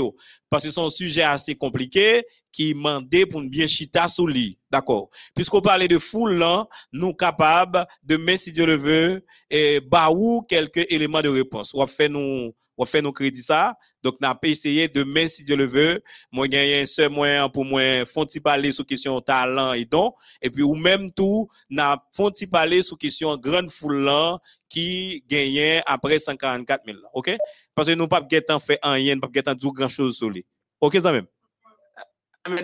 [0.50, 4.58] parce que c'est un sujet assez compliqué, qui mandé pour bien chita sous lit.
[4.72, 5.10] D'accord?
[5.36, 10.10] Puisqu'on parlait de foule là, nous capables de mettre, si Dieu le veut, et bah
[10.12, 11.74] ou quelques éléments de réponse.
[11.74, 13.76] On va faire nous, on nous ça.
[14.08, 16.02] Donc, n'a pas essayé de mettre, si Dieu le veut.
[16.32, 20.14] Moi, gagner un seul moyen pour moi, font-ils parler sur question talent et don.
[20.42, 24.10] Et puis, ou même tout, n'a, font-ils parler sur question grande foule
[24.70, 27.10] qui gagnait après 144 000 là.
[27.14, 27.36] OK?
[27.76, 30.46] Parce que nous pas guettant fait rien, pas guettant dire grand chose sur lui.
[30.80, 31.26] OK, ça même?
[32.50, 32.64] Mais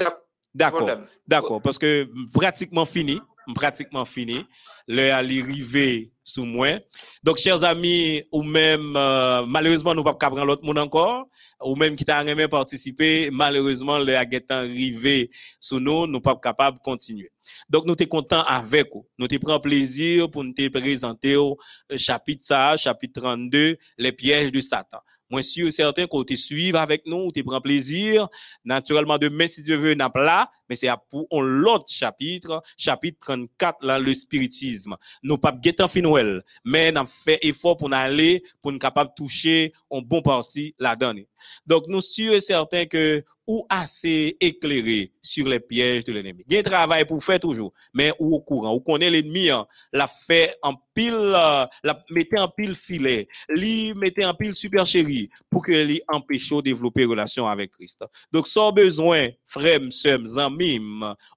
[0.56, 1.02] d'accord.
[1.28, 3.20] D'accord, parce que pratiquement fini,
[3.54, 4.46] pratiquement fini,
[4.88, 6.80] le arrivé sous moi.
[7.22, 11.28] Donc, chers amis, ou même, euh, malheureusement, nous pas capable prendre l'autre monde encore,
[11.62, 15.30] ou même qui t'a jamais participé, malheureusement, le a arrivé
[15.60, 17.32] sous nous, nous pas capable continuer.
[17.70, 19.06] Donc, nous sommes contents avec vous.
[19.18, 21.58] Nous te prenons plaisir pour nous te présenter au
[21.92, 25.00] euh, chapitre ça, chapitre 32, les pièges de Satan.
[25.30, 28.28] Moi, sûr et certain qu'on te suive avec nous, te prend plaisir.
[28.64, 33.20] Naturellement, demain, si Dieu veut, n'a pas là, mais c'est pour un l'autre chapitre, chapitre
[33.20, 34.96] 34, là, le spiritisme.
[35.22, 39.74] Nous pas guettant finouel, mais n'a fait effort pour nous aller, pour nous capable toucher
[39.92, 41.22] un bon parti là-dedans.
[41.66, 46.44] Donc, nous sûr et certain que ou assez éclairé sur les pièges de l'ennemi.
[46.48, 49.50] Il y a un travail pour faire toujours, mais ou au courant, ou connaît l'ennemi,
[49.50, 54.56] hein, la fait en pile, euh, la mettez en pile filet, li mettez en pile
[54.56, 58.06] supercherie pour que li empêche de développer relation avec Christ.
[58.32, 60.22] Donc, sans besoin, frères, sœurs,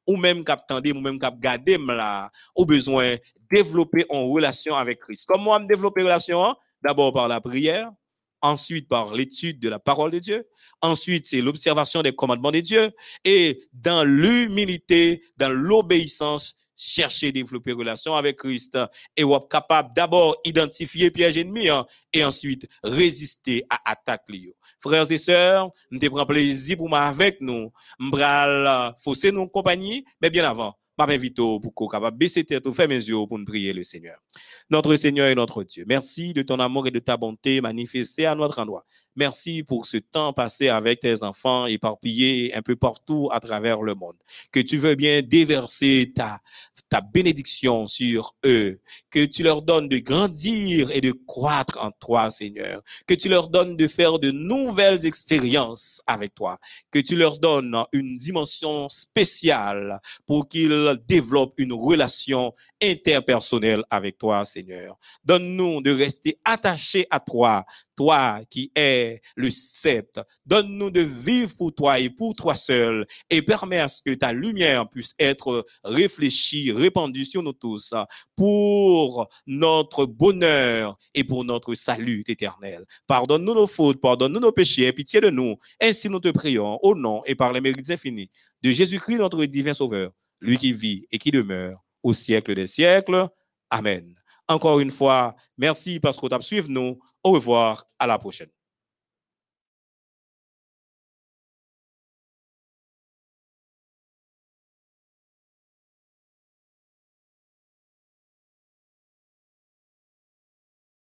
[0.06, 3.16] ou même cap ou même cap là, ou besoin
[3.50, 5.24] développer en relation avec Christ.
[5.26, 6.54] Comment me développer relation?
[6.82, 7.90] D'abord par la prière,
[8.42, 10.46] ensuite par l'étude de la parole de Dieu,
[10.82, 12.90] ensuite c'est l'observation des commandements de Dieu,
[13.24, 18.78] et dans l'humilité, dans l'obéissance, chercher développer relation avec Christ
[19.16, 24.28] et être capable d'abord identifier piège ennemi hein, et ensuite résister à attaque.
[24.86, 27.72] Frères et sœurs, nous te prend plaisir pour avec nous.
[27.98, 32.96] M'bral fausser nous compagnie, mais bien avant, m'invite pour qu'on capable baisser tête, faire mes
[32.96, 34.16] yeux pour nous prier le Seigneur.
[34.70, 38.34] Notre Seigneur et notre Dieu, merci de ton amour et de ta bonté manifestée à
[38.36, 38.86] notre endroit.
[39.16, 43.94] Merci pour ce temps passé avec tes enfants éparpillés un peu partout à travers le
[43.94, 44.16] monde.
[44.52, 46.40] Que tu veux bien déverser ta,
[46.90, 48.78] ta bénédiction sur eux.
[49.10, 52.82] Que tu leur donnes de grandir et de croître en toi, Seigneur.
[53.06, 56.58] Que tu leur donnes de faire de nouvelles expériences avec toi.
[56.90, 62.52] Que tu leur donnes une dimension spéciale pour qu'ils développent une relation
[62.82, 64.98] interpersonnelle avec toi, Seigneur.
[65.24, 67.64] Donne-nous de rester attachés à toi,
[67.96, 70.24] toi qui es le sceptre.
[70.44, 74.32] Donne-nous de vivre pour toi et pour toi seul et permets à ce que ta
[74.32, 77.94] lumière puisse être réfléchie, répandue sur nous tous
[78.36, 82.84] pour notre bonheur et pour notre salut éternel.
[83.06, 85.56] Pardonne-nous nos fautes, pardonne-nous nos péchés, pitié de nous.
[85.80, 88.30] Ainsi nous te prions au nom et par les mérites infinis
[88.62, 93.28] de Jésus-Christ, notre divin Sauveur, lui qui vit et qui demeure au siècle des siècles.
[93.68, 94.14] Amen.
[94.48, 97.00] Encore une fois, merci parce que tu as suivi nous.
[97.24, 98.55] Au revoir, à la prochaine.